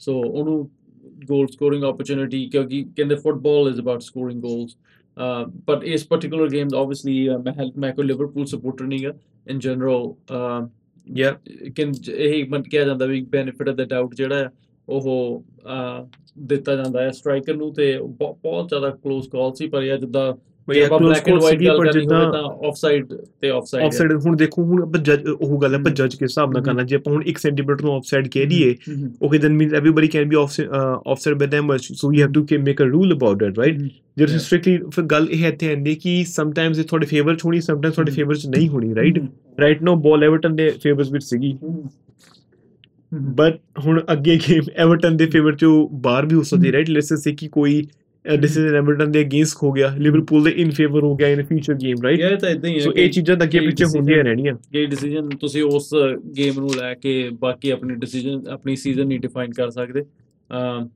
so 0.00 0.20
ਉਹਨੂੰ 0.20 0.70
goal 1.04 1.46
scoring 1.54 1.84
opportunity 1.90 2.50
ਕਿਉਂਕਿ 2.50 2.82
ਕਹਿੰਦੇ 2.96 3.14
football 3.14 3.70
is 3.72 3.78
about 3.82 4.06
scoring 4.06 4.40
goals 4.46 4.74
uh, 5.16 5.44
but 5.70 5.84
ਇਸ 5.84 6.06
particular 6.14 6.48
game 6.56 6.74
obviously 6.82 7.16
uh, 7.34 7.42
ਮੈਂ 7.42 7.70
ਮੈਂ 7.78 7.92
ਕੋਈ 7.94 8.06
ਲਿਵਰਪੂਲ 8.06 8.46
ਸਪੋਰਟਰ 8.46 8.84
ਨਹੀਂਗਾ 8.84 9.12
in 9.52 9.62
general 9.66 10.10
uh, 10.36 10.68
ਯਾ 11.16 11.38
ਕਿ 11.76 11.86
ਇਹ 12.12 12.48
ਮਨ 12.48 12.62
ਕਿਹਾ 12.62 12.84
ਜਾਂਦਾ 12.84 13.06
ਵੀ 13.06 13.26
benefit 13.36 13.72
of 13.72 13.76
the 13.80 13.86
doubt 13.94 14.14
ਜਿਹੜਾ 14.16 14.36
ਹੈ 14.36 14.50
ਉਹ 14.88 15.44
uh, 15.66 16.06
ਦਿੱਤਾ 16.38 16.76
ਜਾਂਦਾ 16.76 17.02
ਹੈ 17.02 17.10
ਸਟ੍ਰਾਈਕਰ 17.10 17.54
ਨੂੰ 17.54 17.74
ਤੇ 17.74 17.98
ਬਹੁ- 17.98 18.34
ਬਹੁਤ 18.42 18.68
ਜ਼ਿਆਦਾ 18.68 18.88
close 18.88 19.28
call 19.36 19.54
ਸੀ 19.54 19.68
ਪਰ 19.68 19.82
ਇਹ 19.82 19.98
ਜਿੱਦਾਂ 19.98 20.34
ਬਈ 20.68 20.80
ਆਪਾਂ 20.80 20.98
call 20.98 21.08
white 21.08 21.50
ਸੀਗੀ 21.50 21.66
ਗੱਲ 21.66 21.78
ਕਰਨੀ 21.78 22.06
ਹੋਵੇ 22.06 22.32
ਤਾਂ 22.32 22.42
offside 22.42 23.16
ਤੇ 23.40 23.50
offside 23.50 23.84
ਆਫਸਾਈਡ 23.84 24.12
ਹੁਣ 24.26 24.36
ਦੇਖੋ 24.36 24.62
ਹੁਣ 24.64 24.82
ਆਪਾਂ 24.82 25.00
ਜੱਜ 25.00 25.28
ਉਹ 25.28 25.58
ਗੱਲ 25.62 25.74
ਹੈ 25.74 25.78
ਆਪਾਂ। 25.78 25.92
ਜੱਜ 25.92 26.10
ਕਿਸ 26.14 26.22
ਹਿਸਾਬ 26.22 26.52
ਨਾਲ। 26.52 26.62
ਕਰਨਾ 26.62 26.82
ਜੇ 26.82 26.96
ਆਪਾਂ 26.96 27.12
ਹੁਣ 27.12 27.22
1 27.22 27.38
ਸੈਂਟੀਮੀਟਰ 27.38 27.84
ਨੂੰ 27.84 27.94
ਆਫਸਾਈਡ 27.94 28.28
ਕਹਿ 28.28 28.46
ਦਈਏ 28.46 28.74
be 30.24 30.36
off 30.36 30.56
uh, 30.70 31.12
offset 31.12 31.38
by 31.38 31.46
them 31.46 31.68
much 31.72 31.88
so 31.94 32.10
we 32.10 32.22
have 32.22 32.32
to 32.32 32.42
ke- 32.44 32.62
make 32.64 32.82
a 32.84 32.90
rule 32.94 33.16
about 33.16 33.44
it 33.48 33.60
right 33.64 33.80
ਹਮ, 33.80 33.88
ਜੇ 34.16 34.24
strictly 34.24 34.90
ਫਿਰ 34.90 35.04
ਗੱਲ 35.04 35.28
ਇਹ 35.30 35.46
ਇੱਥੇ 35.46 35.72
ਆਂਦੀ 35.72 35.94
ਕਿ 35.94 36.24
sometimes 36.40 36.78
ਇਹ 36.78 36.84
ਤੁਹਾਡੇ 36.84 37.06
ਫੇਵਰ 37.06 37.34
ਚ 37.34 37.44
ਹੋਣੀ 37.44 37.58
sometimes 37.58 37.92
ਤੁਹਾਡੇ। 37.92 38.12
ਫੇਵਰ 38.12 38.34
ਚ 38.34 38.46
ਨਹੀਂ 38.46 38.68
ਹੋਣੀ 38.68 38.90
ਹਮ, 38.90 39.26
right 39.64 39.78
now 39.82 39.96
ball 39.96 40.30
everton 40.30 40.54
ਦੇ 40.54 40.68
ਫੇਵਰਸ 40.82 41.12
ਵਿੱਚ 41.12 41.24
ਸੀਗੀ 41.24 41.58
ਬਟ 43.20 43.60
ਹੁਣ 43.78 44.00
ਅੱਗੇ 44.12 44.38
ਗੇਮ 44.48 44.62
everton 44.84 45.16
ਦੇ 45.16 45.26
ਫੇਵਰ 45.26 45.56
ਚੋਂ 45.56 45.88
ਬਾਹਰ 45.92 46.26
ਵੀ 46.26 46.34
ਹੋ 46.34 46.42
ਸਕਦੀ 46.42 46.70
right? 46.70 46.90
Let's 46.92 47.16
say 47.16 47.34
ਕਿ 47.36 47.48
ਕੋਈ 47.48 47.86
ਡਿਸੀਜਨ 48.40 48.74
ਐਵਰਟਨ 48.74 49.10
ਦੇ 49.10 49.20
ਅਗੇਂਸਟ 49.20 49.56
ਹੋ 49.62 49.72
ਗਿਆ 49.72 49.94
ਲਿਵਰਪੂਲ 49.98 50.44
ਦੇ 50.44 50.50
ਇਨ 50.50 50.70
ਫੇਵਰ 50.70 51.02
ਹੋ 51.02 51.16
ਗਿਆ 51.16 51.28
ਇਨ 51.28 51.42
ਫਿਊਚਰ 51.42 51.74
ਗੇਮ 51.74 51.96
ਰਾਈਟ 52.02 52.20
ਇਹ 52.20 52.36
ਤਾਂ 52.36 52.50
ਇਦਾਂ 52.50 52.70
ਹੀ 52.70 52.74
ਹੈ 52.74 52.80
ਸੋ 52.80 52.92
ਇਹ 52.96 53.10
ਚੀਜ਼ਾਂ 53.10 53.36
ਤਾਂ 53.36 53.46
ਅੱਗੇ 53.46 53.60
ਪਿੱਛੇ 53.60 53.84
ਹੁੰਦੀਆਂ 53.84 54.24
ਰਹਿਣੀਆਂ। 54.24 54.54
ਇਹ 54.74 54.88
ਡਿਸੀਜਨ 54.88 55.28
ਤੁਸੀਂ 55.28 55.62
ਉਸ 55.62 55.90
ਗੇਮ 56.36 56.54
ਨੂੰ 56.58 56.68
ਲੈ 56.68 56.94
ਕੇ 56.94 57.30
ਬਾਕੀ 57.32 57.70
ਆਪਣੀ 57.70 57.94
ਡਿਸੀਜਨ 57.94 58.42
ਆਪਣੀ 58.50 58.76
ਸੀਜ਼ਨ 58.76 59.06
ਨਹੀਂ 59.06 59.20
ਡਿਫਾਈਨ 59.20 59.52
ਕਰ 59.52 59.70
ਸਕਦੇ। 59.70 60.04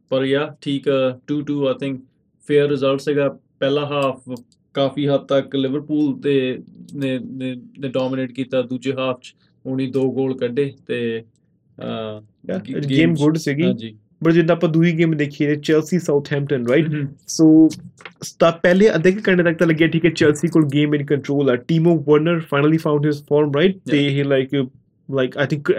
ਪਰ 0.09 0.25
ਯਾ 0.25 0.57
ਠੀਕ 0.61 0.89
2-2 1.33 1.67
ਆਈ 1.67 1.75
ਥਿੰਕ 1.81 2.01
ਫੇਅਰ 2.49 2.69
ਰਿਜ਼ਲਟ 2.69 3.01
ਸੀਗਾ 3.01 3.39
ਪਹਿਲਾ 3.61 3.87
ਹਾਫ 3.87 4.43
ਕਾਫੀ 4.75 5.09
ਹੱਦ 5.09 5.21
ਤੱਕ 5.21 5.57
ਲਿਵਰਪੂਲ 5.57 6.21
ਤੇ 6.21 6.59
ਨੇ 6.95 7.19
ਨੇ 7.19 7.57
ਨੇ 7.79 7.89
ਡੋਮਿਨੇਟ 7.89 8.33
ਕੀਤਾ। 8.33 8.63
ਦੂਜੇ 8.63 8.93
ਹਾਫ 8.93 9.21
ਚ 9.23 9.35
ਉਹਨੇ 9.67 9.87
ਦੋ 9.87 10.11
ਗੋਲ 10.13 10.39
ਕੱਢੇ 10.39 10.73
ਤੇ 10.87 11.23
ਗੇਮ 12.91 13.15
ਗੁੱਡ 13.15 13.37
ਸੀਗੀ। 13.37 13.97
ਬਟ 14.25 14.33
ਜਿੱਦਾਂ 14.33 14.57
ਆਪਾਂ 14.57 14.69
ਦੂਜੀ 14.69 14.99
ਗੇਮ 14.99 15.17
ਦੇਖੀ 15.17 15.47
ਹੈ 15.47 15.55
ਚੈਲਸੀ 15.55 15.99
ਸਾਊਥਹੈਂਪਟਨ 15.99 16.67
ਰਾਈਟ 16.67 16.87
ਸੋ 17.29 17.69
ਸਟਾ 18.23 18.51
ਪਹਿਲੇ 18.51 18.95
ਅੱਧੇ 18.95 19.13
ਕਿ 19.13 19.21
ਘੰਟੇ 19.29 19.43
ਤੱਕ 19.43 19.59
ਤਾਂ 19.59 19.67
ਲੱਗਿਆ 19.67 19.89
ਠੀਕ 19.89 20.05
ਹੈ 20.05 20.11
ਚੈਲਸੀ 20.11 20.49
ਕੋਲ 20.49 20.67
ਗੇਮ 20.75 20.95
ਇਨ 20.95 21.07
ਕੰਟਰੋਲ 21.07 21.51
ਆ। 21.51 21.57
Timo 21.57 21.99
Werner 21.99 22.41
finally 22.41 22.77
found 22.77 23.07
his 23.07 23.23
form 23.23 23.53
right 23.55 23.77
ਦੇ 23.91 24.09
ਹੀ 24.09 24.23
like 24.23 24.55
like 25.15 25.39
I 25.39 25.47
think 25.47 25.73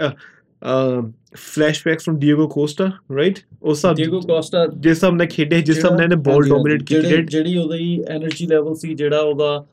flashbacks 1.34 2.04
from 2.04 2.18
Diego 2.18 2.48
Costa 2.48 2.90
right 3.16 3.38
ਉਹ 3.62 3.74
ਸਭ 3.74 3.96
ਡੀਏਗੋ 3.96 4.20
ਕੋਸਟਾ 4.20 4.66
ਜਿਸ 4.66 5.00
ਸਭ 5.00 5.10
ਨੇ 5.10 5.26
ਖੇਡੇ 5.26 5.62
ਜਿਸ 5.62 5.80
ਸਭ 5.80 5.92
ਨੇ 5.92 6.04
ਇਹਨੇ 6.04 6.16
ਬਾਲ 6.16 6.48
ਡੋਮਿਨੇਟ 6.48 6.82
ਕੀਤੀ 6.82 7.22
ਜਿਹੜੀ 7.22 7.56
ਉਹਦੀ 7.56 8.00
એનર્ਜੀ 8.00 8.46
ਲੈਵਲ 8.46 8.74
ਸੀ 8.74 8.94
ਜਿਹੜਾ 8.94 9.18
ਉਹਦਾ 9.18 9.66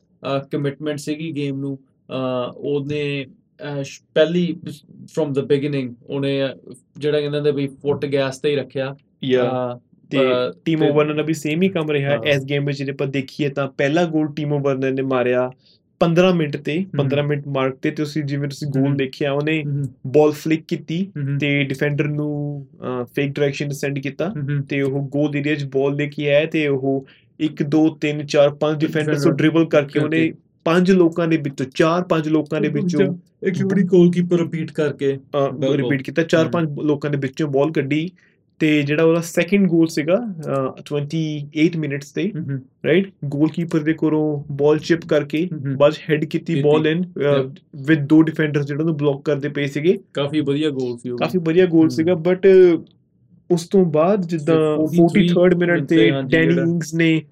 ਕਮਿਟਮੈਂਟ 0.50 0.98
ਸੀਗੀ 0.98 1.32
ਗੇਮ 1.32 1.60
ਨੂੰ 1.60 1.78
ਉਹਨੇ 2.56 3.26
ਪਹਿਲੀ 4.14 4.56
ਫਰਮ 5.14 5.32
ਦ 5.32 5.44
ਬਿਗਿਨਿੰਗ 5.46 5.94
ਉਹਨੇ 6.06 6.32
ਜਿਹੜਾ 6.98 7.20
ਕਹਿੰਦੇ 7.20 7.40
ਨੇ 7.40 7.50
ਵੀ 7.52 7.66
ਫੁੱਟ 7.82 8.06
ਗੈਸ 8.06 8.38
ਤੇ 8.38 8.50
ਹੀ 8.50 8.56
ਰੱਖਿਆ 8.56 8.94
ਯਾ 9.24 9.78
ਤੇ 10.10 10.18
ਟੀਮੋ 10.64 10.92
ਵਰਨਰ 10.92 11.14
ਦਾ 11.14 11.22
ਵੀ 11.22 11.34
ਸੇਮ 11.34 11.62
ਹੀ 11.62 11.68
ਕੰਮ 11.68 11.90
ਰਿਹਾ। 11.90 12.20
ਇਸ 12.26 12.44
ਗੇਮ 12.44 12.66
ਵਿੱਚ 12.66 12.82
ਜੇ 12.82 12.90
ਆਪਾਂ 12.90 13.06
ਦੇਖੀਏ 13.06 13.48
ਤਾਂ 13.48 13.66
ਪਹਿਲਾ 13.78 14.04
ਗੋਲ 14.06 14.28
ਟੀਮੋ 14.36 14.58
ਵਰਨਰ 14.58 14.92
ਨੇ 14.92 15.02
ਮਾਰਿਆ 15.04 15.50
15 16.00 16.32
ਮਿੰਟ 16.34 16.56
ਤੇ 16.56 16.74
15 16.96 17.22
ਮਿੰਟ 17.26 17.46
ਮਾਰਕ 17.48 17.76
ਤੇ 17.82 17.90
ਤੁਸੀਂ 17.90 18.22
ਜਿਵੇਂ 18.24 18.48
ਤੁਸੀਂ 18.48 18.68
ਗੋਲ। 18.68 18.94
ਦੇਖਿਆ 18.96 19.32
ਉਹਨੇ 19.32 19.62
ਬਾਲ 20.06 20.32
ਫਲਿਕ 20.32 20.64
ਕੀਤੀ 20.68 20.98
ਤੇ 21.40 21.48
ਡਿਫੈਂਡਰ 21.64 22.08
ਨੂੰ 22.08 22.66
ਫੇਕ 23.14 23.30
ਡਾਇਰੈਕਸ਼ਨ 23.30 23.70
ਸੈਂਡ 23.74 23.98
ਕੀਤਾ 23.98 24.32
ਤੇ 24.68 24.80
ਉਹ 24.82 25.00
ਗੋਲ 25.08 25.36
ਏਰੀਆ 25.36 25.54
'ਚ 25.54 25.64
ਬਾਲ 25.74 25.96
ਦੇ 25.96 26.06
ਕੇ 26.06 26.28
ਆਇਆ 26.30 26.46
ਤੇ 26.46 26.66
ਉਹ 26.68 27.06
1 27.40 27.64
2 27.74 27.80
3 28.04 28.22
4 28.34 28.54
5 28.60 28.78
ਡਿਫੈਂਡਰਸ 28.78 29.26
ਨੂੰ 29.26 29.36
ਡ੍ਰਿਬਲ 29.36 29.66
ਕਰਕੇ। 29.68 29.98
ਉਹਨੇ 29.98 30.22
ਪੰਜ 30.68 30.90
ਲੋਕਾਂ 30.90 31.28
ਦੇ 31.28 31.36
ਵਿੱਚੋਂ 31.36 31.66
ਚਾਰ 31.74 32.02
ਪੰਜ 32.02 32.28
ਲੋਕਾਂ 32.28 32.60
ਦੇ 32.60 32.68
ਵਿੱਚੋਂ 32.68 33.14
ਇੱਕ 33.42 33.56
ਵਾਰੀ 33.62 33.82
ਗੋਲਕੀਪਰ 33.82 34.38
ਰਿਪੀਟ 34.38 34.70
ਕਰਕੇ। 34.70 35.18
ਰਿਪੀਟ 35.76 36.02
ਕੀਤਾ 36.02 36.22
ਚਾਰ। 36.22 36.48
ਪੰਜ 36.48 36.80
ਲੋਕਾਂ 36.80 37.10
ਦੇ 37.10 37.16
ਵਿੱਚੋਂ 37.16 37.48
ਬਾਲ 37.48 37.72
ਕੱਢੀ 37.72 38.10
ਤੇ 38.60 38.82
ਜਿਹੜਾ 38.82 39.02
ਉਹਦਾ 39.04 39.20
ਸੈਕਿੰਡ 39.20 39.68
ਗੋਲ 39.68 39.86
ਸੀਗਾ 39.86 40.14
ਅਹ, 40.14 40.94
28 40.94 41.76
ਮਿੰਟਸ 41.76 42.12
ਤੇ 42.12 42.32
ਰਾਈਟ 42.86 43.10
ਗੋਲਕੀਪਰ 43.24 43.78
ਦੇ 43.78 43.92
ਕੋਲੋਂ 43.92 44.44
ਬਾਲ 44.52 44.78
ਚਿਪ 44.78 45.00
ਕਰਕੇ 45.08 45.48
ਬਸ 45.76 45.98
ਹੈਡ 46.10 46.24
ਕੀਤੀ। 46.24 46.62
ਬਾਲ 46.62 46.86
ਇਨ. 46.86 47.04
ਵਿਦ 47.76 48.06
ਦੋ 48.06 48.22
ਡਿਫੈਂਡਰਸ 48.22 48.66
ਜਿਹੜਾ 48.66 48.84
ਨੂੰ 48.84 48.96
ਬਲੌਕ 48.96 49.24
ਕਰਦੇ 49.24 49.48
ਪਏ 49.48 49.66
ਸੀਗੇ 49.66 49.98
ਕਾਫੀ 50.14 50.40
ਵਧੀਆ 50.40 50.70
ਗੋਲ 50.70 50.98
ਸੀ 50.98 51.10
ਉਹ 51.10 51.18
ਕਾਫੀ 51.18 51.38
ਵਧੀਆ 51.38 51.66
ਗੋਲ। 51.66 51.88
ਸੀਗਾ 51.88 52.14
ਬਟ 52.14 52.46
ਉਸ 53.50 53.68
ਤੋਂ 53.68 53.84
ਬਾਅਦ 53.84 54.26
ਜਿੱਦਾਂ 54.26 54.76
43 54.76 55.26
43rd 55.26 55.56
ਮਿੰਟ 55.58 55.88
ਤੇ 55.88 56.10
ਡੈਨੀ 56.10 56.54
ਇੰਗਸ 56.54 56.94
ਨੇ 56.94 57.22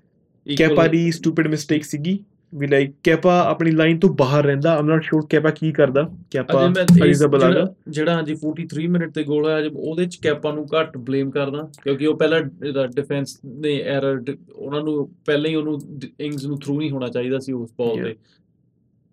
ਕੈਪਾ 0.56 0.86
ਦੀ 0.86 1.12
ਸਟੂਪਿਡ 1.12 1.46
ਮਿਸਟੇਕ 1.48 1.84
ਸੀਗੀ 1.84 2.18
ਵੀ 2.54 2.66
ਲਾਈਕ 2.66 2.90
ਕੈਪਾ 3.02 3.40
ਆਪਣੀ 3.40 3.70
ਲਾਈਨ 3.70 3.98
ਤੋਂ 3.98 4.10
ਬਾਹਰ 4.10 4.44
ਰਹਿੰਦਾ। 4.44 4.74
ਆਮ 4.74 4.86
ਨਾਟ 4.86 5.02
ਸ਼ੋਰ 5.02 5.26
ਕੈਪਾ 5.30 5.50
ਕੀ 5.50 5.72
ਕਰਦਾ। 5.72 6.10
ਕੈਪਾ 6.30 6.60
ਅਜੇ 6.60 6.68
ਮੈਂ 6.68 6.82
ਇਸ- 6.82 6.98
ਫਰੀਜ਼ਾ 7.00 7.26
ਬਲਾਗਾ 7.26 7.74
ਜਿਹੜਾ 7.88 8.14
ਹਾਂਜੀ 8.14 8.34
43 8.34 8.86
ਮਿੰਟ 8.86 9.14
ਤੇ 9.14 9.22
ਗੋਲ 9.22 9.44
ਹੋਇਆ 9.44 9.70
ਉਹਦੇ 9.76 10.06
ਚ 10.06 10.16
ਕੈਪਾ 10.16 10.52
ਨੂੰ 10.52 10.66
ਘੱਟ 10.66 10.98
ਬਲੇਮ 10.98 11.30
ਕਰਦਾ। 11.30 11.70
ਕਿਉਂਕਿ 11.84 12.06
ਉਹ 12.06 12.18
ਪਹਿਲਾਂ 12.18 12.66
ਇਹਦਾ 12.66 12.86
ਡਿਫੈਂਸ 12.86 13.40
ਨੇ 13.44 13.80
ਐਰਰ 13.80 14.24
ਉਹਨਾਂ 14.56 14.80
ਨੂੰ 14.80 15.08
ਪਹਿਲਾਂ 15.26 15.50
ਹੀ 15.50 15.54
ਉਹਨੂੰ 15.54 15.80
ਇੰਗਸ 16.20 16.46
ਨੂੰ 16.46 16.60
ਥਰੂ 16.60 16.78
ਨਹੀਂ 16.78 16.90
ਹੋਣਾ 16.90 17.08
ਚਾਹੀਦਾ 17.08 17.38
ਸੀ 17.38 17.52
ਉਸ 17.52 17.72
ਬਾਲ. 17.78 18.02
ਤੇ। 18.02 18.16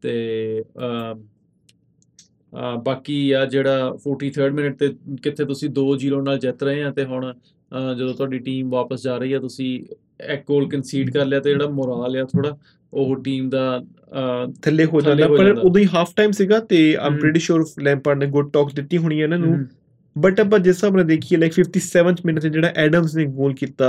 ਤੇ 0.02 0.64
ਬਾਕੀ 2.84 3.32
ਆ 3.32 3.46
ਜਿਹੜਾ 3.46 3.98
43rd 4.08 4.54
ਮਿੰਟ 4.54 4.80
ਤੇ 4.80 4.96
ਕਿੱਥੇ 5.24 5.46
ਤੁਸੀਂ 5.46 5.70
2-0 5.70 6.22
ਨਾਲ 6.22 6.38
ਜਿੱਤ 6.38 6.64
ਰਹੇ 6.64 6.84
ਆ 6.84 6.92
ਤੇ 6.92 7.06
ਹੁਣ 7.06 7.34
ਜਦੋਂ 7.98 8.14
ਤੁਹਾਡੀ 8.14 8.40
ਟੀਮ 8.40 8.70
ਵਾਪਸ 8.70 9.04
ਜਾ 9.04 9.18
ਰਹੀ 9.18 9.34
ਆ 9.34 9.40
ਤੁਸੀਂ 9.40 9.86
ਇੱਕ 10.30 10.44
ਗੋਲ 10.48 10.70
ਕਨਸੀਡ 10.70 11.14
ਕਰ 11.14 11.26
ਲਿਆ 11.26 11.40
ਤੇ 11.40 11.50
ਜਿਹੜਾ 11.50 11.68
ਮੋਰਾਲ 11.68 12.18
ਆ 12.18 12.24
ਥੋੜਾ 12.24 12.58
ਉਹ 12.94 13.16
ਟੀਮ 13.24 13.50
ਦਾ 13.50 13.84
ਥੱਲੇ 14.64 14.86
ਹੋ 14.86 15.02
ਜਾਂਦਾ 15.02 15.28
ਪਰ। 15.28 15.52
ਉਦੋਂ 15.52 15.82
ਹੀ 15.82 15.88
ਹਾਫ 15.94 16.14
ਟਾਈਮ 16.16 16.32
ਸੀਗਾ 16.32 16.60
ਤੇ 16.60 16.96
ਆਮ। 17.02 17.18
ਪ੍ਰੀਟੀ 17.18 17.40
ਸ਼ੋਰ 17.40 17.66
ਲੈਂਪਾਰਡ 17.84 18.20
ਨੇ 18.20 18.26
ਗੁੱਡ 18.30 18.52
ਟਾਕ 18.52 18.74
ਦਿੱਤੀ 18.76 18.98
ਹੋਣੀ 18.98 19.20
ਹੈ 19.20 19.24
ਇਹਨਾਂ 19.24 19.40
ਨੂੰ। 19.40 19.66
ਬਟ 20.16 20.40
ਆਪਾਂ 20.40 20.60
ਜਿਸ 20.60 20.76
ਹਿਸਾਬ 20.76 20.96
ਨਾਲ 20.96 21.06
ਦੇਖੀਏ 21.06 21.38
ਲਾਈਕ 21.38 21.54
57th 21.60 22.22
ਮਿੰਟ 22.26 22.40
ਤੇ 22.40 22.50
ਜਿਹੜਾ 22.50 22.72
ਐਡਮਸ 22.76 23.16
ਨੇ 23.16 23.26
ਗੋਲ 23.26 23.54
ਕੀਤਾ 23.54 23.88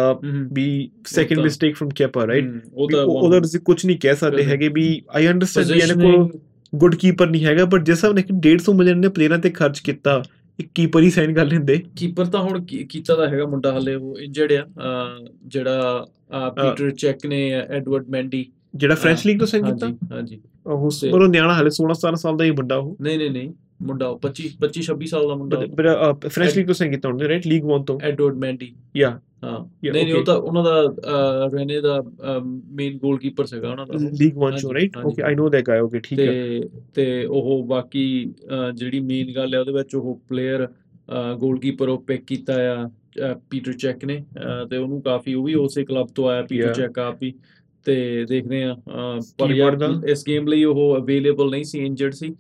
ਵੀ 0.53 0.67
second 1.07 1.40
mistake 1.40 1.77
from 1.77 1.88
Kepa 1.97 2.27
right 2.27 2.45
ਉਹਦਾ 2.75 3.40
ਤੁਸੀਂ 3.40 3.61
ਕੁਝ 3.61 3.87
ਨਹੀਂ 3.87 3.99
ਕਹਿ 3.99 4.17
ਸਕਦੇ 4.17 4.45
ਹੈਗੇ 4.45 4.69
ਵੀ 4.69 5.03
ਆਈ 5.11 5.29
ਅੰਡਰਸਟੈਂਡ 5.29 5.73
ਵੀ 5.73 5.79
ਇਹਨਾਂ 5.79 5.97
ਕੋਲ 5.97 6.38
ਗੁੱਡ 6.75 6.95
ਕੀਪਰ 6.95 7.31
ਨਹੀਂ 7.31 7.45
ਹੈਗਾ 7.45 7.64
ਬਟ 7.64 7.85
ਜਿਸ 7.85 7.97
ਹਿਸਾਬ 7.97 8.14
ਨਾਲ 8.14 8.23
ਕਿ 8.23 8.35
150 8.35 8.77
ਮਿਲੀਅਨ 8.77 8.99
ਨੇ 8.99 9.09
ਪਲੇਅਰਾਂ 9.09 9.38
ਤੇ 9.38 9.51
ਖਰਚ 9.51 9.81
ਕੀਤਾ 9.81 10.23
ਇੱਕ 10.59 10.69
ਕੀਪਰ 10.75 11.03
ਹੀ 11.03 11.11
ਸਾਈਨ 11.11 11.35
ਕਰ 11.35 11.47
ਲੈਂਦੇ। 11.47 11.83
ਕੀਪਰ 11.97 12.25
ਤਾਂ 12.25 12.40
ਹੁਣ 12.40 12.64
ਕੀਤਾ 12.64 13.14
ਤਾਂ 13.14 13.29
ਹੈਗਾ 13.29 13.47
ਮੁੰਡਾ 13.47 13.79
ਹਲੇ 13.79 13.95
ਉਹ 13.95 14.19
ਇੰਜਰਡ 14.19 14.53
ਆ 14.53 15.19
ਜਿਹੜਾ 15.47 16.07
ਪੀਟਰ 16.51 16.90
ਚੈਕ 16.90 17.27
ਨੇ 17.27 17.51
ਐਡਵਰਡ 17.51 18.09
ਮੈਂਡੀ 18.09 18.47
ਜਿਹੜਾ 18.75 18.95
ਫ੍ਰੈਂਚ 18.95 19.27
ਲੀਗ 19.27 19.39
ਤੋਂ 19.39 19.47
ਸਾਈਨ 19.47 19.65
ਕੀਤਾ? 19.65 19.87
ਹਾਂਜੀ। 19.87 20.09
ਹਾਂਜੀ 20.13 20.41
ਉਹ 20.67 20.91
ਪਰ 21.13 21.23
ਉਹ 21.23 21.29
ਨਿਆਣਾ 21.29 21.55
ਹਲੇ 21.55 21.71
16 21.77 21.95
17 21.99 22.17
ਸਾਲ 22.23 22.37
ਦਾ 22.37 22.45
ਹੀ 22.45 22.51
ਵੱਡਾ 22.61 22.77
ਉਹ। 22.77 22.97
ਨਹੀਂ 23.01 23.19
ਨਹੀਂ 23.19 23.31
ਨਹੀਂ 23.31 23.53
ਮੁੰਡਾ 23.83 24.09
ਉਹ 24.09 24.19
25 24.23 24.49
25 24.61 24.83
26 24.89 25.07
ਸਾਲ 25.07 25.29
ਦਾ 25.29 25.35
ਮੁੰਡਾ 25.35 25.61
ਬਟ 25.79 26.27
ਫ੍ਰੈਂਚ 26.27 26.57
ਲੀਗ 26.57 26.67
ਤੋਂ 26.67 26.75
ਸਾਈਨ 26.75 26.93
ਕੀਤਾ 26.93 27.09
ਉਹਨੇ 27.09 27.29
ਰਾਈਟ 27.29 27.47
ਲੀਗ 27.47 27.65
1 27.71 27.85
ਤੋਂ। 27.87 27.99
ਐਡਵਰਡ 28.03 28.37
ਮੈਂਡੀ 28.45 28.73
ਯਾ 28.97 29.11
ਹਾਂ। 29.45 29.59
ਨਹੀਂ 29.85 30.05
ਨਹੀਂ 30.05 30.15
ਉਹ. 30.15 30.25
ਤਾਂ 30.25 30.35
ਉਹਨਾਂ 30.37 30.63
ਦਾ 30.65 31.49
ਰੈਨੇ 31.55 31.81
ਦਾ 31.81 31.95
ਮੇਨ 32.75 32.97
ਗੋਲਕੀਪਰ 32.99 33.47
ਸੀਗਾ 33.47 33.71
ਉਹਨਾਂ 33.71 33.87
ਦਾ। 33.87 33.99
ਲੀਗ 34.21 34.39
1 34.45 34.57
ਚੋਂ 34.59 34.73
right. 34.75 34.97
Okay 35.05 35.23
I 35.23 35.35
know 35.35 35.49
that 35.49 35.67
guy 35.69 35.81
okay 35.81 36.01
ਠੀਕ 36.05 36.21
ਹੈ। 36.21 36.27
ਤੇ 36.27 36.69
ਤੇ 36.95 37.25
ਉਹ 37.25 37.65
ਬਾਕੀ 37.69 38.05
ਜਿਹੜੀ 38.75 39.01
ਮੇਨ 39.01 39.33
ਗੱਲ 39.37 39.55
ਹੈ 39.55 39.61
ਉਹਦੇ 39.61 39.73
ਵਿੱਚ 39.73 39.95
ਉਹ 39.95 40.21
ਪਲੇਅਰ 40.29 40.69
ਗੋਲਕੀਪਰ 41.39 41.89
ਉਹ 41.89 41.99
ਪਿਕ 42.03 42.25
ਕੀਤਾ 42.27 42.55
ਆ 42.75 42.89
ਪੀਟਰ 43.51 43.73
ਚੈਕ 43.73 44.05
ਨੇ। 44.05 44.23
ਤੇ 44.71 44.77
ਉਹਨੂੰ 44.77 45.03
ਕਾਫੀ 45.03 45.35
ਉਹ 45.35 45.45
ਵੀ 45.45 45.55
ਉਸੇ 45.55 45.85
ਕਲੱਬ 45.85 46.09
ਤੋਂ 46.15 46.29
ਆਇਆ 46.29 46.43
ਪੀਟਰ. 46.43 46.73
ਚੈਕ 46.75 46.99
ਆਪ 46.99 47.23
ਹੀ 47.23 47.33
ਤੇ 47.85 48.25
ਦੇਖਦੇ 48.29 48.62
ਆ 48.62 48.77
ਪਰ 49.38 49.51
ਯਾਰ? 49.51 49.79
ਇਸ 50.09 50.25
ਗੇਮ 50.29 50.47
ਲਈ 50.47 50.64
ਉਹ 50.64 50.97
ਅਵੇਲੇਬਲ 50.97 51.51
ਨਹੀਂ 51.51 51.64
ਸੀ 51.64 51.79
ਇੰਜਰਡ 51.87 52.12
ਸੀ 52.12 52.35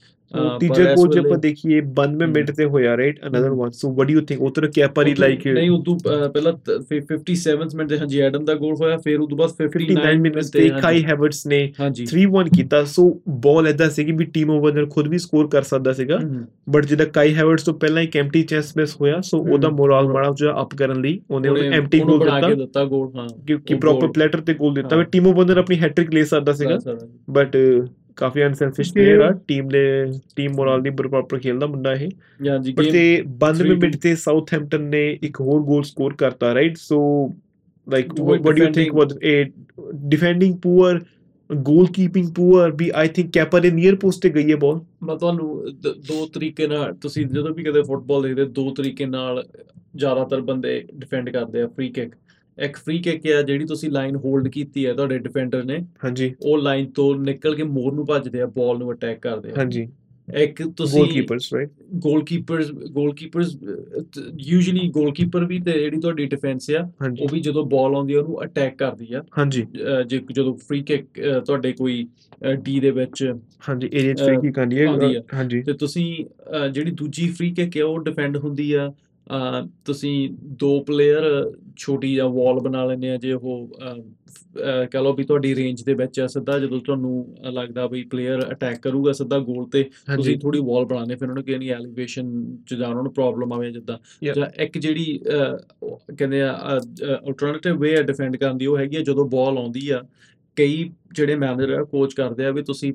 ਤੀਜੇ 0.60 0.84
ਕੋਚ 0.94 1.18
ਆਪਾਂ 1.18 1.38
ਦੇਖੀਏ 1.38 1.80
92 2.00 2.26
ਮਿੰਟ 2.26 2.50
ਤੇ 2.50 2.64
ਹੋਇਆ 2.64 2.96
right 2.96 3.18
another. 3.26 3.50
One 3.50 3.70
so 3.70 3.92
what 3.94 4.06
do 4.06 4.12
you 4.14 4.20
think 4.20 4.42
ਉਤਰ 4.42 4.66
ਕੈਪਰ 4.66 5.06
ਹੀ 5.06 5.14
ਲਾਈਕ 5.14 5.46
ਨਹੀਂ 5.46 5.70
ਉਦੋਂ 5.70 5.98
ਪਹਿਲਾਂ 6.04 6.52
57th 6.90 7.76
ਮਿੰਟ 7.76 7.90
ਤੇ 7.90 7.98
ਹਾਂਜੀ 7.98 8.20
ਐਡਮ 8.20 8.44
ਦਾ 8.44 8.54
ਗੋਲ 8.54 8.74
ਹੋਇਆ 8.74 8.96
ਫਿਰ 8.96 9.20
ਉਦੋਂ 9.20 9.38
ਬਾਅਦ 9.38 9.50
59 9.58 9.88
59 9.88 10.20
ਮਿੰਟਸ 10.20 10.50
ਤੇ 10.50 10.68
ਕਾਈ 10.82 11.04
ਹੈਵਰਟਸ 11.04 11.46
ਨੇ 11.46 11.60
ਹਾਂਜੀ। 11.80 12.06
3-1 12.06 12.50
ਕੀਤਾ। 12.56 12.84
ਸੋ 12.84 13.20
ਬਾਲ 13.28 13.66
ਐਦਾਂ 13.66 13.90
ਸੀ 13.90 14.04
ਕਿ 14.04 14.12
ਵੀ 14.12 14.24
ਟੀਮ 14.24 14.50
ਓਵਰ 14.50 14.84
ਖੁਦ 14.86 15.08
ਵੀ 15.08 15.18
ਸਕੋਰ 15.18 15.48
ਕਰ 15.48 15.62
ਸਕਦਾ 15.62 15.92
ਸੀਗਾ। 15.92 16.18
ਬਟ 16.70 16.86
ਜਿਹਦਾ 16.86 17.04
ਕਾਈ 17.04 17.34
ਹੈਵਰਟਸ 17.34 17.62
ਤੋਂ 17.62 17.74
ਪਹਿਲਾਂ 17.74 18.02
ਹੀ 18.02 18.08
ਐਮਟੀ 18.16 18.42
ਚਾਂਸ 18.42 18.76
ਮਿਸ 18.76 18.96
ਹੋਇਆ 19.00 19.20
ਸੋ। 19.20 19.38
ਉਹਦਾ 19.38 19.68
ਮੋਰਲ 19.70 20.08
ਮਾੜਾ 20.08 20.32
ਜਿਹਾ 20.36 20.60
ਅਪ 20.62 20.74
ਕਰਨ 20.74 21.00
ਲਈ 21.00 21.20
ਉਹਨੇ 21.30 21.48
ਉਹਨੂੰ 21.48 21.72
ਐਮਟੀ 21.72 22.00
ਗੋਲ 22.00 22.24
ਦਿੱਤਾ। 22.56 22.84
ਗੋਲ 22.84 23.10
ਹਾਂ। 23.16 23.28
ਕਿ 23.66 23.74
ਪ੍ਰੋਪਰ 23.74 24.08
ਪਲੇਟਰ 24.08 24.40
ਤੇ 24.40 24.54
ਗੋਲ 24.54 24.74
ਦਿੱਤਾ। 24.74 24.96
ਵੀ 24.96 25.04
ਟੀਮ 25.04 25.26
ਓਵਰ 25.26 25.56
ਆਪਣੀ 25.56 25.78
ਹੈਟ੍ਰਿਕ 25.78 26.14
ਲੈ 26.14 26.24
ਸਕਦਾ 26.24 26.52
ਸੀਗਾ। 26.52 26.78
ਬਟ 27.30 27.56
ਕਾਫੀ 28.16 28.44
ਅਨਸੈਲਫਿਸ਼ 28.46 28.92
ਪਲੇਅਰ 28.94 29.20
ਆ 29.20 29.30
ਟੀਮ 29.48 29.68
ਦੇ 29.68 29.82
ਟੀਮ 30.36 30.52
ਮੋਰਲ 30.52 30.82
ਦੀ 30.82 30.90
ਪ੍ਰੋਪਰ 30.90 31.38
ਖੇਲਦਾ 31.38 31.66
ਮੁੰਡਾ 31.66 31.92
ਇਹ। 31.92 32.08
ਹਾਂਜੀ 32.48 32.72
game- 32.72 32.92
ਤੇ 32.92 33.22
92 33.38 33.52
three-two 33.60 33.80
ਮਿੰਟ 33.80 33.96
ਤੇ 33.96 34.14
ਸਾਊਥਹੈਂਪਟਨ 34.16 34.82
ਨੇ 34.82 35.02
ਇੱਕ 35.22 35.40
ਹੋਰ 35.40 35.62
ਗੋਲ 35.62 35.82
ਸਕੋਰ 35.82 36.14
ਕਰਤਾ 36.14 36.54
right 36.54 36.76
so 36.76 37.00
like 37.86 38.12
do 38.12 38.22
you 38.22 38.36
think 38.36 38.58
defending- 38.58 38.94
was 38.94 39.16
a 39.24 39.34
defending 40.12 40.54
poor 40.66 40.92
goalkeeping 41.50 42.28
poor 42.38 42.70
ਵੀ 42.76 42.90
ਆਈ 42.94 43.08
ਥਿੰਕ 43.08 43.32
ਕੈਪਰ 43.32 43.60
ਦੇ 43.60 43.70
ਨੀਅਰ 43.70 43.94
ਪੋਸਟ 43.96 44.22
ਤੇ 44.22 44.30
ਗਈ 44.30 44.50
ਹੈ 44.50 44.56
ਬਾਲ 44.56 44.80
ਮੈਂ 45.02 45.16
ਤੁਹਾਨੂੰ 45.16 45.64
ਦੋ 46.08 46.26
ਤਰੀਕੇ 46.26 46.66
ਨਾਲ 46.66 46.94
ਤੁਸੀਂ 46.94 47.26
ਜਦੋਂ 47.26 47.54
ਵੀ 47.54 47.64
ਕਦੇ 47.64 47.82
ਫੁੱਟਬਾਲ 47.82 48.22
ਦੇਖਦੇ 48.22 48.44
ਦੋ 48.44 48.70
ਤਰੀਕੇ 48.70 49.06
ਨਾਲ 49.06 49.42
ਜ਼ਿਆਦਾਤਰ 49.96 50.40
ਬੰਦੇ 50.40 50.82
ਡਿਫੈਂਡ 50.94 51.30
ਕਰਦੇ 51.30 51.62
ਆ 51.62 51.66
ਫ੍ਰੀ 51.66 51.88
ਕਿਕ 51.88 52.14
ਇੱਕ 52.58 52.76
ਫ੍ਰੀ 52.76 52.98
ਕਿਕ 52.98 53.26
ਹੈ 53.26 53.42
ਜਿਹੜੀ 53.42 53.64
ਤੁਸੀਂ 53.66 53.90
ਲਾਈਨ 53.90 54.16
ਹੋਲਡ 54.16 54.48
ਕੀਤੀ 54.48 54.86
ਹੈ 54.86 54.92
ਤੁਹਾਡੇ 54.94 55.18
ਡਿਫੈਂਡਰ 55.18 55.64
ਨੇ 55.64 55.78
ਹਾਂਜੀ। 56.04 56.32
ਉਹ 56.42 56.58
ਲਾਈਨ 56.58 56.86
ਤੋਂ 56.94 57.14
ਨਿਕਲ 57.16 57.54
ਕੇ 57.54 57.62
ਮੋਰ 57.62 57.92
ਨੂੰ 57.94 58.06
ਭੱਜਦੇ 58.06 58.40
ਆ 58.40 58.46
ਬਾਲ 58.56 58.78
ਨੂੰ 58.78 58.92
ਅਟੈਕ 58.92 59.20
ਕਰਦੇ 59.22 59.50
ਆ। 59.50 59.54
ਹਾਂਜੀ। 59.58 59.86
ਇੱਕ 60.28 60.62
ਤੁਸੀਂ 60.76 61.00
goalkeepers 61.00 61.52
right 61.54 61.70
goalkeepers 62.02 62.70
goalkeepers 62.92 63.56
usually 64.40 64.88
goalkeeper 64.90 65.44
ਵੀ 65.44 65.58
ਤੇ 65.58 65.72
ਜਿਹੜੀ 65.72 66.00
ਤੁਹਾਡੀ 66.00 66.26
ਡਿਫੈਂਸ 66.26 66.70
ਆ 66.70 66.82
ਉਹ 67.20 67.28
ਵੀ 67.32 67.40
ਜਦੋਂ 67.40 67.64
ਬਾਲ 67.70 67.94
ਆਉਂਦੀ 67.94 68.14
ਆ 68.14 68.20
ਉਹਨੂੰ 68.20 68.42
ਅਟੈਕ 68.44 68.76
ਕਰਦੀ 68.78 69.12
ਆ। 69.14 69.22
ਹਾਂਜੀ। 69.38 69.66
ਜੇ 70.08 70.20
ਜਦੋਂ 70.32 70.56
ਫ੍ਰੀ 70.58 70.80
ਕਿਕ 70.82 71.06
ਤੁਹਾਡੇ 71.46 71.72
ਕੋਈ 71.72 72.06
ਡੀ 72.64 72.78
ਦੇ 72.80 72.90
ਵਿੱਚ 72.90 73.22
ਹਾਂਜੀ 73.68 73.90
ਏਰੀਆ 73.92 74.14
ਫ੍ਰੀ 74.24 74.36
ਕੀ 74.40 74.52
ਕਰਨੀ 74.52 74.78
ਹੈ 74.78 74.86
ਆਉਂਦੀ 74.86 75.14
ਆ। 75.16 75.22
ਹਾਂਜੀ। 75.34 75.62
ਤੇ 75.62 75.72
ਤੁਸੀਂ 75.72 76.06
ਜਿਹੜੀ 76.72 76.90
ਦੂਜੀ 76.92 77.28
ਫ੍ਰੀ 77.28 77.50
ਕਿਕ 77.54 77.76
ਹੈ 77.76 77.84
ਉਹ 77.84 77.98
ਡਿਫੈਂਡ 78.04 78.36
ਹੁੰਦੀ 78.36 78.72
ਆ। 78.72 78.92
ਤੁਸੀਂ 79.84 80.30
ਦੋ 80.42 80.80
ਪਲੇਅਰ 80.80 81.52
ਛੋਟੀ 81.76 82.14
ਜਿਹਾ 82.14 82.26
ਵਾਲ 82.26 82.60
ਬਣਾ 82.60 82.84
ਲੈਂਦੇ 82.84 83.10
ਆ 83.10 83.16
ਜੇ 83.16 83.32
ਉਹ 83.32 83.68
ਕਹ 84.92 84.98
ਲਓ 84.98 85.12
ਵੀ 85.12 85.24
ਤੁਹਾਡੀ 85.24 85.54
ਰੇਂਜ 85.54 85.82
ਦੇ 85.82 85.94
ਵਿੱਚ 85.94 86.20
ਆ 86.20 86.26
ਸਿੱਧਾ 86.26 86.58
ਜਦੋਂ 86.58 86.80
ਤੁਹਾਨੂੰ 86.80 87.36
ਲੱਗਦਾ 87.50 87.86
ਵੀ 87.86 88.02
ਪਲੇਅਰ 88.02 88.52
ਅਟੈਕ 88.52 88.78
ਕਰੂਗਾ 88.78 89.12
ਸਿੱਧਾ 89.12 89.38
ਗੋਲ 89.38 89.68
ਤੇ 89.68 89.82
ਤੁਸੀਂ 90.16 90.38
ਥੋੜੀ 90.38 90.60
ਵਾਲ 90.64 90.84
ਬਣਾਉਂਦੇ 90.84 91.14
ਫਿਰ 91.14 91.22
ਉਹਨਾਂ 91.22 91.34
ਨੂੰ 91.34 91.44
ਕਹਿੰਦੀ 91.44 91.68
ਐਲੀਵੇਸ਼ਨ 91.68 92.56
ਚ 92.66 92.74
ਜਾਂ 92.74 92.88
ਉਹਨਾਂ 92.88 93.02
ਨੂੰ 93.02 93.12
ਪ੍ਰੋਬਲਮ 93.12 93.52
ਆਵੇ 93.52 93.70
ਜਿੱਦਾਂ. 93.72 93.98
ਜਾਂ 94.24 94.62
ਇੱਕ 94.62 94.78
ਜਿਹੜੀ 94.78 95.20
ਕਹਿੰਦੇ 96.18 96.42
ਆ 96.42 96.78
ਅਲਟਰਨੇਟਿਵ 97.28 97.78
ਵੇ 97.78 97.96
ਆ 97.96 98.02
ਡਿਫੈਂਡ 98.02 98.36
ਕਰਨ 98.36 98.58
ਦੀ 98.58 98.66
ਉਹ 98.66 98.78
ਹੈਗੀ 98.78 98.96
ਆ 98.96 99.00
ਜਦੋਂ 99.00 99.26
ਬਾਲ 99.28 99.58
ਆਉਂਦੀ 99.58 99.90
ਆ 99.90 100.02
ਕਈ 100.56 100.90
ਜਿਹੜੇ 101.12 101.34
ਮੈਨੇਜਰ 101.34 101.70
ਆ 101.70 101.84
ਕੋਚ 101.84 102.14
ਕਰਦੇ 102.14 102.44
ਆ 102.44 102.50
ਵੀ 102.50 102.62
ਤੁਸੀਂ 102.62 102.92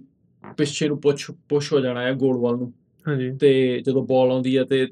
ਪਿੱਛੇ 0.57 0.87
ਨੂੰ 0.87 1.01
ਪੁਸ਼ 1.01 1.31
ਪੁਸ਼ 1.49 1.73
ਹੋ 1.73 1.79
ਜਾਣਾ 1.79 2.01
ਹੈ 2.01 2.13
ਗੋਲ 2.13 2.37
ਵੱਲ 2.37 2.57
ਨੂੰ। 2.57 2.73
ਹਾਂਜੀ। 3.07 3.37
ਤੇ 3.39 3.79
ਜਦੋਂ 3.85 4.03
ਬਾਲ 4.03 4.31
ਆਉਂਦੀ 4.31 4.57
ਹੈ 4.57 4.63
ਤੇ 4.63 4.87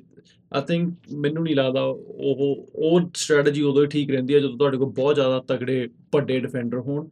ਆਈ 0.54 0.62
ਥਿੰਕ 0.68 0.94
ਮੈਨੂੰ 1.14 1.44
ਨਹੀਂ 1.44 1.56
ਲੱਗਦਾ 1.56 1.82
ਉਹ 1.82 2.68
ਉਹ 2.76 3.02
ਸਟ੍ਰੈਟਜੀ 3.16 3.62
ਉਦੋਂ 3.62 3.82
ਹੀ 3.82 3.88
ਠੀਕ 3.88 4.12
ਰਹਿੰਦੀ 4.12 4.34
ਹੈ 4.34 4.40
ਜਦੋਂ 4.40 4.58
ਤੁਹਾਡੇ 4.58 4.78
ਕੋਲ 4.78 4.90
ਬਹੁਤ 4.90 5.16
ਜ਼ਿਆਦਾ 5.16 5.44
ਤਗੜੇ 5.48 5.90
ਵੱਡੇ 6.16 6.40
ਡਿਫੈਂਡਰ 6.40 6.78
ਹੋਣ 6.78 7.08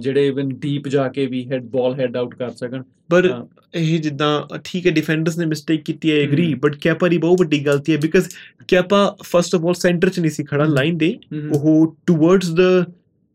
ਜਿਹੜੇ 0.00 0.26
ਇਵਨ 0.26 0.48
ਡੀਪ 0.48 0.88
ਜਾ 0.88 1.08
ਕੇ 1.08 1.26
ਵੀ 1.26 1.44
ਹੈਡ 1.52 1.64
ਬਾਲ 1.64 1.94
ਹੈਡ 1.94 2.16
ਆਊਟ 2.16 2.34
ਕਰ 2.34 2.50
ਸਕਣ 2.50 2.82
ਪਰ। 3.10 3.44
ਇਹ 3.74 3.98
ਜਿੱਦਾਂ 4.00 4.58
ਠੀਕ 4.64 4.86
ਹੈ 4.86 4.90
ਡਿਫੈਂਡਰਸ 4.92 5.38
ਨੇ 5.38 5.46
ਮਿਸਟੇਕ 5.46 5.82
ਕੀਤੀ 5.84 6.10
ਹੈ 6.10 6.16
ਐਗਰੀ। 6.16 6.54
ਬਟ 6.54 6.76
ਕੈਪਾ 6.76 7.08
ਦੀ 7.08 7.18
ਬਹੁਤ 7.18 7.40
ਵੱਡੀ 7.40 7.58
ਗਲਤੀ 7.66 7.92
ਹੈ 7.92 7.98
because 7.98 8.28
Kepa 8.68 9.16
first 9.22 9.54
of 9.54 9.64
all 9.64 9.74
centre 9.74 10.08
'ਚ 10.08 10.20
ਨਹੀਂ 10.20 10.30
ਸੀ 10.30 10.44
ਖੜਾ। 10.44 10.64
ਲਾਈਨ 10.64 10.98
ਦੇ 10.98 11.18
ਉਹ 11.54 11.96
towards 12.06 12.50
the 12.50 12.60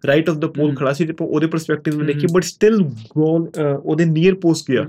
right 0.04 0.30
of 0.30 0.38
the 0.38 0.45
pole. 0.45 0.76
ਖੜਾ 0.76 0.93
ਸੀ 0.93 1.06
ਤੇ 1.06 1.13
ਉਹਦੇ 1.21 1.47
ਪਰਸਪੈਕਟਿਵ 1.47 1.97
ਨੂੰ 1.97 2.06
ਦੇਖੀ। 2.06 2.28
ਬਟ 2.34 2.43
ਸਟਿਲ 2.43 2.78
ਗੋਲ 3.17 3.50
ਉਹਦੇ 3.84 4.06
ਨੀਅਰ 4.06 4.36
ਪੋਸਟ 4.36 4.71
ਗਿਆ 4.71 4.86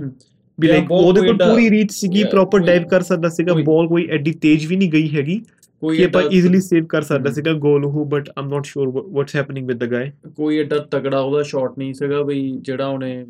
ਵੀ 0.58 0.68
ਲਾਈਕ 0.68 0.90
ਉਹਦੇ 0.90 1.20
ਕੋਲ 1.20 1.36
ਪੂਰੀ 1.38 1.68
ਰੀਚ 1.70 1.92
ਸੀਗੀ 1.92 2.24
ਪ੍ਰੋਪਰ 2.24 2.58
ਡਾਈਵ 2.58 2.86
ਕਰ 2.88 3.02
ਸਕਦਾ 3.02 3.28
ਸੀਗਾ 3.28 3.54
ਬਾਲ 3.66 3.86
ਕੋਈ 3.88 4.06
ਐਡੀ 4.10 4.32
ਤੇਜ਼ 4.32 4.66
ਵੀ 4.66 4.76
ਨਹੀਂ 4.76 4.90
ਗਈ 4.92 5.08
ਹੈਗੀ 5.16 5.40
ਕੋਈ 5.82 6.02
ਆਪਾਂ 6.04 6.20
ਏਡਾ- 6.22 6.32
ਈਜ਼ੀਲੀ 6.34 6.60
ਸੇਵ 6.60 6.86
ਕਰ 6.86 7.02
ਸਕਦਾ। 7.02 7.30
ਸੀਗਾ 7.32 7.52
ਗੋਲ 7.58 7.84
ਉਹ 7.84 8.04
but 8.06 8.28
I'm 8.38 8.48
not 8.48 8.64
sure 8.64 8.88
what's 9.12 9.36
happening 9.36 9.66
with 9.66 9.78
the 9.78 9.90
guy 9.92 10.10
ਕੋਈ 10.36 10.56
ਏਡਾ 10.56 10.78
ਤਗੜਾ 10.90 11.20
ਉਹਦਾ 11.20 11.42
ਸ਼ਾਟ 11.42 11.78
ਨਹੀਂ 11.78 11.92
ਸੀਗਾ 11.94 12.22
ਬਈ 12.22 12.50
ਜਿਹੜਾ 12.60 12.86
ਉਹਨੇ 12.86 13.24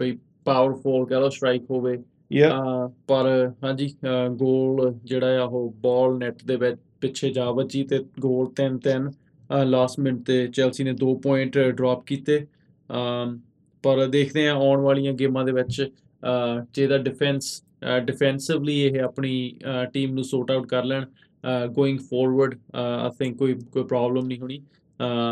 ਬਈ 0.00 0.16
ਪਾਵਰਫੁਲ 0.44 1.06
ਕਹ 1.06 1.14
ਲਓ 1.14 1.28
ਸਟ੍ਰਾਈਕ 1.28 1.62
ਹੋਵੇ। 1.70 1.96
ਪਰ 3.06 3.26
ਹਾਂਜੀ 3.64 3.90
ਗੋਲ 4.36 4.94
ਜਿਹੜਾ 5.04 5.40
ਆ 5.40 5.44
ਉਹ 5.44 5.74
ਬਾਲ 5.80 6.18
ਨੈਟ 6.18 6.44
ਦੇ 6.46 6.56
ਵਿੱਚ 6.56 6.78
ਪਿੱਛੇ 7.00 7.30
ਜਾ 7.30 7.50
ਵੱਜੀ 7.50 7.82
ਤੇ 7.84 7.98
ਗੋਲ 8.20 8.46
3-3 8.60 9.10
ਲਾਸਟ 9.64 10.00
ਮਿੰਟ 10.00 10.24
ਤੇ 10.26 10.46
ਚੈਲਸੀ 10.46 10.84
ਨੇ 10.84 10.92
2 11.04 11.14
ਪੁਆਇੰਟ 11.22 11.58
ਡ੍ਰੌਪ 11.58 12.04
ਕੀਤੇ। 12.06 12.40
ਪਰ 13.84 14.06
ਦੇਖਦੇ 14.06 14.48
ਆ 14.48 14.52
ਆਉਣ 14.54 14.80
ਵਾਲੀਆਂ 14.80 15.12
ਗੇਮਾਂ 15.12 15.44
ਦੇ 15.44 15.52
ਵਿੱਚ 15.52 15.90
ਅਹ, 16.22 16.64
ਜੇ 16.74 16.86
ਦਾ 16.86 16.98
ਡਿਫੈਂਸ 16.98 17.62
ਡਿਫੈਂਸਿਵਲੀ 18.04 18.80
ਇਹ 18.80 19.00
ਆਪਣੀ 19.00 19.58
ਟੀਮ 19.92 20.14
ਨੂੰ 20.14 20.24
ਸੋਰਟ 20.24 20.50
ਆਊਟ 20.50 20.66
ਕਰ 20.66 20.84
ਲੈਣ 20.84 21.04
ਗੋਇੰਗ 21.72 21.98
ਫੋਰਵਰਡ 21.98 22.54
ਆਈ 22.74 23.10
ਥਿੰਕ 23.18 23.36
ਕੋਈ 23.36 23.54
ਕੋਈ 23.72 23.84
ਪ੍ਰੋਬਲਮ 23.84 24.26
ਨਹੀਂ 24.26 24.38
ਹੋਣੀ 24.40 24.62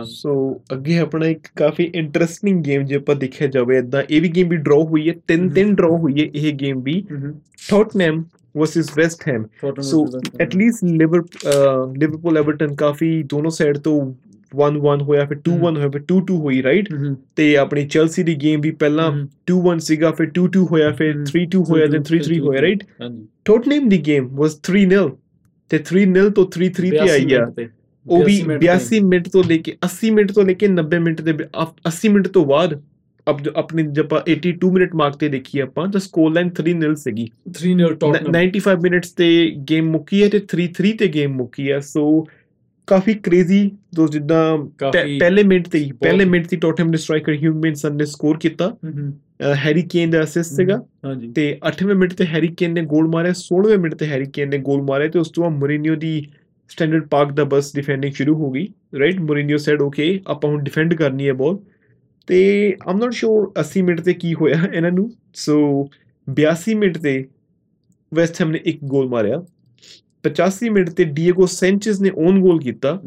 ਸੋ 0.04 0.60
ਅੱਗੇ 0.72 0.98
ਆਪਣਾ 0.98 1.26
ਇੱਕ 1.26 1.46
ਕਾਫੀ 1.56 1.90
ਇੰਟਰਸਟਿੰਗ 1.94 2.64
ਗੇਮ 2.64 2.84
ਜੇ 2.84 2.94
ਆਪਾਂ 2.96 3.16
ਦੇਖਿਆ 3.16 3.48
ਜਾਵੇ 3.48 3.78
ਇਦਾਂ 3.78 4.02
ਇਹ 4.10 4.22
ਵੀ 4.22 4.28
ਗੇਮ 4.28 4.48
ਵੀ 4.48 4.56
ਡਰਾਅ 4.56 4.78
ਹੋਈ 4.78 5.08
ਹੈ 5.08 5.14
ਤਿੰਨ। 5.26 5.48
ਤਿੰਨ 5.48 5.74
ਡਰਾਅ 5.74 5.90
ਹੋਈ 5.90 6.12
ਹੈ 6.20 6.26
ਇਹ 6.34 6.52
game 6.54 6.82
we 6.82 7.04
Tottenham 7.70 8.24
versus 8.56 8.90
West 8.96 9.28
Ham 9.28 9.46
so. 9.80 10.06
At least 10.40 10.84
Liver 10.84 11.22
Liverpool 11.98 12.38
Everton 12.38 12.74
ਕਾਫੀ 12.74 13.22
ਦੋਨੋਂ 13.22 13.50
ਸਾਈਡ 13.50 13.78
ਤੋਂ 13.78 14.14
1-1 14.54 15.02
ਹੋਇਆ 15.02 15.24
ਫਿਰ 15.24 15.38
2-1 15.50 15.76
ਹੋਇਆ 15.76 15.88
ਫਿਰ 15.88 16.00
2-2 16.12 16.36
ਹੋਈ 16.36 16.62
ਰਾਈਟ 16.62 16.88
ਤੇ 17.36 17.56
ਆਪਣੀ 17.56 17.86
ਚੈਲਸੀ 17.86 18.22
ਦੀ 18.22 18.34
ਗੇਮ 18.34 18.60
ਵੀ 18.60 18.70
ਪਹਿਲਾਂ 18.70 19.10
ਹਮ, 19.12 19.26
2-1 19.52 19.78
ਸੀਗਾ 19.78 20.10
ਫਿਰ 20.10 20.30
2-2 20.40 20.64
ਹੋਇਆ 20.64 20.90
ਫਿਰ 20.92 21.16
ਹਮ। 21.16 21.24
3-2 21.24 21.62
ਹੋਇਆ 21.70 21.84
then 21.86 22.02
3-3 22.12 22.38
ਹੋਇਆ 22.38 22.62
ਰਾਈਟ 22.62 22.84
ਟੌਟਨਹਮ 23.44 23.88
ਦੀ 23.88 23.98
ਗੇਮ 23.98 24.28
ਵਾਸ 24.28 24.60
3-0 24.70 25.08
ਤੇ 25.70 25.78
3-0 25.78 26.30
ਤੋਂ 26.30 26.46
3-3 26.58 26.90
ਤੇ 26.90 26.98
82 26.98 27.10
ਆਈ 27.10 27.34
ਆ। 27.34 27.46
ਉਹ 28.06 28.24
ਵੀ 28.24 28.36
82 28.40 28.46
ਮਿੰਟ 28.46 28.60
ਤੇ। 28.60 28.66
82 28.68 29.00
ਮਿੰਟ 29.00 29.28
ਤੋਂ 29.28 29.44
ਲੈ 29.44 29.56
ਕੇ 29.56 29.76
80 29.86 30.10
ਮਿੰਟ 30.10 30.32
ਤੋਂ 30.32 30.44
ਲੈ 30.44 30.52
ਕੇ 30.52 30.68
90 30.68 30.98
ਮਿੰਟ 30.98 31.20
ਦੇ 31.20 31.32
ਵਿ- 31.32 31.46
ਅਪ- 31.62 31.80
80 31.88 32.08
ਮਿੰਟ 32.08 32.28
ਤੋਂ 32.28 32.46
ਬਾਅਦ 32.46 32.80
ਅਬ 33.30 33.40
ਆਪਣੀ 33.54 33.88
ਆਪਾਂ 34.00 34.20
82 34.30 34.70
ਮਿੰਟ 34.70 34.94
ਮਾਰਕ 34.94 35.16
ਤੇ 35.16 35.28
ਦੇਖੀ 35.28 35.58
ਆਪਾਂ 35.58 35.88
ਤਾਂ 35.88 36.00
ਸਕੋਰ 36.00 36.32
ਲਾਈਨ 36.32 36.50
3-0 36.50 36.94
ਸੀਗੀ। 36.94 37.28
3-0 37.60 37.90
Tottenham 37.94 38.32
95 38.32 38.76
ਮਿੰਟਸ 38.82 39.12
ਤੇ 39.12 39.56
ਗੇਮ 39.70 39.90
ਮੁੱਕੀ 39.90 40.22
ਹੈ 40.22 40.28
ਤੇ 40.28 40.40
3-3 40.54 40.92
ਤੇ 40.98 41.08
ਗੇਮ 41.08 41.32
ਮੁੱਕੀ 41.32 41.70
ਹੈ। 41.72 41.80
ਸੋ 41.80 42.26
ਕਾਫੀ 42.90 43.14
ਕ੍ਰੇਜ਼ੀ 43.24 43.70
ਦੋ 43.94 44.06
ਜਿੱਦਾਂ 44.08 44.42
ਪਹਿਲੇ 44.92 45.42
ਮਿੰਟ 45.42 45.68
ਤੇ 45.68 45.78
ਹੀ 45.78 45.90
ਪਹਿਲੇ 46.00 46.24
ਮਿੰਟ 46.24 46.46
ਤੇ 46.46 46.56
ਟੋਟਨਹਮ 46.56 46.90
ਦੇ 46.90 46.98
ਸਟ੍ਰਾਈਕਰ 46.98 47.34
ਹਿਊਮਨਸਨ 47.42 47.96
ਨੇ 47.96 48.04
ਸਕੋਰ 48.04 48.38
ਕੀਤਾ। 48.38 48.72
ਹੈਰੀ 49.56 49.82
ਕੇਨ 49.90 50.10
ਦਾ 50.10 50.22
ਅਸਿਸਟ 50.22 50.54
ਸੀਗਾ। 50.56 50.76
ਹਾਂਜੀ। 51.04 51.30
ਤੇ 51.32 51.44
8ਵੇਂ 51.68 51.94
ਮਿੰਟ 51.94 52.12
ਤੇ 52.14 52.26
ਹੈਰੀ 52.26 52.48
ਕੇਨ 52.58 52.72
ਨੇ 52.74 52.82
ਗੋਲ 52.88 53.08
ਮਾਰਿਆ 53.08 53.34
16ਵੇਂ 53.40 53.78
ਮਿੰਟ 53.78 53.94
ਤੇ 53.94 54.06
ਹੈਰੀ 54.06 54.26
ਕੇਨ 54.34 54.48
ਨੇ 54.50 54.58
ਗੋਲ 54.66 54.82
ਮਾਰਿਆ 54.82 55.08
ਤੇ 55.08 55.18
ਉਸ 55.18 55.30
ਤੋਂ 55.30 55.44
ਬਾਅਦ 55.44 55.58
Mourinho 55.58 55.94
the 55.96 56.12
standard 56.70 57.06
park 57.08 57.32
the 57.32 57.44
bus 57.52 57.74
defending 57.74 58.12
ਸ਼ੁਰੂ 58.14 58.34
ਹੋ 58.36 58.50
ਗਈ। 58.50 58.66
ਰਾਈਟ 59.00 59.20
ਮੋਰਿਨੀਓ 59.20 59.56
ਸੈਡ 59.58 59.82
ਓਕੇ 59.82 60.08
ਆਪਾਂ 60.26 60.50
ਹੁਣ 60.50 60.62
ਡਿਫੈਂਡ 60.64 60.94
ਕਰਨੀ 60.94 61.28
ਹੈ 61.28 61.32
ਬਾਲ 61.34 61.58
ਤੇ 62.28 62.40
ਆਮ 62.88 62.98
ਨਾਟ 62.98 63.12
ਸ਼ੋਰ 63.12 63.52
80 63.60 63.82
ਮਿੰਟ 63.84 64.00
ਤੇ 64.00 64.14
ਕੀ 64.14 64.34
ਹੋਇਆ 64.34 64.58
ਇਹਨਾਂ 64.72 64.90
ਨੂੰ। 64.92 65.10
ਸੋ 65.34 65.56
82 66.26 66.74
ਮਿੰਟ 66.76 66.98
ਤੇ 66.98 67.14
ਵੈਸਟ 68.12 68.40
ਹੈਮ 68.40 68.50
ਨੇ 68.50 68.60
ਇੱਕ 68.64 68.78
ਗੋਲ 68.84 69.08
ਮਾਰਿਆ। 69.08 69.42
85 70.28 70.68
ਮਿੰਟ 70.70 70.90
ਤੇ 70.90 71.04
ਡੀਏਗੋ 71.04 71.46
ਸੈਂਚੇਜ਼ 71.46 72.02
ਨੇ 72.02 72.10
ਓਨ 72.14 72.40
ਗੋਲ 72.40 72.60
ਕੀਤਾ 72.60 73.02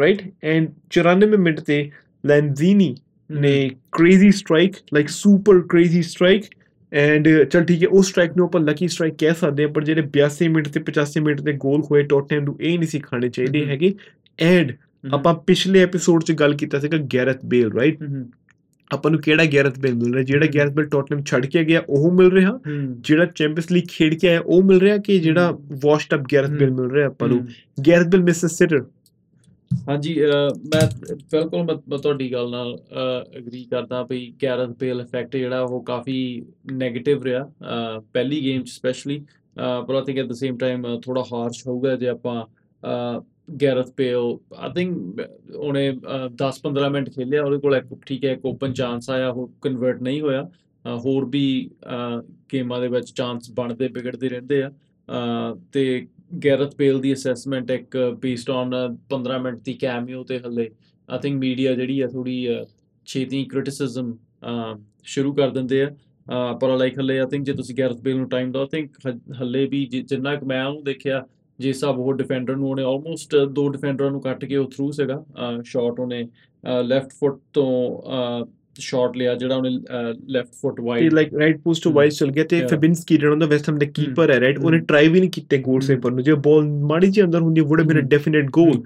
ਰਾਈਟ 0.00 0.22
ਐਂਡ 0.44 0.68
94 0.98 1.36
ਮਿੰਟ 1.36 1.60
ਤੇ 1.60 1.90
ਲੈਂਜ਼ੀਨੀ 2.26 2.96
ਨੇ 3.30 3.70
crazy 3.92 4.30
strike 4.30 4.74
like 4.94 5.08
super 5.08 5.60
crazy 5.68 6.02
strike 6.02 6.44
and 6.92 7.28
ਚਲ 7.44 7.64
ਠੀਕ 7.64 7.82
ਹੈ 7.82 7.88
ਉਸ 7.88 8.08
ਸਟ੍ਰਾਈਕ 8.08 8.36
ਨੂੰ 8.36 8.46
ਆਪਾਂ 8.46 8.60
ਲੱਕੀ 8.60 8.88
ਸਟ੍ਰਾਈਕ 8.88 9.14
ਕਹਿ 9.18 9.34
ਸਕਦੇ 9.34 9.62
ਹਾਂ 9.62 9.70
ਪਰ 9.70 9.84
ਜਿਹੜੇ 9.84 10.02
82 10.18 10.48
ਮਿੰਟ 10.48 10.68
ਤੇ 10.68 10.80
85 10.80 11.22
ਮਿੰਟ 11.22 11.40
ਦੇ 11.40 11.52
ਗੋਲ 11.52 11.82
ਹੋਏ 11.90 12.02
ਟੋਟਨਹਮ 12.02 12.44
ਨੂੰ 12.44 12.56
ਇਹ 12.60 12.78
ਨਹੀਂ 12.78 12.88
ਸੀ 12.88 12.98
ਖਾਣੇ 12.98 13.28
ਚਾਹੀਦੇ। 13.28 13.66
ਹੈਗੇ। 13.66 13.94
ਐਂਡ 14.38 14.72
ਆਪਾਂ 15.14 15.34
ਪਿਛਲੇ 15.34 15.82
ਐਪੀਸੋਡ 15.82 16.22
'ਚ 16.22 16.32
ਗੱਲ 16.32 16.54
ਕੀਤਾ 16.54 16.78
ਸੀਗਾ 16.78 16.98
ਗੈਰਥ 17.14 17.44
ਬੇਲ 17.44 17.72
ਰਾਈਟ 17.72 17.98
ਆਪਾਂ 18.94 19.10
ਨੂੰ 19.10 19.20
ਕਿਹੜਾ 19.20 19.44
ਗੈਰਥ 19.44 19.78
ਬੇਲ 19.78 19.94
ਮਿਲ 19.94 20.12
ਰਿਹਾ 20.14 20.22
ਜਿਹੜਾ। 20.22 20.46
ਗੈਰਥ 20.54 20.72
ਬੇਲ 20.72 20.86
ਟੋਟਨਹਮ 20.86 21.22
ਛੱਡ 21.24 21.46
ਕੇ 21.46 21.64
ਗਿਆ 21.64 21.82
ਉਹ 21.88 22.10
ਮਿਲ 22.12 22.30
ਰਿਹਾ? 22.30 22.58
ਜਿਹੜਾ 23.00 23.24
ਚੈਂਪੀਅਨਸ 23.24 23.72
ਲੀਗ 23.72 23.84
ਖੇਡ 23.88 24.14
ਕੇ 24.14 24.28
ਆਇਆ 24.28 24.40
ਉਹ 24.40 24.62
ਮਿਲ 24.62 24.80
ਰਿਹਾ 24.80 24.96
ਕਿ 24.96 25.18
ਜਿਹੜਾ 25.18 25.58
ਵਾਸ਼ਡ 25.84 26.14
ਅਪ 26.14 26.26
ਗੈਰਥ 26.32 26.50
ਬੇਲ 26.50 26.70
ਮਿਲ 26.70 26.90
ਰਿਹਾ 26.90 27.06
ਆਪਾਂ 27.06 27.28
ਨੂੰ? 27.28 27.46
ਗੈਰਥ 27.88 28.06
ਬੇਲ 28.06 28.22
ਮਿਸਸ 28.22 28.58
ਸਿਟਰ 28.58 28.84
ਹਾਂਜੀ 29.88 30.14
ਮੈਂ 30.74 30.80
ਬਿਲਕੁਲ 31.32 31.62
ਮੈਂ 31.62 31.98
ਤੁਹਾਡੀ 31.98 32.32
ਗੱਲ 32.32 32.50
ਨਾਲ 32.50 32.78
ਐਗਰੀ 33.36 33.64
ਕਰਦਾ 33.64 34.02
ਵੀ 34.02 34.34
ਗੈਰਥ 34.42 34.68
ਬੇਲ 34.68 35.00
ਇਫੈਕਟ 35.00 35.36
ਜਿਹੜਾ 35.36 35.60
ਉਹ 35.60 35.82
ਕਾਫੀ 35.82 36.42
네ਗੇਟਿਵ 36.72 37.22
ਰਿਹਾ 37.22 37.50
ਪਹਿਲੀ 38.12 38.44
ਗੇਮ 38.44 38.62
ਚ 38.62 38.68
ਸਪੈਸ਼ਲੀ 38.68 39.24
ਪਰ 39.88 39.94
I 39.94 40.02
think 40.06 40.18
at 40.18 40.26
the 40.26 40.32
same 40.32 40.56
time 40.56 41.00
ਥੋੜਾ 41.00 41.24
ਹਾਰਸ਼ 41.32 41.66
ਹੋਊਗਾ 41.66 41.96
ਜੇ 41.96 42.08
ਆਪਾਂ 42.08 42.44
ਗੈਰਥ 43.48 43.90
ਬੇਲ 43.96 44.36
ਆਈ 44.56 44.70
ਥਿੰਕ 44.74 45.20
ਉਹਨੇ 45.56 45.90
10-15 46.42 46.90
ਮਿੰਟ 46.90 47.10
ਖੇਲਿਆ 47.10 47.42
ਉਹਦੇ 47.44 47.58
ਕੋਲ 47.58 47.76
ਇੱਕ 47.76 47.86
ਠੀਕ 48.06 48.24
ਹੈ 48.24 48.32
ਇੱਕ 48.32 48.44
ਓਪਨ 48.46 48.72
ਚਾਂਸ 48.72 49.10
ਆਇਆ 49.10 49.28
ਉਹ 49.28 49.52
ਕਨਵਰਟ 49.60 50.02
ਨਹੀਂ 50.02 50.20
ਹੋਇਆ 50.20 50.42
ਅਹ, 50.42 50.96
ਹੋਰ 50.98 51.24
ਵੀ 51.24 51.70
ਅਹ, 51.86 52.20
ਗੇਮਾਂ 52.52 52.80
ਦੇ 52.80 52.88
ਵਿੱਚ 52.88 53.12
ਚਾਂਸ 53.12 53.50
ਬਣਦੇ 53.50 53.88
ਵਿਗੜਦੇ 53.88 54.28
ਰਹਿੰਦੇ 54.28 54.62
ਆ 54.62 54.68
ਅਹ, 54.68 55.56
ਤੇ 55.72 56.06
ਗੈਰਥ 56.44 56.76
ਬੇਲ 56.76 57.00
ਦੀ 57.00 57.12
ਅਸੈਸਮੈਂਟ 57.12 57.70
ਇੱਕ 57.70 57.96
ਬੇਸਡ 58.20 58.50
ਔਨ 58.50 58.70
15 59.08 59.38
ਮਿੰਟ 59.42 59.60
ਦੀ 59.60 59.74
ਕੈਮੀਓ 59.74 60.24
ਤੇ 60.24 60.38
ਹੱਲੇ 60.38 60.70
ਆਈ 61.08 61.18
ਥਿੰਕ 61.18 61.38
ਮੀਡੀਆ 61.38 61.74
ਜਿਹੜੀ 61.74 62.00
ਆ 62.00 62.06
ਥੋੜੀ 62.06 62.48
ਛੇਤੀ 63.06 63.44
ਕ੍ਰਿਟਿਸਿਜ਼ਮ 63.44 64.16
ਸ਼ੁਰੂ 65.02 65.34
ਕਰ 65.34 65.50
ਦਿੰਦੇ 65.50 65.82
ਆ 65.82 65.88
ਅਹ, 65.88 66.58
ਪਰ 66.58 66.76
ਲਾਈਕ 66.76 66.98
ਹੱਲੇ 66.98 67.18
ਆਈ 67.20 67.26
ਥਿੰਕ 67.26 67.46
ਜੇ 67.46 67.52
ਤੁਸੀਂ 67.52 67.74
ਗੈਰਥ 67.78 68.00
ਬੇਲ 68.00 68.16
ਨੂੰ 68.16 68.28
ਟਾਈਮ 68.28 68.52
ਦਿਓ 68.52 68.60
ਆਈ 68.60 68.66
ਥਿੰਕ 68.66 68.96
ਹੱਲੇ 69.40 69.66
ਵੀ 69.66 69.86
ਜਿ- 69.86 70.04
ਜਿੰਨਾ 70.06 70.34
ਕੁ 70.36 70.46
ਮੈਂ 70.46 70.64
ਉਹਨੂੰ 70.66 70.84
ਦੇਖਿਆ 70.84 71.26
ਜੇ 71.60 71.68
ਹਿਸਾਬ 71.68 71.98
ਉਹ 71.98 72.12
ਡਿਫੈਂਡਰ 72.12 72.56
ਨੂੰ 72.56 72.70
ਉਹਨੇ 72.70 72.82
ਆਲਮੋਸਟ 72.82 73.36
ਦੋ 73.36 73.68
ਡਿਫੈਂਡਰਾਂ 73.68 74.10
ਨੂੰ 74.10 74.20
ਕੱਟ 74.20 74.44
ਕੇ 74.44 74.56
ਉਹ 74.56 74.70
ਥਰੂ 74.70 74.90
ਸੀਗਾ 74.92 75.24
ਸ਼ਾਟ 75.64 76.00
ਉਹਨੇ 76.00 76.28
ਲੈਫਟ 76.84 77.12
ਫੁੱਟ 77.12 77.40
ਤੋਂ 77.52 77.90
ਸ਼ਾਟ 78.78 79.16
ਲਿਆ 79.16 79.34
ਜਿਹੜਾ 79.34 79.56
ਉਹਨੇ 79.56 79.70
ਲੈਫਟ 80.28 80.52
ਫੁੱਟ 80.52 80.76
ਤੇ 80.76 80.82
ਵਾਈਡ 80.82 81.12
ਲਾਈਕ 81.12 81.34
ਰਾਈਟ 81.34 81.58
ਪੋਸਟ 81.60 81.82
ਤੋਂ 81.82 81.90
ਹਮ, 81.92 81.96
ਵਾਈਸ 81.96 82.18
ਚਲ 82.18 82.30
ਗਿਆ 82.30 82.44
ਤੇ. 82.44 82.60
ਫੈਬਿੰਸਕੀ 82.66 83.16
ਜਿਹੜਾ 83.16 83.32
ਉਹਦਾ 83.32 83.46
ਵੈਸਟ 83.46 83.68
ਹੈਮ 83.68 83.78
ਦਾ 83.78 83.86
ਕੀਪਰ 83.86 84.30
ਹੈ 84.30 84.40
ਰਾਈਟ 84.40 84.58
ਉਹਨੇ। 84.58 84.78
ਟਰਾਈ 84.78 85.08
ਵੀ 85.08 85.20
ਨਹੀਂ 85.20 85.30
ਕੀਤੇ 85.30 85.58
ਗੋਲ 85.58 85.74
ਹਮ। 85.74 85.80
ਸੇਵਰ 85.80 86.10
ਨੂੰ 86.10 86.22
ਜੇ 86.22 86.34
ਬਾਲ 86.44 86.64
ਮਾੜੀ 86.86 87.06
ਜਿਹੀ 87.06 87.24
ਅੰਦਰ 87.24 87.40
ਹੁੰਦੀ 87.40 87.60
ਵੁੱਡ 87.62 87.82
ਬੀਨ 87.82 87.98
ਅ। 87.98 88.02
ਡੈਫੀਨਿਟ 88.08 88.50
ਗੋਲ 88.50 88.82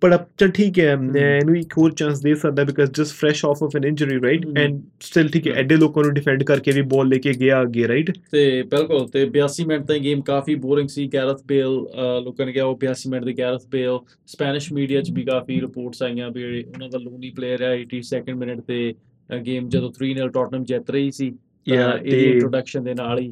ਪਰ 0.00 0.14
ਅਬ 0.14 0.24
ਚਲ 0.38 0.50
ਠੀਕ 0.50 0.78
ਹੈ 0.78 0.92
ਇਹਨੂੰ 0.92 1.56
ਇੱਕ 1.56 1.76
ਹੋਰ 1.78 1.92
ਚਾਂਸ 1.92 2.20
ਦੇ 2.20 2.34
ਸਕਦਾ 2.34 2.64
because 2.64 2.90
just 2.92 3.14
fresh 3.14 3.44
off 3.44 3.62
off 3.62 3.76
an 3.76 3.84
injury 3.84 4.20
right. 4.22 4.46
And 4.58 4.80
still 5.00 5.28
ਠੀਕ 5.28 5.46
ਹੈ. 5.46 5.52
ਐਡੇ 5.54 5.76
ਲੋਕਾਂ 5.76 6.02
ਨੂੰ 6.04 6.12
ਡਿਫੈਂਡ 6.14 6.42
ਕਰਕੇ 6.42 6.72
ਵੀ 6.72 6.82
ਬਾਲ 6.90 7.08
ਲੈ 7.08 7.18
ਕੇ 7.18 7.32
ਗਿਆ 7.32 7.62
ਅੱਗੇ 7.62 7.88
ਰਾਈਟ 7.88 8.10
ਤੇ 8.30 8.62
ਬਿਲਕੁਲ 8.62 9.06
ਤੇ 9.08 9.24
82 9.36 9.66
ਮਿੰਟ 9.66 9.86
ਤਾਈਂ 9.86 10.00
ਗੇਮ 10.00 10.20
ਕਾਫੀ 10.22 10.54
ਬੋਰਿੰਗ 10.60 10.88
ਸੀ 10.88 11.06
ਗੈਰਥ 11.12 11.42
ਬੇਲ 11.46 11.78
ਲੋਕਾਂ 12.24 12.46
ਨੇ 12.46 12.52
ਕਿਹਾ 12.52 12.64
ਉਹ 12.64 12.78
82 12.84 13.10
ਮਿੰਟ 13.10 13.24
ਦੀ 13.24 13.38
ਗੈਰਥ 13.38 13.66
ਬੇਲ 13.70 13.98
ਸਪੈਨਿਸ਼ 14.26 14.72
ਮੀਡੀਆ 14.72 15.00
'ਚ 15.00 15.10
ਵੀ 15.10 15.22
ਕਾਫੀ 15.22 15.60
ਰਿਪੋਰਟਸ 15.60 16.02
ਆਈਆਂ 16.02 16.30
ਵੀ 16.30 16.42
ਉਹਨਾਂ 16.62 16.88
ਦਾ 16.88 16.98
ਲੋਨੀ 16.98 17.30
ਪਲੇਅਰ 17.30 17.62
ਹੈ 17.62 17.74
82 17.84 18.34
ਮਿੰਟ 18.34 18.60
ਤੇ 18.60 18.92
ਗੇਮ 19.38 19.68
ਜਦੋਂ 19.68 19.90
3-0 19.94 20.28
ਟੋਟਨਹਮ 20.32 20.64
ਜਿੱਤ 20.64 20.90
ਰਹੀ 20.90 21.10
ਸੀ 21.10 21.30
ਤਾਂ 21.66 21.96
ਇਹਦੀ 21.98 22.30
ਇੰਟਰੋਡਕਸ਼ਨ 22.30 22.84
ਦੇ 22.84 22.94
ਨਾਲ 22.94 23.18
ਹੀ 23.18 23.28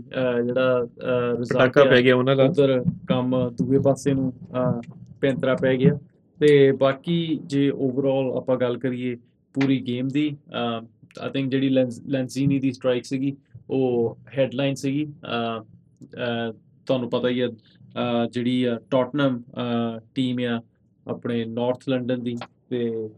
ਜਿਹੜਾ 0.47 0.87
ਰਿਜ਼ਲਟ 1.39 1.79
ਪੈ 1.79 2.01
ਗਿਆ 2.03 2.17
ਉਹਨਾਂ 2.17 2.37
ਦਾ। 2.37 2.45
ਉਧਰ 2.45 2.83
ਕੰਮ 3.09 3.37
ਦੂਏ 3.59 3.79
ਪਾਸੇ 3.85 4.15
ਨੂੰ 4.15 4.33
ਪੈਂਤਰਾ 5.21 5.55
ਪੈ 5.63 5.75
ਗਿਆ। 5.77 5.99
ਤੇ 6.41 6.71
ਬਾਕੀ 6.73 7.39
ਜੇ 7.45 7.69
ਓਵਰਆਲ 7.71 8.31
ਆਪਾਂ 8.37 8.57
ਗੱਲ 8.57 8.79
ਕਰੀਏ 8.79 9.15
ਪੂਰੀ 9.55 9.81
ਗੇਮ 9.87 10.09
ਦੀ 10.09 10.27
ਆਈ 10.55 11.31
ਥਿੰਕ 11.33 11.51
ਜਿਹੜੀ 11.51 11.69
ਲੈਂਜ਼ੀਨੀ 11.69 12.59
ਦੀ 12.59 12.73
ਸਟ੍ਰਾਈਕ 12.73 13.05
ਸੀਗੀ 13.05 13.37
ਉਹ 13.71 14.19
ਹੈਡਲਾਈਨ 14.37 14.75
ਸੀਗੀ। 14.75 15.07
ਤੁਹਾਨੂੰ 16.87 17.09
ਪਤਾ 17.11 17.29
ਹੀ 17.29 17.41
ਹੈ 17.43 17.49
ਜਿਹੜੀ 18.33 18.67
ਟੌਟਨਮ 18.91 19.43
ਟੀਮ 20.15 20.39
ਆ 20.45 20.61
ਆਪਣੇ 21.07 21.45
ਨਾਰਥ 21.45 21.89
ਲੰਡਨ 21.89 22.23
ਦੀ 22.23 22.37
ਤੇ 22.71 23.09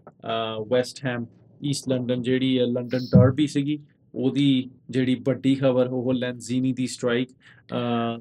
ਵੈਸਟ 0.70 1.04
ਹੈਮ 1.06 1.26
ਈਸਟ 1.64 1.88
ਲੰਡਨ 1.88 2.22
ਜਿਹੜੀ 2.22 2.58
ਆ 2.58 2.66
ਲੰਡਨ 2.66 2.98
ਡਰਬੀ 2.98 3.46
ਸੀਗੀ 3.46 3.78
ਉਹਦੀ 4.14 4.70
ਜਿਹੜੀ 4.90 5.14
ਵੱਡੀ 5.14 5.54
ਖਬਰ 5.54 5.86
ਉਹ 5.86 6.14
ਲੈਂਜ਼ੀਨੀ 6.14 6.72
ਦੀ 6.72 6.86
ਸਟ੍ਰਾਈਕ 6.86 7.28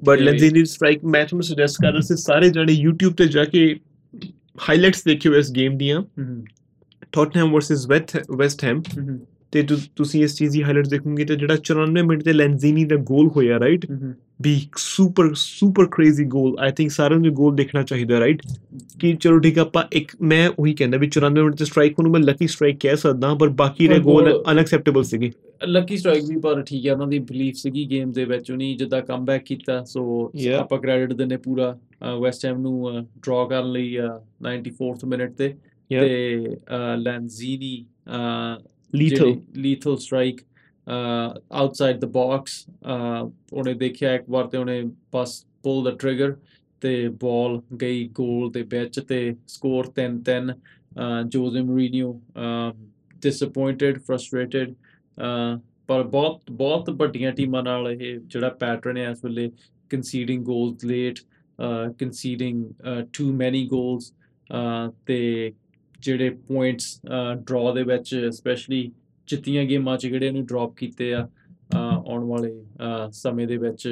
ਬਟ 0.04 0.18
ਲੈਂਜ਼ੀਨੀ 0.18 0.64
ਸਟ੍ਰਾਈਕ 0.64 1.04
ਮੈਂ 1.04 1.24
ਤੁਹਾਨੂੰ 1.26 1.42
ਸੁਜੈਸਟ 1.42 1.76
ਕਰ 1.82 1.88
ਰਿਹਾ 1.88 2.00
ਸੀ 2.00 2.16
ਸਾਰੇ 2.16 2.50
ਜਣੇ 2.50 2.72
YouTube 2.86 3.14
ਤੇ 3.14 3.26
ਜਾ 3.28 3.44
ਕੇ 3.44 3.80
ਹਾਈਲਾਈਟਸ 4.68 5.04
ਦੇਖਿਓ 5.04 5.34
ਇਸ 5.34 5.52
ਗੇਮ 5.52 5.76
ਦੀਆਂ। 5.78 6.02
ਟੌਟਨਹਮ 7.12 7.52
ਵਰਸਸ 7.52 7.88
ਵੈਸਟ 8.36 8.64
ਹੈਮ 8.64 8.82
ਤੇ 9.52 9.66
ਤੁਸੀਂ 9.96 10.24
ਇਸ 10.24 10.36
ਚੀਜ਼ 10.36 10.52
ਦੀ 10.52 10.62
ਹਾਈਲਾਈਟ 10.62 10.88
ਦੇਖੋਗੇ 10.88 11.24
ਤੇ 11.24 11.36
ਜਿਹੜਾ 11.36 11.54
94 11.54 12.02
ਮਿੰਟ 12.06 12.22
ਤੇ 12.22 12.32
ਲੈਂਜ਼ੀਨੀ 12.32 12.84
ਦਾ 12.84 12.96
ਗੋਲ 12.96 13.28
ਹੋਇਆ 13.28 13.60
right 13.60 13.86
we 14.42 14.66
super 14.76 15.34
super 15.34 15.86
crazy 15.86 16.24
goal 16.24 16.56
I 16.58 16.72
think 16.72 16.90
ਸਾਰਿਆਂ 16.90 17.20
ਨੂੰ 17.20 17.32
ਗੋਲ 17.32 17.56
ਦੇਖਣਾ 17.56 17.82
ਚਾਹੀਦਾ 17.82 18.20
ਰਾਈਟ 18.20 18.42
ਕਿ 19.00 19.16
ਚਲੋ 19.20 19.38
ਠੀਕ 19.38 19.58
ਆਪਾਂ 19.58 19.84
ਇੱਕ 19.92 20.12
ਮੈਂ 20.22 20.50
ਉਹੀ 20.58 20.74
ਕਹਿੰਦਾ 20.74 20.98
ਵੀ 20.98 21.10
94 21.18 21.30
ਮਿੰਟ 21.30 21.54
ਤੇ 21.54 21.64
ਸਟ੍ਰਾਈਕ 21.64 22.00
ਨੂੰ 22.00 22.12
ਮੈਂ 22.12 22.20
ਲੱਕੀ 22.20 22.46
ਸਟ੍ਰਾਈਕ 22.46 22.76
ਕਹਿ 22.80 22.96
ਸਕਦਾ 22.96 23.34
ਪਰ 23.34 23.48
ਬਾਕੀ 23.48 23.88
ਦੇ 23.88 23.98
ਗੋਲ 23.98 24.44
ਅਨਐਕਸੈਪਟੇਬਲ 24.50 25.02
ਸੀਗੇ। 25.02 25.30
ਲੱਕੀ 25.68 25.96
ਸਟ੍ਰਾਈਕ 25.96 26.24
ਵੀ 26.24 26.36
ਪਰ 26.36 26.62
ਠੀਕ 26.62 26.86
ਹੈ 26.86 26.92
ਉਹਨਾਂ 26.92 27.06
ਦੀ 27.06 27.18
ਬਲੀਫ 27.18 27.54
ਸੀਗੀ 27.54 27.90
ਗੇਮ 27.90 28.12
ਦੇ 28.12 28.24
ਵਿੱਚ 28.24 28.50
ਉਹਨੇ 28.50 28.74
ਜਿੱਦਾਂ 28.74 29.02
ਕਮਬੈਕ 29.02 29.42
ਕੀਤਾ 29.42 29.84
ਸੋ 29.84 30.32
ਆਪਾਂ 30.58 30.78
ਕ੍ਰੈਡਿਟ 30.78 31.12
ਦਿੰਨੇ 31.12 31.36
ਪੂਰਾ 31.36 31.78
ਵੈਸਟ 32.20 32.46
ਹੈਮ 32.46 32.60
ਨੂੰ 32.60 33.06
ਡਰਾ 33.18 33.44
ਕਰਨ 33.44 33.72
ਲਈ 33.72 33.98
94th 33.98 35.08
ਮਿੰਟ 35.08 35.32
ਤੇ 35.32 35.54
ਤੇ 35.90 36.38
Lanzini 36.96 37.86
lethal. 39.00 39.32
lethal 39.58 39.96
strike 39.96 40.44
outside 40.88 41.98
the 42.00 42.04
box 42.04 42.66
ਉਹਨੇ 43.52 43.74
ਦੇਖਿਆ 43.74 44.14
ਇੱਕ 44.14 44.24
ਵਾਰ 44.30 44.46
ਤੇ 44.46 44.58
ਉਹਨੇ 44.58 44.82
ਬਸ 45.12 45.46
ਪੁੱਲ 45.62 45.84
ਦਾ 45.84 45.90
ਟ੍ਰਿਗਰ 45.90 46.36
ਤੇ 46.80 47.08
ਬਾਲ 47.08 47.60
ਗਈ 47.82 48.08
ਗੋਲ 48.08 48.50
ਦੇ 48.50 48.62
ਵਿੱਚ 48.62 49.00
ਤੇ 49.00 49.34
score 49.46 49.92
3-3 50.00 50.52
Jose 51.26 51.62
Mourinho 51.62 52.20
disappointed 53.22 53.98
frustrated 53.98 54.74
ਪਰ 55.86 56.02
ਬਹੁਤ 56.02 56.40
ਬਹੁਤ 56.50 56.90
ਵੱਡੀਆਂ 56.90 57.32
ਟੀਮਾਂ 57.32 57.62
ਨਾਲ 57.62 57.92
ਇਹ 57.92 58.20
ਜਿਹੜਾ 58.20 58.48
ਪੈਟਰਨ 58.48 58.96
ਹੈ 58.96 59.10
ਇਸ 59.10 59.24
ਵੇਲੇ 59.24 59.50
conceding 59.90 60.44
goals 60.44 60.84
late 60.84 61.18
conceding 61.98 62.64
too 63.12 63.32
many 63.32 63.66
goals 63.66 64.12
ਤੇ 65.06 65.52
ਜਿਹੜੇ 66.00 66.30
ਪੁਆਇੰਟਸ 66.30 67.00
ਡਰਾ 67.46 67.72
ਦੇ 67.74 67.82
ਵਿੱਚ 67.82 68.30
ਸਪੈਸ਼ਲੀ 68.30 68.90
ਜਿੱਤੀਆਂ 69.30 69.64
ਗੇਮਾਂ 69.64 69.96
'ਚ 69.98 70.06
ਜਿਹੜੇ 70.06 70.26
ਇਹਨੂੰ 70.26 70.44
ਡ੍ਰੌਪ 70.46 70.74
ਕੀਤੇ 70.76 71.12
ਆ 71.14 71.28
ਆਉਣ 71.74 72.24
ਵਾਲੇ 72.24 72.52
ਸਮੇਂ 73.12 73.46
ਦੇ 73.48 73.56
ਵਿੱਚ 73.56 73.86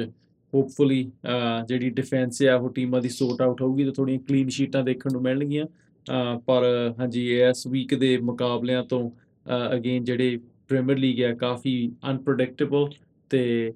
ਹੋਪਫੁਲੀ 0.53 1.03
ਜਿਹੜੀ 1.67 1.89
ਡਿਫੈਂਸ 1.89 2.41
ਆ, 2.43 2.55
ਉਹ 2.55 2.69
ਟੀਮਾਂ 2.69 3.01
ਦੀ 3.01 3.09
ਸੋਰਟ 3.09 3.41
ਆਊਟ 3.41 3.61
ਹੋਊਗੀ 3.61 3.83
ਤੇ 3.83 3.91
ਥੋੜੀਆਂ 3.91 4.19
ਕਲੀਨ 4.27 4.49
ਸ਼ੀਟਾਂ 4.49 4.83
ਦੇਖਣ 4.83 5.11
ਨੂੰ 5.13 5.21
ਮਿਲਣਗੀਆਂ। 5.21 5.65
ਪਰ 6.47 6.63
ਹਾਂਜੀ, 6.99 7.25
ਇਸ 7.39 7.65
ਵੀਕ 7.67 7.93
ਦੇ 7.95 8.17
ਮੁਕਾਬਲਿਆਂ 8.17 8.83
ਤੋਂ 8.83 9.09
ਅਗੇਨ 9.75 10.03
ਜਿਹੜੇ 10.03 10.37
ਪ੍ਰੀਮੀਅਰ 10.69 10.97
ਲੀਗ 10.97 11.23
ਆ, 11.23 11.33
ਕਾਫੀ 11.35 11.91
ਅਨਪ੍ਰੈਡਿਕਟੇਬਲ 12.11 12.89
ਤੇ 13.31 13.73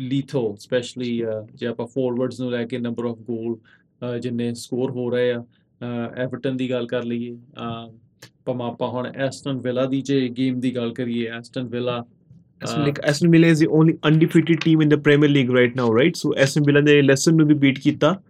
ਲੀਥੋ 0.00 0.54
ਸਪੈਸ਼ਲੀ 0.60 1.16
ਜੇ 1.54 1.66
ਆਪਾਂ 1.66 1.86
ਫੋਰਵਰਡਸ 1.86 2.40
ਨੂੰ 2.40 2.50
ਲੈ 2.50 2.64
ਕੇ 2.66 2.78
ਨੰਬਰ 2.78 3.04
ਆਫ 3.04 3.18
ਗੋਲ 3.20 4.18
ਜਿੰਨੇ 4.20 4.52
ਸਕੋਰ 4.54 4.90
ਹੋ 4.90 5.08
ਰਹੇ 5.10 5.32
ਆ 5.32 5.42
ਐਵਰਟਨ 6.16 6.56
ਦੀ 6.56 6.70
ਗੱਲ 6.70 6.86
ਕਰ 6.86 7.04
ਲਈਏ 7.04 7.36
ਭਾਵੇਂ 8.44 8.66
ਆਪਾਂ 8.66 8.88
ਹੁਣ 8.88 9.06
ਐਸਟਨ 9.06 9.58
ਵਿਲਾ 9.58 9.86
ਦੀ 9.86 10.00
ਜੇ 10.00 10.28
ਗੇਮ 10.28 10.60
ਦੀ 10.60 10.76
ਗੱਲ 10.76 10.92
ਕਰੀਏ 10.92 11.26
Aston 11.26 11.62
Villa 11.62 12.04
Aston 13.04 13.28
Villa 13.28 13.48
is 13.48 13.60
the 13.60 13.66
only 13.70 13.98
undefeated 14.08 14.56
team 14.64 14.82
in 14.82 14.88
the 14.88 14.94
Premier 14.94 15.30
League 15.30 15.50
right 15.50 15.76
now 15.76 15.98
right 15.98 16.16
so 16.16 16.34
Aston 16.36 16.62
Villa 16.66 16.80
ਨੇ 16.80 17.02
ਲੈਸਨ 17.02 17.34
ਨੂੰ 17.34 17.46
ਵੀ 17.46 17.54
ਬੀਟ 17.54 17.78
ਕੀਤਾ 17.78 18.22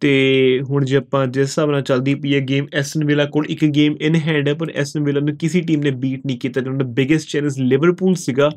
ਤੇ 0.00 0.60
ਹੁਣ 0.70 0.84
ਜੇ 0.84 0.96
ਆਪਾਂ 0.96 1.26
ਜਿਸ 1.26 1.48
ਹਿਸਾਬ 1.48 1.70
ਨਾਲ 1.70 1.82
ਚੱਲਦੀ 1.82 2.14
ਪਈ 2.14 2.34
ਹੈ 2.34 2.40
ਗੇਮ 2.40 2.66
ਐਸਟਨ 2.74 3.04
ਵਿਲਾ 3.04 3.24
ਕੋਲ 3.24 3.46
ਇੱਕ 3.48 3.64
ਗੇਮ 3.64 3.96
ਇਨ 4.00 4.14
ਹੈਂਡ 4.14 4.48
ਹੈ 4.48 4.54
ਪਰ 4.54 4.72
ਐਸਟਨ 4.74 5.04
ਵਿਲਾ 5.04 5.20
ਨੂੰ 5.20 5.36
ਕਿਸੇ 5.36 5.60
ਟੀਮ 5.60 5.80
ਨੇ 5.80 5.90
ਬੀਟ 5.90 6.26
ਨਹੀਂ 6.26 6.38
ਕੀਤਾ। 6.38 6.60
ਦਾ 6.60 6.70
ਬਿਗੇਸਟ 6.70 7.28
ਚੈਲੰਜ 7.28 7.58
ਲਿਵਰਪੂਲ 7.58 8.14
ਸੀਗਾ 8.14 8.50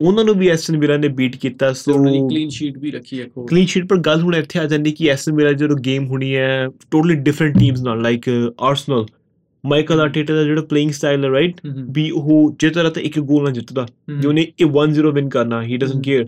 ਉਹਨਾਂ 0.00 0.24
ਨੂੰ 0.24 0.34
ਵੀ 0.34 0.48
ਐਸਟਨ 0.48 0.76
ਵਿਲਾ 0.76 0.96
ਨੇ 0.96 1.08
ਬੀਟ 1.08 1.36
ਕੀਤਾ 1.36 1.72
ਸੋ 1.72 1.92
ਉਹਨਾਂ 1.92 2.12
ਨੇ 2.12 2.18
ਕਲੀਨ 2.18 2.48
ਸ਼ੀਟ 2.48 2.78
ਵੀ 2.78 2.90
ਰੱਖੀ 2.90 3.20
ਹੈ 3.20 3.26
ਕੋ 3.34 3.46
ਕਲੀਨ 3.46 3.66
ਸ਼ੀਟ 3.66 3.86
ਪਰ 3.86 3.96
ਗੱਲ 3.96 4.20
ਹੁਣ 4.22 4.34
ਇੱਥੇ 4.34 4.58
ਆ 4.58 4.64
ਜਾਂਦੀ 4.64 4.92
ਕਿ 4.92 5.08
ਐਸਟਨ 5.08 5.34
ਵਿਲਾ 5.34 5.52
ਜਦੋਂ 5.52 5.76
ਗੇਮ 5.76 6.06
ਹੋਣੀ 6.06 6.36
ਹੈ 6.36 6.66
ਟੋਟਲੀ 6.90 7.14
ਡਿਫਰੈਂਟ 7.14 7.58
ਟੀਮਸ 7.58 7.80
ਨਾਲ 7.82 8.02
ਲਾਈਕ 8.02 8.52
ਆਰਸਨਲ 8.60 9.06
ਮਾਈਕਲ 9.64 10.00
ਆਰਟੇਟਾ 10.00 10.34
ਦਾ 10.34 10.42
ਜਿਹੜਾ 10.44 10.62
ਪਲੇਇੰਗ 10.62 10.90
ਸਟਾਈਲ 10.90 11.24
ਹੈ 11.24 11.30
ਰਾਈਟ 11.30 11.60
ਵੀ 11.90 12.10
ਉਹ 12.10 12.54
ਜੇ 12.60 12.70
ਤਰ੍ਹਾਂ 12.70 12.90
ਤੇ 12.92 13.00
ਇੱਕ 13.00 13.18
ਗੋਲ 13.20 13.44
ਨਾਲ 13.44 13.52
ਜਿੱਤਦਾ। 13.52 13.86
ਜੇ 14.20 14.28
ਉਹਨੇ 14.28 14.46
ਇਹ 14.60 14.66
1-0 14.66 15.12
ਵਿਨ 15.12 15.28
ਕਰਨਾ 15.28 15.62
ਹੀ 15.62 15.76
doesn't 15.76 16.04
care 16.04 16.26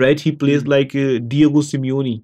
right 0.00 0.20
he 0.26 0.30
plays 0.30 0.66
like 0.66 0.96
Diego 1.22 1.60
Simeone 1.60 2.20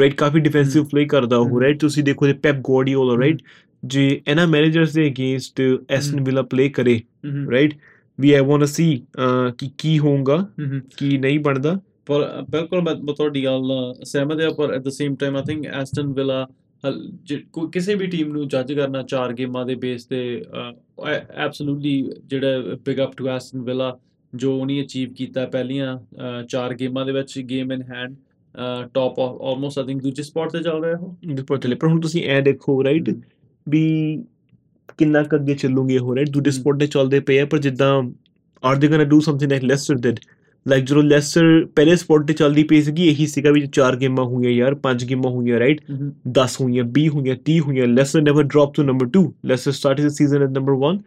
right 0.00 0.14
coffee 0.14 0.40
defensive 0.40 0.84
play 0.84 1.04
ਕਰਦਾ 1.04 1.36
ਉਹ 1.36 1.60
ਰਾਈਟ 1.60 1.80
ਤੁਸੀਂ 1.80 2.04
ਦੇਖੋ 2.04 2.26
ਤੇ 2.26 2.32
ਪੈਪ 2.32 2.60
ਗੋਰਡੀਓਲਾ 2.60 3.20
ਰਾਈਟ 3.20 3.42
ਜੇ 3.84 4.08
ਇਹਨਾਂ 4.28 4.46
ਮੈਨੇਜਰਸ 4.46 4.92
ਦੇ 4.94 5.06
ਅਗੇਂਸਟ 5.08 5.60
ਐਸਟਨ 5.90 6.24
ਵਿਲਾ 6.24 6.42
ਪਲੇ 6.42 6.68
ਕਰੇ 6.68 7.00
ਰਾਈਟ 7.50 7.74
ਵੀ 8.18 8.32
ਆਈ 8.32 8.40
ਵਾਂਟ 8.40 8.60
ਟੂ 8.60 8.66
ਸੀ 8.66 8.92
ਕਿ 9.58 9.70
ਕੀ 9.78 9.98
ਹੋਊਗਾ 9.98 10.36
ਕੀ 10.98 11.16
ਨਹੀਂ 11.18 11.38
ਬਣਦਾ। 11.40 11.78
ਪਰ 12.06 12.26
ਬਿਲਕੁਲ 12.50 12.82
ਮੈਂ 12.82 12.94
ਤੁਹਾਡੀ 12.94 13.44
ਗੱਲ 13.44 13.94
ਸਹਿਮਤ 14.04 14.40
ਹਾਂ 14.40 14.50
ਪਰ 14.50 14.72
at 14.74 14.80
the 14.80 14.88
same 14.88 15.14
time 15.14 15.36
I 15.36 15.42
think 15.42 15.66
Aston 15.66 16.12
Villa 16.12 16.46
ਕਿਸੇ 17.72 17.94
ਵੀ 17.94 18.06
ਟੀਮ 18.06 18.32
ਨੂੰ 18.32 18.48
ਜੱਜ 18.48 18.72
ਕਰਨਾ 18.72 19.02
ਚਾਰ 19.02 19.32
ਗੇਮਾਂ 19.32 19.66
ਦੇ 19.66 19.74
ਬੇਸ 19.74 20.04
ਤੇ 20.04 20.44
ਐਬਸੋਲੂਟਲੀ 21.36 22.10
ਜਿਹੜਾ 22.26 22.58
big 22.86 23.00
up 23.04 23.16
to 23.16 23.28
Aston 23.28 23.60
Villa 23.60 23.98
ਜੋ 24.34 24.60
ਉਹਨੇ 24.60 24.82
ਅਚੀਵ 24.82 25.12
ਕੀਤਾ 25.12 25.46
ਪਹਿਲੀਆਂ 25.46 25.98
ਚਾਰ 26.48 26.74
ਗੇਮਾਂ 26.74 27.06
ਦੇ 27.06 27.12
ਵਿੱਚ 27.12 27.38
game 27.38 27.72
in 27.72 27.82
hand 27.82 28.14
top 28.94 29.20
almost 29.20 29.78
I 29.78 29.84
think 29.84 30.02
ਦੂਜੇ 30.02 30.22
ਸਪੌਟ 30.22 30.52
ਤੇ 30.52 30.62
ਚੱਲ 30.62 30.84
ਰਿਹਾ 30.84 30.98
ਉਹ। 30.98 31.16
ਦੂਜੇ 31.26 31.68
ਤੇ 31.68 31.74
ਪਰ 31.74 31.88
ਹੁਣ 31.88 32.00
ਤੁਸੀਂ 32.00 32.24
ਐ 32.24 32.40
ਦੇਖੋ 32.40 32.84
ਰਾਈਟ 32.84 33.10
ਵੀ 33.68 34.22
ਕਿੰਨਾ 34.98 35.22
ਕ 35.22 35.34
ਅੱਗੇ 35.34 35.54
ਚੱਲੂਗੇ 35.54 35.98
ਹੋ 35.98 36.16
ਰਾਈਟ 36.16 36.28
ਦੂਜੇ 36.30 36.50
ਸਪੌਟ 36.50 36.80
ਤੇ 36.80 36.86
ਚੱਲਦੇ 36.86 37.20
ਪਏ 37.20 37.38
ਆ 37.38 37.46
ਪਰ 37.46 37.58
ਜਿੱਦਾਂ 37.58 38.02
are 38.64 38.76
they 38.76 38.88
gonna 38.88 39.04
do 39.04 39.20
something 39.20 39.50
like 39.50 39.64
Leicester 39.64 39.94
did 39.94 40.18
like 40.68 40.84
ਜਦੋਂ 40.84 41.02
ਲੈਸਟਰ 41.02 41.64
ਪਹਿਲੇ 41.76 41.96
ਸਪੌਟ 41.96 42.26
ਤੇ 42.26 42.34
ਚੱਲਦੀ 42.34 42.62
ਪਈ 42.62 42.82
ਸੀਗੀ 42.82 43.08
ਇਹੀ 43.08 43.26
ਸੀਗਾ 43.26 43.50
ਵੀ 43.50 43.66
ਚਾਰ 43.66 43.96
ਗੇਮਾਂ 43.96 44.24
ਹੋਈਆਂ 44.24 44.50
ਯਾਰ 44.50 44.74
ਪੰਜ 44.74 45.04
ਗੇਮਾਂ 45.04 45.30
ਹੋਈਆਂ 45.30 45.60
ਰਾਈਟ 45.60 45.80
10 46.28 46.56
ਹੋਈਆਂ 46.60 46.84
20 46.98 47.08
ਹੋਈਆਂ 47.08 47.36
30 47.50 47.58
ਹੋਈਆਂ 47.58 47.86
Leicester 47.86 48.22
never 48.22 48.42
drop 48.42 48.74
to 48.74 48.82
number 48.82 49.06
2 49.18 49.24
Leicester 49.44 49.72
started 49.72 50.04
the 50.04 50.08
season 50.08 50.42
at 50.42 50.50
number 50.50 50.72
1 50.72 50.98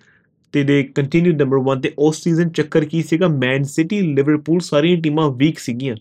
ਤੇ 0.51 0.63
ਦੇ 0.63 0.83
ਕੰਟੀਨਿਊ 0.83 1.33
ਨੰਬਰ 1.33 1.57
1 1.77 1.79
ਤੇ 1.81 1.93
ਉਸ 1.99 2.23
ਸੀਜ਼ਨ 2.23 2.49
ਚੱਕਰ 2.49 2.85
ਕੀ 2.85 3.03
ਸੀਗਾ? 3.03 3.27
ਮੈਨ 3.27 3.63
ਸਿਟੀ 3.63 4.01
ਲਿਵਰਪੂਲ 4.01 4.59
ਸਾਰੀਆਂ 4.59 5.01
ਟੀਮਾਂ 5.01 5.31
ਵੀਕ 5.31 5.59
ਸੀਗੀਆਂ। 5.59 5.95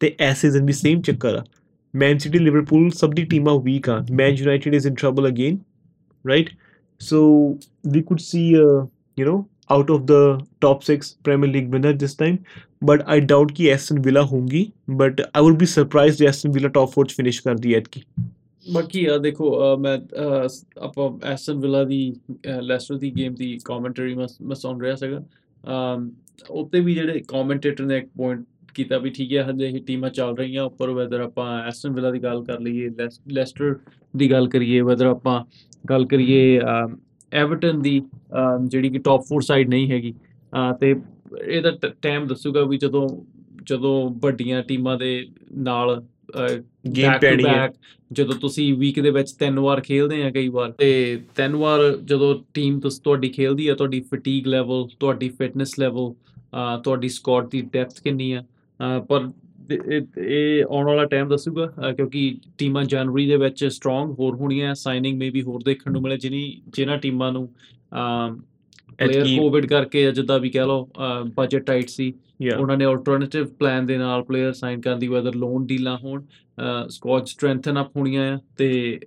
ਤੇ 0.00 0.14
ਐਸ 0.20 0.40
ਸੀਜ਼ਨ 0.40 0.64
ਵੀ 0.64 0.72
ਸੇਮ 0.72 1.00
ਚੱਕਰ 1.00 1.34
ਆ। 1.34 1.44
ਮੈਨ 1.94 2.18
ਸਿਟੀ 2.18 2.38
ਲਿਵਰਪੂਲ 2.38 2.90
ਸਭ 2.90 3.10
ਦੀ 3.10 3.24
ਟੀਮਾਂ 3.24 3.58
ਵੀਕ 3.60 3.88
ਆ। 3.88 4.06
Man 4.10 4.34
United 4.34 4.74
is 4.74 4.86
in 4.86 4.94
trouble 4.94 5.28
again 5.28 5.58
right 6.28 6.50
so 7.10 7.18
we 7.92 8.00
could 8.02 8.20
see 8.20 8.54
uh, 8.62 8.80
you 9.16 9.24
know 9.24 9.48
out 9.69 9.89
of 9.89 10.05
the 10.07 10.21
top 10.61 10.83
6 10.83 11.17
Premier 11.23 11.47
League 11.47 11.69
winner 11.69 11.93
this 11.93 12.15
time 12.15 12.39
but 12.81 13.03
I 13.07 13.19
doubt 13.19 13.53
कि 13.55 13.69
Aston 13.73 14.01
Villa 14.01 14.23
होंगी 14.23 14.63
but 14.87 15.21
I 15.33 15.41
would 15.41 15.57
be 15.57 15.65
surprised 15.65 16.21
if 16.21 16.29
Aston 16.29 16.51
Villa 16.51 16.69
top 16.69 16.93
4 16.95 17.05
ਚ 17.05 17.15
finish 17.21 17.41
ਕਰਦੀ 17.43 17.73
ਐਤਕੀ 17.73 18.01
ਬਾਕੀ 18.65 19.05
ਆ 19.05 19.17
ਦੇਖੋ 19.17 19.77
ਮੈਂ 19.77 19.97
ਆਪਾਂ 20.81 21.09
ਐਸਟਨ 21.27 21.59
ਵਿਲਾ 21.59 21.83
ਦੀ 21.83 22.15
ਲੈਸਟਰ 22.61 22.97
ਦੀ 22.97 23.11
ਗੇਮ 23.17 23.35
ਦੀ 23.35 23.57
ਕਮੈਂਟਰੀ 23.65 24.13
ਮੈਂ 24.13 24.55
ਸੁਣ 24.55 24.81
ਰਿਹਾ 24.81 24.95
ਸੀਗਾ 24.95 25.23
ਉੱਤੇ 26.49 26.79
ਵੀ 26.79 26.93
ਜਿਹੜੇ 26.95 27.21
ਕਮੈਂਟੇਟਰ 27.27 27.85
ਨੇ 27.85 27.97
ਇੱਕ 27.97 28.09
ਪੁਆਇੰਟ 28.17 28.45
ਕੀਤਾ 28.73 28.97
ਵੀ 28.97 29.09
ਠੀਕ 29.09 29.33
ਹੈ 29.33 29.43
ਹਜੇ 29.49 29.69
ਇਹ 29.69 29.81
ਟੀਮਾਂ 29.87 30.09
ਚੱਲ 30.09 30.35
ਰਹੀਆਂ 30.37 30.63
ਉੱਪਰ 30.63 30.89
ਵੈਦਰ 30.89 31.19
ਆਪਾਂ 31.19 31.63
ਐਸਟਨ 31.67 31.91
ਵਿਲਾ 31.91 32.11
ਦੀ 32.11 32.23
ਗੱਲ 32.23 32.43
ਕਰ 32.43 32.59
ਲਈਏ 32.59 32.89
ਲੈਸਟਰ 33.31 33.75
ਦੀ 34.15 34.31
ਗੱਲ 34.31 34.47
ਕਰੀਏ 34.47 34.81
ਵੈਦਰ 34.81 35.05
ਆਪਾਂ 35.05 35.43
ਗੱਲ 35.89 36.05
ਕਰੀਏ 36.05 36.59
ਐਵਰਟਨ 37.32 37.82
ਦੀ 37.82 38.02
ਜਿਹੜੀ 38.64 38.90
ਕਿ 38.90 38.98
ਟੌਪ 38.98 39.22
4 39.34 39.40
ਸਾਈਡ 39.40 39.68
ਨਹੀਂ 39.68 39.90
ਹੈਗੀ 39.90 40.14
ਤੇ 40.80 40.94
ਇਹਦਾ 41.48 41.70
ਟਾਈਮ 42.02 42.26
ਦੱਸੂਗਾ 42.26 42.64
ਵੀ 42.64 42.78
ਜਦੋਂ 42.78 43.08
ਜਦੋਂ 43.64 44.10
ਵੱਡੀਆਂ 44.10 44.62
ਟੀਮਾਂ 44.62 44.98
ਦੇ 44.98 45.26
ਨਾਲ 45.52 46.02
ਗੇਮ 46.96 47.12
ਪੈਣੀ 47.20 47.44
ਹੈ। 47.44 47.68
ਜਦੋਂ 48.12 48.34
ਤੁਸੀਂ 48.34 48.74
ਵੀਕ 48.74 49.00
ਦੇ 49.00 49.10
ਵਿੱਚ 49.10 49.32
ਤਿੰਨ 49.32 49.58
ਵਾਰ 49.58 49.80
ਖੇਲਦੇ 49.80 50.22
ਆ 50.22 50.30
ਕਈ 50.30 50.48
ਵਾਰ 50.48 50.70
ਤੇ 50.70 51.20
ਤਿੰਨ 51.36 51.56
ਵਾਰ 51.56 51.96
ਜਦੋਂ 52.04 52.42
ਟੀਮ 52.54 52.80
ਤੁਹਾਡੀ 52.80 53.28
ਖੇਲਦੀ 53.28 53.68
ਆ 53.68 53.74
ਤੁਹਾਡੀ 53.74 54.00
ਫਟੀਗ 54.00 54.46
ਲੈਵਲ 54.46 54.88
ਤੁਹਾਡੀ 55.00 55.28
ਫਿਟਨੈਸ 55.28 55.78
ਲੈਵਲ 55.78 56.12
ਤੁਹਾਡੀ 56.84 57.08
ਸਕੁਆਡ 57.08 57.48
ਦੀ 57.48 57.60
ਡੈਪਥ 57.72 58.00
ਕਿੰਨੀ 58.00 58.32
ਆ 58.32 58.42
ਪਰ 59.08 59.30
ਇਹ 60.18 60.64
ਆਉਣ 60.70 60.86
ਵਾਲਾ 60.86 61.04
ਟਾਈਮ 61.04 61.28
ਦੱਸੂਗਾ 61.28 61.92
ਕਿਉਂਕਿ 61.96 62.38
ਟੀਮਾਂ 62.58 62.84
ਜਨਵਰੀ 62.84 63.26
ਦੇ 63.26 63.36
ਵਿੱਚ 63.36 63.64
ਸਟਰੋਂਗ 63.64 64.10
ਹੋਰ 64.18 64.34
ਹੋਣੀਆਂ 64.34 64.74
ਸਾਈਨਿੰਗ 64.74 65.18
ਮੇ 65.18 65.30
ਵੀ 65.30 65.42
ਹੋਰ 65.42 65.60
ਦੇਖਣ 65.64 65.92
ਨੂੰ 65.92 66.02
ਮਿਲੇ 66.02 66.16
ਜਿਨੀ 66.16 66.62
ਜਿਨ੍ਹਾਂ 66.68 66.98
ਟੀਮਾਂ 66.98 67.32
ਨੂੰ 67.32 67.48
ਪਲੇਅਰ 68.98 69.26
ਕੋਵਿਡ 69.38 69.66
ਕਰਕੇ 69.66 70.12
ਜਿੱਦਾਂ 70.12 70.40
ਵੀ 70.40 70.50
ਕਹਿ 70.50 70.66
ਲਓ 70.66 70.90
ਬਜਟ 71.36 71.62
ਟਾਈਟ 71.62 71.88
ਸੀ 71.88 72.12
ਉਹਨਾਂ 72.58 72.76
ਨੇ 72.76 72.84
ਆਲਟਰਨੇਟਿਵ 72.84 73.46
ਪਲਾਨ 73.46 73.86
ਦੇ 73.86 73.98
ਨਾਲ 73.98 74.22
ਪਲੇਅਰ 74.22 74.52
ਸਾਈਨ 74.52 74.80
ਕਰਨ 74.80 74.98
ਦੀ 74.98 75.08
ਵੈਦਰ 75.08 75.34
ਲੋਨ 75.34 75.66
ਡੀਲਾਂ 75.66 75.98
ਹੋਣ 75.98 76.22
ਸਕੁਆਡ 76.88 77.24
ਸਟਰੈਂਥਨ 77.24 77.80
ਅਪ 77.80 77.96
ਹੋਣੀਆਂ 77.96 78.36
ਆ 78.36 78.38
ਤੇ 78.56 79.00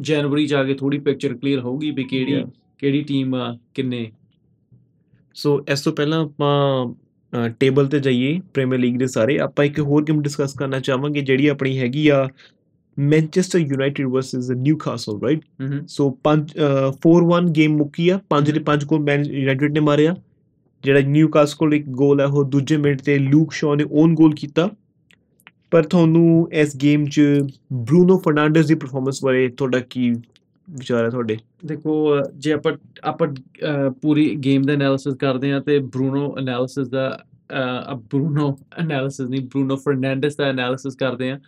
ਜਨਵਰੀ 0.00 0.46
ਚ 0.46 0.54
ਆ 0.54 0.64
ਕੇ 0.64 0.74
ਥੋੜੀ 0.74 0.98
ਪਿਕਚਰ 0.98 1.34
ਕਲੀਅਰ 1.34 1.60
ਹੋਊਗੀ 1.60 1.90
ਵੀ 1.90 2.04
ਕਿਹੜੀ 2.04 2.44
ਕਿਹੜੀ 2.78 3.02
ਟੀਮ 3.02 3.36
ਕਿੰਨੇ। 3.74 4.12
ਸੋ 5.34 5.64
ਇਸ 5.72 5.80
ਤੋਂ 5.80 5.92
ਪਹਿਲਾਂ 5.92 6.24
ਆਪਾਂ 6.24 6.86
ਟੇਬਲ 7.60 7.86
ਤੇ 7.86 8.00
ਜਾਈਏ 8.00 8.40
ਪ੍ਰੀਮੀਅਰ 8.54 8.80
ਲੀਗ 8.80 8.98
ਦੇ 8.98 9.06
ਸਾਰੇ 9.06 9.38
ਆਪਾਂ 9.38 9.64
ਇੱਕ 9.64 9.80
ਹੋਰ 9.80 10.04
ਗੇਮ 10.04 10.22
ਡਿਸਕਸ 10.22 10.52
ਕਰਨਾ 10.52 10.80
ਚਾਹਾਂਗੇ 10.80 11.20
ਜਿਹੜੀ 11.20 11.46
ਆਪਣੀ 11.46 11.78
ਹੈਗੀ 11.78 12.08
ਆ 12.08 12.28
Manchester 12.98 13.58
United 13.58 14.06
versus 14.06 14.50
Newcastle 14.50 15.20
right 15.22 15.40
so 15.88 16.18
5 16.24 16.54
4-1 17.06 17.50
game 17.52 17.76
ਮੁੱਕੀ 17.76 18.08
ਆ 18.08 18.20
5 18.30 18.52
ਦੇ 18.52 18.60
5 18.64 18.86
ਗੋਲ 18.86 19.00
ਮੈਨ 19.00 19.24
ਯੂਨਾਈਟਿਡ 19.24 19.72
ਨੇ 19.72 19.80
ਮਾਰਿਆ 19.80 20.16
ਜਿਹੜਾ 20.84 21.00
ਨਿਊਕਾਸਲ 21.00 21.56
ਕੋਲ 21.58 21.74
ਇੱਕ 21.74 21.86
ਗੋਲ 21.86 22.20
ਹੈ 22.20 22.26
ਉਹ 22.26 22.44
ਦੂਜੇ 22.44 22.76
ਮਿੰਟ 22.76 23.02
ਤੇ 23.02 23.18
ਲੂਕ 23.18 23.52
ਸ਼ੋ 23.52 23.74
ਨੇ 23.74 23.84
ਓਨ 23.90 24.14
ਗੋਲ 24.14 24.34
ਕੀਤਾ। 24.34 24.70
ਪਰ 25.70 25.82
ਤੁਹਾਨੂੰ 25.82 26.48
ਇਸ 26.52 26.76
ਗੇਮ 26.76 27.04
'ਚ 27.04 27.20
ਬਰੂਨੋ 27.72 28.18
ਫਰਨਾਂਡੇਜ਼ 28.18 28.68
ਦੀ 28.68 28.74
ਪਰਫਾਰਮੈਂਸ 28.74 29.24
ਬਾਰੇ 29.24 29.48
ਤੁਹਾਡਾ 29.48 29.78
ਕੀ 29.78 30.14
ਵਿਚਾਰ 30.68 31.04
ਹੈ 31.04 31.10
ਤੁਹਾਡੇ? 31.10 31.36
ਦੇਖੋ 31.66 32.20
ਜੇ 32.34 32.52
ਆਪਾਂ 32.52 32.72
ਆਪਾਂ 33.04 33.28
ਪੂਰੀ 34.02 34.34
ਗੇਮ 34.36 34.62
ਦਾ 34.62 34.72
ਐਨਾਲਿਸਿਸ 34.72 35.14
ਕਰਦੇ 35.14 35.52
ਆ 35.52 35.60
ਤੇ 35.60 35.78
ਬਰੂਨੋ 35.78 36.34
ਐਨਾਲਿਸਿਸ 36.38 36.88
ਦਾ 36.88 37.08
ਅ, 37.52 37.94
ਬਰੂਨੋ 37.94 38.56
ਐਨਾਲਿਸਿਸ 38.78 39.28
ਨਹੀਂ 39.28 39.40
ਬਰੂਨੋ 39.40 39.76
ਫਰਨਾਂਡੇਸ 39.76 40.36
ਦਾ 40.36 40.44
ਐਨਾਲਿਸਿਸ 40.44 40.96
ਕਰਦੇ 40.96 41.30
ਆ 41.30 41.38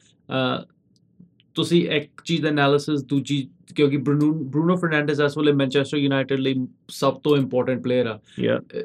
ਤੁਸੀਂ 1.55 1.89
ਇੱਕ 1.89 2.11
ਚੀਜ਼ 2.25 2.43
ਦਾ 2.43 2.49
ਐਨਾਲਿਸਿਸ 2.49 3.03
ਦੂਜੀ 3.05 3.49
ਕਿਉਂਕਿ 3.77 3.97
ਬਰੂਨੋ 3.97 4.77
ਫਰਨਾਂਡੇਸ 4.77 5.21
ਇਸ 5.21 5.37
ਵੇਲੇ 5.39 5.53
ਮੈਨਚੈਸਟਰ 5.53 5.97
ਯੂਨਾਈਟਿਡ 5.97 6.41
ਲਈ 6.41 6.55
ਸਭ 6.89 7.15
ਤੋਂ 7.15 7.37
ਇੰਪੋਰਟੈਂਟ 7.37 7.83
ਪਲੇਅਰ 7.83 8.07
ਆ। 8.07 8.19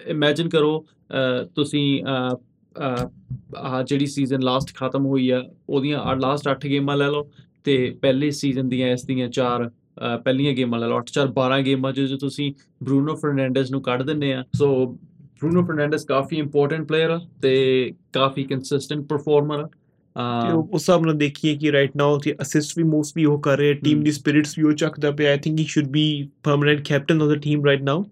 ਇਮੇਜਿਨ 0.08 0.50
ਕਰੋ 0.50 0.86
ਤੁਸੀਂ 1.56 2.04
ਆਹ 2.06 3.84
ਜਿਹੜੀ 3.84 4.06
ਸੀਜ਼ਨ 4.06 4.42
ਲਾਸਟ 4.42 4.76
ਖਤਮ 4.76 5.06
ਹੋਈ 5.06 5.30
ਆ 5.30 5.44
ਉਹਦੀਆਂ 5.70 6.16
ਲਾਸਟ 6.16 6.50
8 6.50 6.70
ਗੇਮਾਂ 6.70 6.98
ਲੈ 6.98 7.08
ਲਓ 7.08 7.30
ਤੇ 7.64 7.76
ਪਹਿਲੇ 8.02 8.32
ਸੀਜ਼ਨ 8.32 8.70
ਦੀਆਂ 8.70 8.88
ਇਸ 8.88 9.06
ਦੀਆਂ 9.06 9.28
ਚਾਰ 9.30 9.66
ਅ, 9.68 9.70
ਪਹਿਲੀਆਂ 10.24 10.54
ਗੇਮਾਂ 10.54 10.80
ਲੈ 10.80 10.88
ਲਓ 10.88 10.98
8 10.98 11.04
4 11.20 11.28
12 11.28 11.62
ਗੇਮਾਂ 11.66 11.94
'ਚ 11.94 12.00
ਜੇ 12.00 12.18
ਤੁਸੀਂ 12.18 12.54
ਬਰੂਨੋ 12.84 13.16
ਫਰਨਾਂਡੇਜ਼ 13.16 13.72
ਨੂੰ 13.72 13.82
ਕੱਢ 13.82 14.04
ਦਿੰਦੇ 14.04 14.34
ਆ। 14.34 14.44
ਸੋ 14.56 14.86
ਬਰੂਨੋ 15.22 15.64
ਫਰਨਾਂਡੇਜ਼ 15.64 16.06
ਕਾਫੀ 16.06 16.38
ਇੰਪੋਰਟੈਂਟ 16.38 16.88
ਪਲੇਅਰ 16.88 17.10
ਆ 17.10 17.22
ਤੇ 17.42 17.92
ਕਾਫੀ 18.14 18.44
ਕੰਸਿਸਟੈਂਟ 18.44 19.08
ਪਰਫਾਰਮਰ 19.08 19.60
ਆ। 19.60 19.64
ਤੇ 19.64 19.68
ਅ, 19.68 19.72
ਉਹ- 19.72 19.83
ਉਸ 20.16 20.74
ਹਿਸਾਬ 20.74 21.06
ਨਾਲ 21.06 21.14
ਦੇਖੀਏ 21.14 21.56
ਕਿ 21.56 21.72
ਰਾਈਟ 21.72 21.92
ਨਾਓ 21.98 22.18
ਤੇ 22.18 22.36
ਅਸਿਸਟ 22.42 22.78
ਵੀ 22.78 22.84
ਮੋਸਟਲੀ 22.84 23.26
ਉਹ 23.26 23.40
ਕਰ 23.40 23.58
ਰਿਹਾ 23.58 23.74
ਟੀਮ। 23.74 24.04
ਦੀ 24.04 24.12
ਸਪਿਰਿਟਸ 24.12 24.58
ਵੀ 24.60 24.64
ਉਹ 24.64 24.72
ਚੱਕਦਾ 24.72 25.12
ਪਿਆ 25.12 25.32
I 25.32 25.38
think 25.38 25.60
he 25.60 25.66
should 25.66 25.88
be 25.88 26.04
permanent 26.44 26.82
captain 26.88 27.22
of 27.22 27.30
the 27.30 27.34
team 27.34 27.66
right 27.66 27.82
now 27.82 28.06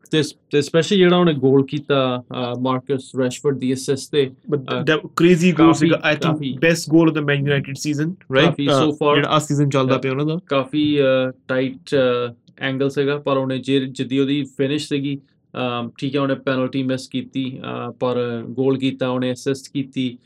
ਤੇ 0.52 0.62
ਸਪੈਸ਼ਲੀ 0.62 0.98
ਜਿਹੜਾ 0.98 1.18
ਉਹਨੇ 1.18 1.34
ਗੋਲ 1.34 1.66
ਕੀਤਾ 1.66 2.24
ਮਾਰਕਸ 2.60 3.12
ਰੈਸ਼ਫੋਰਡ 3.20 3.58
ਦੀ 3.58 3.74
ਅਸਿਸਟ 3.74 4.12
ਤੇ 4.12 4.30
goal 4.52 5.54
ਕਾਫੀ- 5.54 5.74
ਸੀਗਾ 5.74 5.96
I 5.96 6.14
think 6.14 6.22
coffee. 6.22 6.58
best 6.66 6.90
goal 6.96 7.12
of 7.12 7.16
the 7.18 7.26
Man 7.28 7.46
United 7.50 7.82
season 7.88 8.10
right 8.10 8.46
coffee 8.46 8.68
Uh, 8.68 8.74
so 8.74 8.90
far- 8.92 9.16
ਜਿਹੜਾ 9.16 9.30
ਆ 9.30 9.40
ਸੀਜ਼ਨ 9.40 9.70
ਚੱਲਦਾ. 9.70 9.98
ਪਿਆ 9.98 10.12
ਉਹਨਾਂ 10.12 10.26
ਦਾ 10.26 10.40
ਕਾਫੀ 10.46 10.98
ਟਾਈਟ 11.48 11.96
ਐਂਗਲ 12.60 12.90
ਸੀਗਾ 12.90 13.18
ਪਰ 13.18 13.38
ਉਹਨੇ 13.38 13.58
ਜੇ 13.58 13.80
ਜਿੱਦੀ 13.80 14.20
ਉਹਦੀ 14.20 14.44
ਫਿਨਿਸ਼ 14.58 14.90
ਸੀਗੀ 14.90 15.20
ਠੀਕ 15.98 16.16
ਹੈ 16.16 16.22
ਉਹਨੇ 16.22 16.36
ਪੈਨਲਟੀ 16.36 16.84
ਮਿਸ 16.84 17.08
ਕੀਤੀ 17.08 17.60
ਪਰ 18.00 18.44
ਗੋਲ 18.50 18.78
ਕੀਤਾ 18.78 19.08
ਉਹਨੇ 19.10 19.32
ਅਸਿਸਟ 19.34 19.72
ਕੀਤੀ 19.74 20.18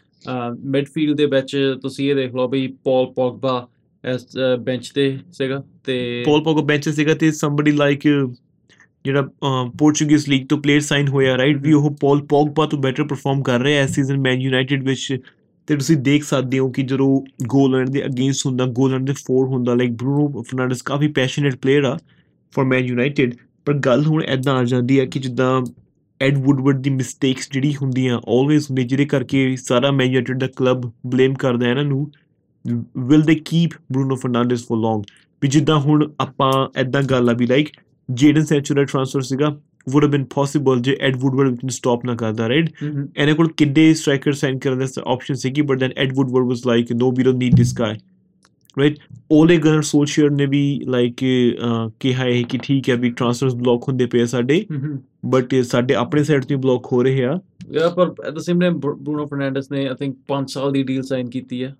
ਮਿਡਫੀਲਡ 0.66 1.18
ਦੇ 1.18 1.26
ਵਿੱਚ 1.26 1.78
ਤੁਸੀਂ 1.82 2.10
ਇਹ 2.10 2.16
ਦੇਖ 2.16 2.36
ਲਓ 2.36 2.48
ਵੀ 2.48 2.76
ਪੌਲ 2.84 3.06
ਪੌਗਬਾ 3.06 3.68
ਇਸ 4.16 4.28
ਬੈਂਚ 4.60 4.90
ਤੇ 4.90 5.20
ਸੀਗਾ 5.32 5.64
ਤੇ 5.84 6.24
ਪੌਲ 6.26 6.44
ਪੋਗੋ 6.44 6.62
ਬੈਂਚ 6.62 6.90
ਸੀਗਾ 6.90 7.14
ਤੇ 7.14 7.30
somebody 7.30 7.74
like 7.78 8.26
uh, 8.26 8.34
ਜਿਹੜਾ 9.06 9.22
ਪੋਰਚੁਗੀਜ਼ 9.78 10.30
ਲੀਗ 10.30 10.46
ਤੋਂ 10.48 10.58
ਪਲੇਅਰ 10.58 10.82
ਸਾਈਨ 10.82 11.08
ਹੋਇਆ 11.08 11.38
ਰਾਈਟ 11.38 11.58
ਵੀ 11.58 11.74
ਉਹ 11.74 11.96
ਪੌਲ 12.00 12.22
ਪੋਗਬਾ 12.22 12.66
ਤੋਂ 12.66 12.80
ਬੈਟਰ 12.80 13.04
ਪਰਫਾਰਮ 13.04 13.44
ਕਰ 13.44 13.60
ਰਿਹਾ 13.60 13.84
ਇਸ 13.84 13.92
ਸੀਜ਼ਨ 13.92 14.18
ਮੈਨ 14.18 14.42
ਯੂਨਾਈਟਿਡ 14.42 14.84
ਵਿੱਚ। 14.84 15.18
ਤੇ 15.68 15.76
ਤੁਸੀਂ 15.76 15.98
ਦੇਖ 15.98 16.24
ਸਕਦੇ 16.24 16.60
ਹੋ 16.60 16.70
ਕਿ 16.70 16.82
ਜਦੋਂ 16.82 17.22
ਗੋਲ 17.48 17.78
ਲੈਣ 17.78 17.90
ਦੇ 17.90 18.06
ਅਗੇਂਸਟ 18.06 18.46
ਹੁੰਦਾ 18.46 18.66
ਗੋਲ 18.66 18.92
ਲੈਣ 18.92 19.06
ਦੇ 19.06 19.14
ਫੋਰ 19.14 19.48
ਹੁੰਦਾ 19.48 19.74
ਲਾਈਕ 19.74 19.92
ਬਰੂਨੋ 19.92 20.42
ਫਰਨਾਂਡੇਸ 20.42 20.82
ਕਾਫੀ 20.82 21.08
ਪੈਸ਼ਨੇਟ 21.08 21.56
ਪਲੇਅਰ 21.56 21.84
ਆ 21.84 21.98
ਫॉर 22.56 22.66
ਮੈਨ 22.66 22.86
ਯੂਨਾਈਟਿਡ 22.86 23.36
ਪਰ 23.66 23.74
ਗੱਲ 23.74 24.06
ਹੁਣ 24.06 24.24
ਐਦਾਂ 24.24 24.56
ਆ 24.56 24.64
ਜਾਂਦੀ 24.64 25.00
ਹੈ 25.00 25.06
ਕਿ 25.06 25.20
ਜਿੱਦਾਂ 25.20 25.62
ਐਡ 26.22 26.38
ਵੁੱਡਵਰਡ 26.38 26.82
ਦੀ 26.82 26.90
ਮਿਸਟੇਕਸ 26.90 27.52
ਜਿਹੜੀ 27.52 27.76
ਹੁੰਦੀਆਂ 27.76 28.18
ਆਲਵੇਸ 28.18 28.70
ਹੁੰਦੀ 28.70 28.84
ਜਿਹਦੇ 28.84 29.06
ਕਰਕੇ 29.06 29.56
ਸਾਰਾ 29.56 29.92
ਮੈਨ 29.92 30.08
ਯੂਨਾਈਟਿਡ 30.08 30.40
ਦਾ 30.40 30.48
ਕਲੱਬ 30.48 30.92
ਬਲੇਮ 31.06 31.34
ਕਰਦਾ 31.34 31.66
ਹੈ 31.66 31.72
ਇਹਨਾਂ 31.72 31.84
ਨੂੰ 31.84 32.12
will 32.98 33.22
they 33.22 33.36
keep 33.36 33.74
Bruno 33.92 34.16
Fernandes 34.16 34.66
for 34.68 34.78
long 34.78 35.04
ਵੀ 35.42 35.48
ਜਿੱਦਾਂ 35.48 35.80
ਹੁਣ 35.80 36.10
ਆਪਾਂ 36.20 36.68
ਐਦਾਂ 36.76 37.04
ਗੱਲ 37.04 37.30
ਆ 37.30 37.34
ਵੀ 37.34 37.48
ਲਾਈਕ 37.48 37.70
ਜੇਡਨ 38.10 38.44
ਸੈਂਚੋ 38.44 38.76
ਦਾ 38.76 38.84
ਟ੍ਰਾਂਸਫਰ 38.84 39.22
ਸੀਗਾ 39.22 39.58
would 39.90 40.04
have 40.04 40.14
been 40.14 40.24
possible 40.34 40.82
ਜੇ 40.82 40.98
ਐਡ 41.02 41.16
ਵੁੱਡਵਰਡ 41.16 41.54
ਨੂੰ 41.54 41.70
ਸਟਾਪ 41.70 42.06
ਨਾ 42.06 42.16
ਕਰਦਾ 42.16 42.50
ਰਾਈਟ 42.50 42.70
ਇਹਨਾਂ 43.18 43.36
ਕੋਲ 43.36 43.48
ਕਿੰਨੇ 43.58 43.94
ਸਟ੍ਰਾਈਕਰ 43.94 44.34
ਸਾਈਨ 44.34 44.60
ਕਰਨ 44.60 44.80
ਦਾ 44.80 44.86
ਆਪਸ਼ਨ 45.06 45.36
ਸੀਗੀ 45.36 45.62
but 45.62 45.80
then 45.80 45.92
Ed 45.98 46.14
Woodward 46.14 46.48
was 46.48 46.66
like 46.68 46.92
no 46.92 47.12
we 47.12 47.24
don't 47.24 47.38
need 47.38 47.56
this 47.56 47.74
guy 47.80 47.96
right 48.80 48.98
Ole 49.32 49.58
Gunnar 49.58 49.82
Solskjaer 49.82 50.30
ਨੇ 50.30 50.46
ਵੀ 50.46 50.82
ਲਾਈਕ 50.88 51.14
ਕਿਹਾ 52.00 52.24
ਹੈ 52.24 52.42
ਕਿ 52.42 52.58
ਠੀਕ 52.64 52.90
ਹੈ 52.90 52.96
ਵੀ 52.96 53.10
ਟ੍ਰਾਂਸਫਰਸ 53.10 53.56
ਬਲੌਕ 53.56 53.88
ਹੁੰਦੇ 53.88 54.06
ਪਏ 54.06 54.26
ਸਾਡੇ। 54.26 54.66
ਬਟ 55.26 55.56
ਸਾਡੇ 55.56 55.94
ਆਪਣੇ 55.94 56.24
ਸਾਈਡ 56.24 56.46
ਤੋਂ 56.46 56.58
ਬਲੌਕ 56.58 56.88
ਹੋ 56.94 57.04
ਰਹੇ 57.04 57.26
ਆ। 57.26 57.40
Yeah, 57.76 57.94
ਪਰ 57.96 58.14
at 58.28 58.34
the 58.34 58.38
same 58.38 58.60
time 58.60 58.80
Bruno 58.80 59.26
Fernandes 59.26 59.72
ਨੇ 59.72 59.88
ਆਈ 59.88 59.96
ਥਿੰਕ 60.00 60.18
5 60.28 60.46
ਸਾਲ 60.48 60.72
ਦੀ 60.72 60.84
ਡੀਲ 60.84 61.02
ਸਾਈਨ 61.02 61.30
ਕੀਤੀ 61.30 61.64
ਹੈ 61.64 61.76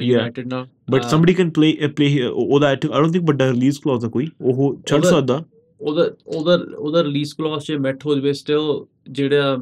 ਯੂਨਾਈਟਿਡ 0.00 0.46
ਨਾਲ। 0.46 0.66
But 0.90 1.02
can 1.40 1.52
play 1.58 1.70
uh, 1.84 1.92
play 2.00 2.30
ਉਹਦਾ 2.32 2.66
ਆਈ 2.66 2.76
ਡੋਨਟ 2.76 3.12
ਥਿੰਕ 3.12 3.24
ਵੱਡਾ 3.28 3.46
ਰਿਲੀਜ਼ 3.46 3.78
ਕਲੌਜ਼ 3.84 4.04
ਆ 4.04 4.08
ਕੋਈ 4.08 4.28
ਉਹ 4.40 4.80
ਛੱਡ 4.86 5.02
ਸਕਦਾ। 5.02 5.44
ਉਹਦਾ 5.80 6.10
ਉਹਦਾ 6.26 6.58
ਉਹਦਾ 6.78 7.04
ਰਿਲੀਜ਼ 7.04 7.34
ਕਲੌਜ਼ 7.34 7.66
ਜੇ 7.68 7.76
ਮੈਟ 7.78 8.06
ਹੋ 8.06 8.14
ਜਵੇ 8.14 8.32
ਸਟਿਲ 8.32 8.84
ਜਿਹੜਾ 9.10 9.58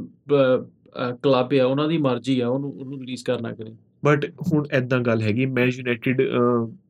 ਕਲੱਬ 1.23 1.55
ਆ 1.61 1.65
ਉਹਨਾਂ 1.67 1.89
ਦੀ 1.89 1.99
ਮਰਜ਼ੀ 1.99 2.41
ਆ 2.41 2.49
ਉਹਨੂੰ 2.49 2.71
ਉਹਨੂੰ 2.71 3.01
ਰਿਲੀਜ਼ 3.01 3.25
ਕਰਨਾ 3.25 3.53
ਕਰੇ। 3.53 3.73
ਬਟ 4.07 4.27
ਹੁਣ 4.53 4.67
ਐਦਾਂ 4.73 5.01
ਗੱਲ 5.01 5.23
ਹੈਗੀ 5.23 5.47
ਮੈਨ 5.47 5.69
ਯੂਨਾਈਟਿਡ 5.69 6.23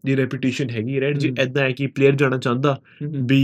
ਦੀ 0.06 0.16
ਰੈਪਿਊਟੇਸ਼ਨ 0.16 0.70
ਹੈਗੀ 0.70 1.00
ਰਾਈਟ 1.00 1.18
ਜੇ। 1.18 1.32
ਐਦਾਂ 1.38 1.62
ਹੈ 1.62 1.70
ਕਿ 1.70 1.86
ਪਲੇਅਰ 1.86 2.14
ਜਾਣਾ 2.14 2.38
ਚਾਹੁੰਦਾ 2.38 2.76
ਵੀ 3.02 3.40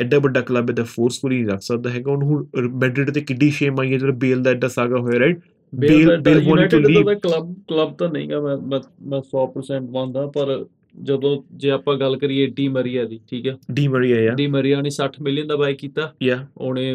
ਐਡਾ 0.00 0.18
ਵੱਡਾ 0.18 0.40
ਕਲੱਬ 0.40 0.70
ਇਹਦਾ 0.70 0.84
ਫੋਰਸਫੁਲੀ 0.88 1.36
ਨਹੀਂ 1.36 1.46
ਰੱਖ 1.46 1.62
ਸਕਦਾ 1.62 1.90
ਹੈਗਾ। 1.90 2.14
ਹੁਣ 2.14 2.68
ਮੈਡਰਿਡ 2.74 3.10
ਤੇ 3.10 3.20
ਕਿੱਡੀ 3.20 3.50
ਸ਼ੇਮ 3.50 3.80
ਆਈ 3.80 3.92
ਹੈ 3.92 3.98
ਜਦੋਂ 3.98 4.14
ਬੇਲ 4.16 4.42
ਦਾ 4.42 4.50
ਐਡਾ 4.50 4.68
ਸਾਗਾ 4.68 4.98
ਹੋਇਆ 4.98 5.20
ਰਾਈਟ 5.20 5.40
ਬੇਲ 5.72 6.10
to 6.18 6.40
ਯੂਨਾਈਟਿਡ 6.40 6.86
ਦਾ 6.86 6.88
leave. 6.90 7.18
ਕਲੱਬ 7.20 7.54
ਕਲੱਬ 7.68 7.94
ਤਾਂ 7.96 8.08
ਨਹੀਂਗਾ 8.08 8.40
ਮੈਂ 8.40 8.56
ਮੈਂ 8.56 8.80
ਮੈਂ 9.02 9.20
100% 9.20 9.90
ਮੰਨਦਾ 9.90 10.26
ਪਰ 10.26 10.64
ਜਦੋਂ 11.02 11.36
ਜੇ 11.56 11.70
ਆਪਾਂ 11.70 11.94
ਗੱਲ 11.96 12.16
ਕਰੀਏ 12.16 12.46
ਡੀ 12.46 12.68
ਮਰੀਆ 12.68 13.04
ਦੀ 13.04 13.20
ਠੀਕ 13.30 13.46
ਹੈ? 13.46 13.56
ਡੀ 13.72 13.86
ਮਰੀਆ 13.88 14.20
ਯਾ 14.20 14.34
ਡੀ 14.34 14.46
ਮਰੀਆ 14.46 14.80
ਨੇ 14.80 14.90
60 14.96 15.22
ਮਿਲੀਅਨ 15.22 15.46
ਦਾ 15.46 15.56
ਬਾਈ 15.56 15.74
ਕੀਤਾ। 15.74 16.12
ਯਾ 16.22 16.38
ਉਹਨੇ 16.56 16.86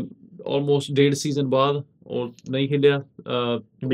ਆਲਮੋਸਟ 0.48 0.92
ਡੇਢ 0.92 1.14
ਸੀਜ਼ਨ 1.14 1.48
ਬਾਅਦ 1.48 1.84
ਉਹ 2.06 2.34
ਨਹੀਂ 2.50 2.70
ਖੇਲਿਆ। 2.70 3.04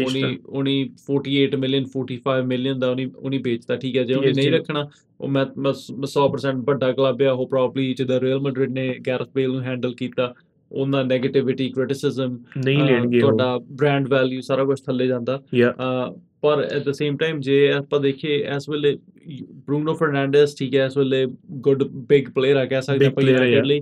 ਉਹਨੇ 0.03 0.37
ਉਹਨੇ 0.45 0.89
48 1.05 1.55
ਮਿਲੀਅਨ 1.55 1.83
45 1.83 2.45
ਮਿਲੀਅਨ 2.45 2.79
ਦਾ 2.79 2.89
ਉਹਨੇ 2.89 3.09
ਉਹਨੇ 3.15 3.37
ਵੇਚਤਾ 3.37 3.75
ਠੀਕ 3.75 3.97
ਹੈ 3.97 4.03
ਜੇ 4.03 4.13
ਉਹਨੇ 4.13 4.31
ਨਹੀਂ 4.31 4.51
ਰੱਖਣਾ 4.51 4.89
ਉਹ 5.21 5.27
ਮੈਂ 5.27 5.45
ਮੈਂ 5.57 5.73
ਸ- 5.73 5.91
ਮੈਂ 5.91 6.07
100% 6.07 6.63
ਵੱਡਾ 6.65 6.91
ਕਲੱਬ 6.91 7.21
ਆ 7.21 7.31
ਉਹ 7.31 7.47
ਪ੍ਰੋਬਬਲੀ 7.47 7.93
ਜਿਹਦਾ 7.93 8.19
ਰੀਅਲ 8.21 8.39
ਮੈਡਰਿਡ 8.39 8.71
ਨੇ 8.71 8.95
ਗੈਰਥ 9.07 9.29
ਬੇਲ 9.35 9.51
ਨੂੰ 9.51 9.61
ਹੈਂਡਲ 9.61 9.93
ਕੀਤਾ 9.93 10.33
ਉਹਨਾਂ 10.71 11.03
네ਗੇਟਿਵਿਟੀ 11.03 11.69
ਕ੍ਰਿਟਿਸਿਜ਼ਮ 11.69 12.39
ਨਹੀਂ 12.65 12.77
ਲੈਣਗੇ 12.85 13.19
ਤੁਹਾਡਾ 13.19 13.57
ਬ੍ਰਾਂਡ 13.57 14.07
ਵੈਲਿਊ 14.07 14.41
ਸਾਰਾ 14.41 14.63
ਕੁਝ 14.63 14.79
ਥੱਲੇ 14.81 15.07
ਜਾਂਦਾ। 15.07 15.41
ਪਰ 16.41 16.67
ਐਟ 16.71 16.83
ਦ 16.83 16.91
ਸੇਮ 16.91 17.17
ਟਾਈਮ 17.17 17.39
ਜੇ 17.39 17.71
ਆਪਾਂ 17.71 17.99
ਦੇਖੀਏ 17.99 18.37
ਇਸ 18.55 18.69
ਵੇਲੇ 18.69 18.97
ਬਰੂਨੋ 19.41 19.93
ਫਰਨਾਂਡੇਸ 19.93 20.55
ਠੀਕ 20.55 20.75
ਹੈ 20.75 20.85
ਇਸ 20.85 20.97
ਵੇਲੇ 20.97 21.27
ਗੁੱਡ 21.51 21.83
ਬਿਗ 21.83 22.29
ਪਲੇਅਰ 22.35 22.55
ਆ 22.57 22.65
ਕਹਿ 22.65 22.81
ਸਕਦੇ 22.81 23.05
ਆਪਾਂ 23.05 23.23
ਯੂਨਾਈਟਿਡ 23.33 23.65
ਲਈ। 23.65 23.81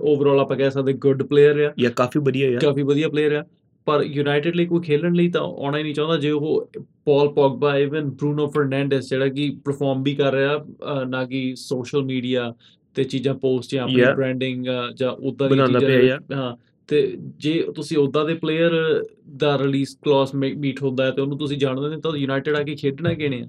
ਓਵਰਆਲ 0.00 0.40
ਆਪਾਂ 0.40 0.56
ਕਹਿ 0.56 0.70
ਸਕਦੇ 0.70 0.92
ਗੁੱਡ 0.92 1.22
ਪਲੇਅਰ 1.22 1.60
ਆ। 1.60 1.72
ਯਾ 1.80 1.90
ਕਾਫੀ 1.90 2.18
ਵਧੀਆ 2.18 2.48
ਯਾ 2.48 2.58
ਕਾਫੀ 2.58 2.82
ਵਧੀਆ 2.82 3.08
ਪਲੇਅਰ 3.08 3.32
ਆ। 3.32 3.44
ਪਰ 3.84 4.02
ਯੂਨਾਈਟਿਡ 4.02 4.56
ਲਈ 4.56 4.66
ਕੋਈ 4.66 4.80
ਖੇਲਣ 4.80 5.14
ਲਈ 5.14 5.28
ਤਾਂ 5.30 5.40
ਆਉਣਾ 5.40 5.78
ਹੀ 5.78 5.82
ਨਹੀਂ 5.82 5.94
ਚਾਹੁੰਦਾ। 5.94 6.16
ਜੇ 6.16 6.30
ਉਹ 6.30 6.70
ਪੌਲ 7.04 7.28
ਪੌਗਬਾ 7.28 7.78
ਇਵਨ 7.78 8.10
ਬਰੂਨੋ 8.10 8.46
ਫਰਨਾਂਡੇਸ 8.46 9.08
ਜਿਹੜਾ 9.08 9.28
ਕਿ 9.28 9.56
ਪਰਫਾਰਮ 9.64 10.02
ਵੀ 10.02 10.14
ਕਰ 10.14 10.32
ਰਿਹਾ 10.32 10.64
ਨਾ 11.08 11.24
ਕਿ 11.24 11.54
ਸੋਸ਼ਲ 11.56 12.02
ਮੀਡੀਆ 12.02 12.54
ਤੇ 12.94 13.04
ਚੀਜ਼ਾਂ 13.04 13.34
ਪੋਸਟ 13.34 13.70
ਜਾਂ 13.70 13.84
ਆਪਣੀ. 13.84 14.02
ਬ੍ਰਾਂਡਿੰਗ 14.16 14.66
ਜਾਂ 14.96 15.10
ਉਦਾਂ 15.10 15.48
ਬਣਾਉਂਦਾ 15.48 15.78
ਚੀਜ਼ਾਂ 15.80 16.20
ਦੇ- 16.20 16.36
ਹਾਂ 16.36 16.56
ਤੇ 16.88 17.18
ਜੇ 17.38 17.64
ਤੁਸੀਂ 17.76 17.98
ਉਦਾਂ 17.98 18.24
ਦੇ 18.24 18.34
ਪਲੇਅਰ 18.34 19.04
ਦਾ 19.36 19.58
ਰਿਲੀਜ਼ 19.58 19.96
ਕਲੌਸ 20.04 20.34
ਮੀਟ 20.34 20.82
ਹੁੰਦਾ 20.82 21.04
ਹੈ 21.04 21.10
ਤੇ 21.10 21.22
ਉਹਨੂੰ 21.22 21.38
ਤੁਸੀਂ 21.38 21.58
ਜਾਣਦੇ 21.58 21.88
ਨੇ 21.88 22.00
ਤਾਂ 22.00 22.16
ਯੂਨਾਈਟਿਡ 22.16 22.54
ਆ 22.56 22.62
ਕੇ 22.62 22.74
ਖੇਡਣਾ 22.74 23.14
ਕਿਹਨੇ 23.14 23.42
ਆ? 23.42 23.48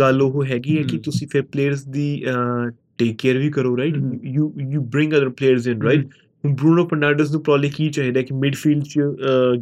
ਗੱਲ 0.00 0.22
ਉਹ 0.22 0.44
ਹੈਗੀ 0.44 0.78
ਹੈ 0.78 0.82
ਕਿ। 0.82 0.98
ਤੁਸੀਂ 0.98 1.28
ਫਿਰ 1.28 1.42
ਪਲੇਅਰਸ 1.42 1.84
ਦੀ 1.84 2.24
ਟੇਕ 2.98 3.16
ਕੇਅਰ 3.18 3.38
ਵੀ 3.38 3.50
ਕਰੋ 3.50 3.76
right. 3.76 3.94
You 4.24 4.54
you 4.70 4.80
bring 4.80 5.12
other 5.12 5.28
players 5.28 5.68
in 5.68 5.82
right 5.82 6.06
ਹੁਣ 6.44 6.54
ਬਰੂਨੋ 6.54 6.86
ਫਰਨਾਂਡੇਸ 6.86 7.30
ਨੂੰ 7.30 7.42
ਪ੍ਰੋਬਬਲੀ 7.42 7.70
ਕੀ 7.70 7.88
ਚਾਹੀਦਾ 7.90 8.22
ਕਿ 8.22 8.34
ਮਿਡਫੀਲਡ 8.34 8.82
ਚ 8.82 9.00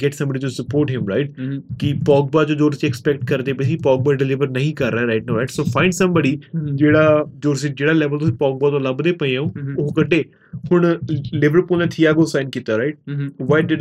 get 0.03 0.13
somebody 0.13 0.41
to 0.41 0.49
support 0.49 0.91
him 0.91 1.09
right 1.09 1.33
ਕਿ 1.79 1.95
ਪੌਗਬਾ 2.07 2.45
ਜੋ 2.45 2.55
ਜੋ 2.55 2.71
ਤੁਸੀਂ 2.71 2.89
ਐਕਸਪੈਕਟ 2.89 3.25
ਕਰਦੇ 3.25 3.53
ਪਏ 3.53 3.65
ਸੀ 3.65 3.79
ਪੌਗਬਾ 3.83 4.15
ਡਿਲੀਵਰ 4.15 4.51
ਨਹੀਂ 4.51 4.75
ਕਰ 4.75 4.93
ਰਿਹਾ 4.93 5.07
right 5.07 5.27
now 5.27 5.37
right 5.37 5.51
so 5.51 5.65
find 5.65 5.93
somebody 5.93 6.41
ਜਿਹੜਾ 6.75 7.27
ਜੋ 7.39 7.53
ਤੁਸੀਂ 7.53 7.71
ਜਿਹੜਾ 7.71 7.93
ਲੈਵਲ 7.93 8.19
ਤੁਸੀਂ 8.19 8.35
ਪੌਗਬਾ 8.35 8.71
ਤੋਂ 8.71 8.81
ਲੱਭਦੇ 8.81 9.13
ਪਏ 9.13 9.37
ਹੋ 9.37 9.53
ਉਹ 9.79 9.95
ਕੱਢੇ 9.95 10.25
ਹੁਣ 10.73 10.97
ਲਿਵਰਪੂਲ 11.35 11.79
ਨੇ 11.79 11.87
ਥੀਆਗੋ 11.91 12.25
ਸਾਈਨ 12.25 12.51
ਕੀਤਾ 12.51 12.79
ਰਾਈਟ 12.79 12.99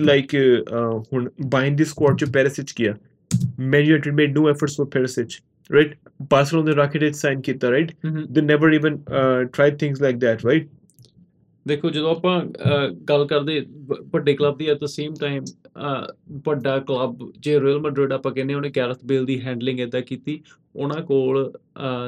like 0.02 0.38
uh, 0.40 0.60
uh, 0.80 1.04
ਹੁਣ 1.14 1.30
behind 1.42 1.82
the 1.82 1.86
squad 1.86 2.16
ਚ 2.16 2.24
Perisic 2.24 2.74
ਗਿਆ 2.80 2.96
Man 3.60 3.86
United 3.88 4.14
made 4.20 4.38
no 4.38 4.48
efforts 4.48 4.76
for 4.76 4.86
Perisic. 4.86 5.40
Right? 5.70 5.94
Barcelona 6.34 6.64
ਨੇ 6.64 6.74
Rakitic 6.74 7.16
sign 7.16 7.42
ਕੀਤਾ 7.42 7.70
they 8.30 8.42
never 8.42 8.70
even 8.80 9.00
uh, 9.08 9.46
tried 9.58 9.80
things 9.80 10.02
like 10.02 10.20
that 10.20 10.44
right? 10.52 10.68
ਦੇਖੋ 11.68 11.90
ਜਦੋਂ 11.90 12.12
ਆਪਾਂ 12.12 12.42
ਗੱਲ 13.10 13.28
ਕਰਦੇ 13.28 13.66
ਵੱਡੇ 14.14 14.34
ਕਲੱਬ 14.34 14.58
ਦੀ 14.58 14.68
ਐਟ 14.68 14.80
ਦ 14.80 14.86
ਸੇਮ 14.86 15.14
ਟਾਈਮ 15.20 15.44
ਵੱਡਾ 16.46 16.80
ਕਲੱਬ 16.80 17.32
ਜੇ 17.40 17.60
ਰੀਅਲ 17.60 17.80
ਮੈਡਰਿਡ 17.80 18.14
ਆਪਾਂ 18.14 18.32
ਕਹਿੰਦੇ 18.32 18.54
ਉਹਨੇ 18.54 18.70
ਗੈਰਥ 18.70 18.98
ਬੇਲ 19.06 19.26
ਦੀ 19.26 19.42
ਹੈਂਡਲਿੰਗ 19.42 19.80
ਇਦਾਂ 19.80 20.02
ਕੀਤੀ 20.02 20.44
ਉਹਨਾਂ 20.76 21.02
ਕੋਲ 21.02 21.54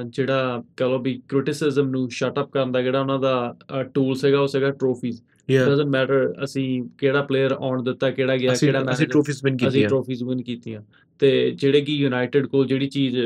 ਜਿਹੜਾ 0.06 0.64
ਕਹ 0.78 0.84
ਲਓ 0.84 1.00
ਵੀ 1.00 1.22
ਕ੍ਰਿਟਿਸਿਜ਼ਮ 1.30 1.90
ਨੂੰ 1.90 2.10
ਸ਼ਟ 2.10 2.40
ਅਪ 2.40 2.52
ਕਰਨ 2.52 2.72
ਦਾ 2.72 2.82
ਜਿਹੜਾ 2.82 3.00
ਉਹਨਾਂ 3.00 3.20
ਦਾ 3.20 3.56
ਟੂਲ 3.94 4.16
ਸੀਗਾ 4.16 4.40
ਉਹ 4.40 4.48
ਸੀਗਾ 4.48 4.72
ਟਰੋਫੀਜ਼ 4.72 5.22
ਡਸਨਟ 5.50 5.86
ਮੈਟਰ 5.86 6.34
ਅਸੀਂ 6.44 6.84
ਕਿਹੜਾ 6.98 7.22
ਪਲੇਅਰ 7.22 7.52
ਆਉਣ 7.52 7.84
ਦਿੱਤਾ 7.84 8.12
ਕਿਹੜਾ 8.12 8.38
ਗਿਆ 8.38 8.54
ਅਸੀਂ 8.54 8.68
ਕਿਹੜਾ 8.68 8.80
ਅਸੀਂ 8.80 9.08
ਮੈਚ 9.08 9.16
trophies 9.16 9.50
win 9.50 9.56
ਅਸੀਂ 9.56 9.72
ਕੀਤੀਆਂ। 9.72 9.90
ਟਰੋਫੀਜ਼ 9.90 10.24
ਵਿਨ 10.24 10.42
ਕੀਤੀਆਂ। 10.42 10.82
ਤੇ 11.20 11.52
ਜਿਹੜੇ 11.52 11.82
ਕਿ 11.82 11.94
ਯੂਨਾਈਟਿਡ 11.94 12.46
ਕੋਲ 12.46 12.68
ਜਿਹੜੀ 12.68 12.88
ਚੀਜ਼ 12.88 13.20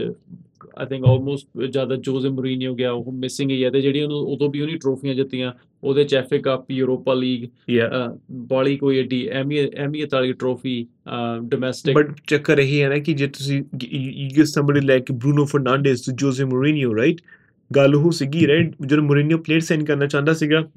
ਆਈ 0.78 0.86
ਥਿੰਕ 0.86 1.06
ਆਲਮੋਸਟ 1.06 1.62
ਜ਼ਿਆਦਾ 1.70 1.96
ਜੋਜ਼ੇ 1.96 2.30
ਮੋਰੀਨੀਓ 2.30 2.76
ਗਿਆ 2.76 2.92
ਉਹ 2.92 3.12
ਮਿਸਿੰਗ 3.12 3.52
ਹੀ 3.52 3.64
ਹੈ 3.64 3.70
ਤੇ 3.70 3.82
ਜਿਹੜੀ 3.82 4.02
ਉਹਨੂੰ 4.02 4.18
ਉਦੋਂ 4.18 4.50
ਵੀ 4.50 4.62
ਉਹਨੇ 4.62 4.76
ਟਰੋਫੀਆਂ 4.76 5.16
ਜਿੱਤੀਆਂ 5.16 5.54
ਉਹਦੇ 5.84 6.04
ਚ 6.04 6.16
ਐਫਏ 6.16 6.38
ਕੱਪ 6.38 6.72
ਯੂਰੋਪਾ 6.72 7.14
ਲੀਗ 7.14 7.48
ਬਾਲੀ 8.32 8.78
ਕੋਈ 8.78 8.98
ਏਡੀ 8.98 9.28
ਐਮੀਅਤ 9.28 9.76
ਐਮੀਅਤ 9.76 10.14
ਵਾਲੀ 10.14 10.34
ਟਰੋਫੀ 10.34 10.88
ਡੋਮੈਸਟਿਕ 11.42 11.96
ਬਟ 11.96 12.08
ਚੱਕਰ 12.28 12.60
ਇਹੀ 12.60 12.82
ਹੈ 12.82 12.90
ਨਾ 12.90 12.98
ਕਿ 12.98 13.14
ਜੇ 13.14 13.28
ਤੁਸੀਂ 13.28 13.64
you 14.36 14.46
somebody 14.46 14.82
like 14.82 15.12
Bruno 15.12 15.46
Fernandes 15.46 16.02
to 16.02 16.12
Jose 16.12 16.46
Mourinho 16.46 16.96
right 16.96 17.18
ਗੱਲ 17.76 17.96
ਉਹ 17.96 18.12
ਸੀਗੀ 18.12 18.48
ਰਾਈਟ 18.48 18.74
ਜਦੋਂ 18.86 19.04
ਮੋਰੀਨੀਓ 19.04 19.38
ਪਲੇਅਰ 19.38 19.60
ਸਾਈਨ 19.60 19.84
ਕਰਨਾ 19.84 20.06
ਚਾਹੁੰਦਾ 20.06 20.34
ਸੀਗਾ 20.34 20.68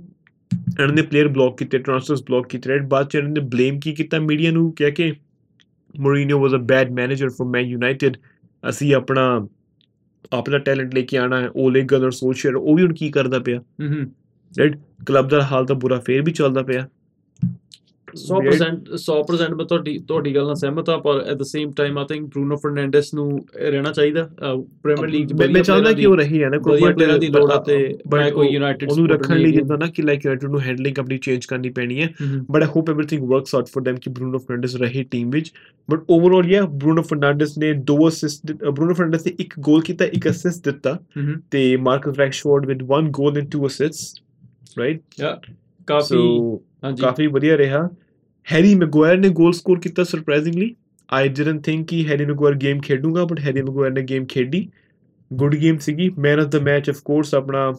ਇਹਨਾਂ 0.51 0.95
ਨੇ 0.95 1.03
ਪਲੇਅਰ 1.03 1.29
ਬਲੌਕ 1.29 1.57
ਕੀਤੇ 1.59 1.79
ਟ੍ਰਾਂਸਫਰਸ 1.79 2.23
ਬਲੌਕ 2.23 2.47
ਕੀਤੇ 2.49 2.71
ਰਾਈਟ 2.71 2.83
ਬਾਅਦ 2.83 3.09
ਚ 3.09 3.15
ਇਹਨਾਂ 3.15 3.31
ਨੇ 3.31 3.41
ਬਲੇਮ 3.41 3.81
ਕੀ 3.81 3.95
ਕੀਤਾ 3.95 4.19
ਮੀਡੀਆ 4.19 4.51
ਨੂੰ? 4.51 4.73
ਕਹਿ 4.73 4.91
ਕੇ 4.91 5.13
Mourinho 6.01 6.41
was 6.41 6.55
a 6.55 6.65
bad 6.65 6.91
manager 6.91 7.29
for 7.29 7.49
Man 7.49 7.67
United 7.67 8.17
ਅਸੀਂ 8.69 8.95
ਆਪਣਾ 8.95 9.47
ਆਪਣਾ 10.33 10.59
ਟੈਲੈਂਟ 10.59 10.95
ਲੈ 10.95 11.01
ਕੇ 11.01 11.17
ਆਣਾ 11.19 11.41
ਹੈ 11.41 11.49
ਓਲੇ 11.57 11.83
ਗਨਰ 11.83 12.11
ਸੋਸ਼ੀਅਲ 12.11 12.57
ਉਹ 12.57 12.77
ਵੀ 12.77 12.83
ਹੁਣ 12.83 12.95
ਕੀ 12.95 13.11
ਕਰਦਾ 13.11 13.39
ਪਿਆ। 13.39 13.61
ਹਮ 13.81 14.11
ਕਲੱਬ 15.07 15.29
ਦਾ 15.29 15.41
ਹਾਲ 15.43 15.67
ਤਾਂ 15.67 15.77
ਬੁਰਾ 15.77 15.99
ਫੇਰ 16.01 16.23
ਵੀ 16.23 16.33
ਚੱਲਦਾ 16.33 16.63
ਪਿਆ। 16.63 16.89
100% 18.17 18.79
100% 18.97 19.55
ਮੈਂ 19.55 19.67
ਤੁਹਾਡੀ 19.67 19.99
ਤੁਹਾਡੀ 19.99 20.35
ਗੱਲ 20.35 20.47
ਨਾਲ 20.47 20.55
ਸਹਿਮਤ 20.55 20.91
ਆ 20.91 20.97
ਪਰ 20.97 21.21
at 21.21 21.37
the 21.37 21.43
same 21.43 21.73
time 21.73 21.99
I 21.99 22.05
think 22.05 22.29
Bruno 22.29 22.57
Fernandes 22.57 23.15
ਨੂੰ 23.15 23.47
ਰਹਿਣਾ 23.57 23.93
ਚਾਹੀਦਾ। 23.93 24.29
ਪ੍ਰੀਮੀਅਰ 24.83 25.09
ਲੀਗ 25.09 25.33
ਮੈਂ 25.33 25.63
ਚਾਹੁੰਦਾ 25.63 25.93
ਕਿ 25.93 26.07
ਉਹ 26.07 26.17
ਰਹੀ 26.17 26.43
ਹੈ 26.43 26.49
ਨਾ 26.49 26.59
ਕੋਈ 26.59 26.81
ਪਲੇਅਰ 26.81 27.19
ਦੀ 27.19 27.27
ਲੋੜ 27.27 27.53
ਆ 27.53 27.61
ਤੇ 27.61 27.77
uh, 27.87 28.17
ਮੈਂ 28.17 28.31
ਕੋਈ 28.31 28.49
ਯੂਨਾਈਟਿਡ 28.49 28.91
ਉਹਨੂੰ 28.93 29.09
ਰੱਖਣ 29.09 29.39
ਲਈ 29.39 29.53
ਜਿੱਦਾਂ 29.53 29.79
ਨਾ 29.79 29.87
ਕਿ 29.87 30.03
ਲਾਈਕ 30.03 30.25
ਯੂਨਾਈਟਿਡ 30.25 30.51
ਨੂੰ 30.51 30.61
ਹੈਂਡਲਿੰਗ 30.61 30.95
ਕੰਪਨੀ 30.95 31.19
ਚੇਂਜ 31.19 31.47
ਕਰਨੀ 31.47 31.71
ਪੈਣੀ 31.71 32.03
ਹੈ। 32.03 32.09
But 32.51 32.63
I 32.63 32.69
hope 32.77 32.91
everything 32.91 33.27
works 33.27 33.55
out 33.55 33.69
for 33.69 33.89
them 33.89 33.99
ਕਿ 34.03 34.11
ਬਰੂਨੋ 34.11 34.39
ਫਰਨੈਂਡੈਸ 34.39 34.77
ਰਹੇ 34.77 35.03
ਟੀਮ 35.11 35.31
ਵਿੱਚ। 35.31 35.53
But 35.91 36.01
overall 36.11 36.47
yeah 36.47 36.65
Bruno 36.65 37.03
Fernandes 37.03 37.59
ਨੇ 37.59 37.73
ਦੋ 37.73 38.09
ਅਸਿਸਟ 38.09 38.53
ਬਰੂਨੋ 38.53 38.95
ਫਰਨੈਂਡੈਸ 38.95 39.27
ਨੇ 39.27 39.33
ਇੱਕ 39.41 39.55
ਗੋਲ 39.59 39.81
ਕੀਤਾ 39.81 40.05
ਇੱਕ 40.05 40.31
ਅਸਿਸਟ 40.31 40.65
ਦਿੱਤਾ। 40.65 40.99
ਤੇ 41.51 41.77
Marcus 41.77 42.19
Rashford 42.19 42.67
with 42.67 42.83
one 42.83 43.11
goal 43.11 43.39
and 43.39 43.51
two 43.51 43.67
assists 43.67 44.15
right 44.79 45.01
yeah 45.21 45.41
ਕਾਫੀ 45.87 46.17
ਹਾਂਜੀ। 46.85 47.03
ਕਾਫੀ 47.03 47.27
ਵਧੀਆ 47.27 47.59
ਰਿਹਾ। 47.59 47.89
ਹੈਰੀ 48.53 48.75
ਮੈਗੁਆਇਰ 48.75 49.19
ਨੇ 49.19 49.29
ਗੋਲ 49.29 49.53
ਸਕੋਰ 49.53 49.81
ਕੀਤਾ 49.81 50.05
ਸਰਪ੍ਰਾਈਜ਼ਿੰਗਲੀ 50.05 50.77
ਆਈ 51.09 51.29
ਡਿਡਨਟ 51.29 51.65
ਥਿੰਕ 51.65 51.89
ਕਿ 51.89 52.09
ਹੈਰੀ 52.09 52.27
ਮੈਗੁਆਇਰ 52.27 52.57
ਗੇਮ 52.57 52.81
ਖੇਡੂਗਾ 52.81 53.25
ਬਟ 53.25 53.41
ਹੈਰੀ 53.41 53.63
ਮੈਗੁਆਇਰ 53.63 53.93
ਨੇ 53.93 54.03
ਗੇਮ 54.03 54.27
ਖੇਡੀ। 54.27 54.69
ਗੁੱਡ 55.33 55.55
ਗੇਮ 55.55 55.79
ਸੀਗੀ। 55.79 56.11
Man 56.19 56.41
of 56.41 56.47
the 56.47 56.59
match 56.59 56.91
of 56.91 57.03
course 57.05 57.35
ਆਪਣਾ 57.35 57.73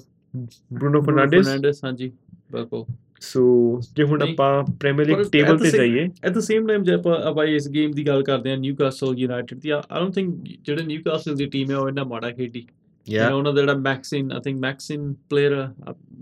ਬਰੂਨੋ 0.74 1.02
ਫਰਨਾਂਡੇਸ 1.02 1.45
ਫਰਨਾਂਡੇਸ 1.45 1.84
ਹਾਂਜੀ 1.84 2.12
ਬਿਲਕੁਲ। 2.52 2.86
ਸੋ 3.22 3.82
ਜੇ 3.95 4.04
ਹੁਣ 4.04 4.22
ਆਪਾਂ 4.22 4.64
ਪ੍ਰੀਮੀਅਰ 4.64 5.12
ਪਰ 5.12 5.18
ਲੀਗ 5.18 5.30
ਟੇਬਲ 5.32 5.58
ਤੇ 5.58 5.72
ਜਾਈਏ। 5.72 6.08
ਐਟ 6.24 6.32
ਦ 6.32 6.39
ਸੇਮ 6.39 6.68
ਟਾਈਮ 6.68 6.84
ਜੇ 6.84 6.93
ਆਪਾਂ 6.93 7.16
ਆਪਾਂ 7.22 7.45
ਇਸ 7.45 7.70
ਗੇਮ 7.70 7.91
ਦੀ 7.91 8.08
ਗੱਲ 8.08 8.24
ਕਰਦੇ 8.24 8.50
ਹਾਂ 8.50 8.58
ਨਿਊਕਾਸਲ 8.58 9.18
ਯੂਨਾਈਟਿਡ 9.18 9.60
ਦੀ 9.60 9.70
ਆਈ 9.70 9.82
ਡੋਨਟ 10.00 10.16
ਥਿੰਕ 10.16 10.36
ਜਿਹੜੇ 10.66 10.84
ਨਿਊਕਾਸਲ 10.84 11.36
ਦੀ 11.36 11.45
ਟੀਮ 11.45 11.72
ਹੈ 11.72 11.78
ਉਹ 11.78 11.88
ਇਹਨਾਂ 11.88 12.06
ਮਾੜਾ 12.06 12.32
ਖੇਡੀ। 12.32 12.68
ਯਾ. 13.10 13.30
ਉਹਨਾਂ 13.30 13.54
ਦਾ 13.54 13.62
ਜਿਹੜਾ 13.62 13.74
Maximin 13.74 14.32
I 14.32 14.39
think 14.43 14.60
Maximin 14.60 15.14
player 15.30 15.70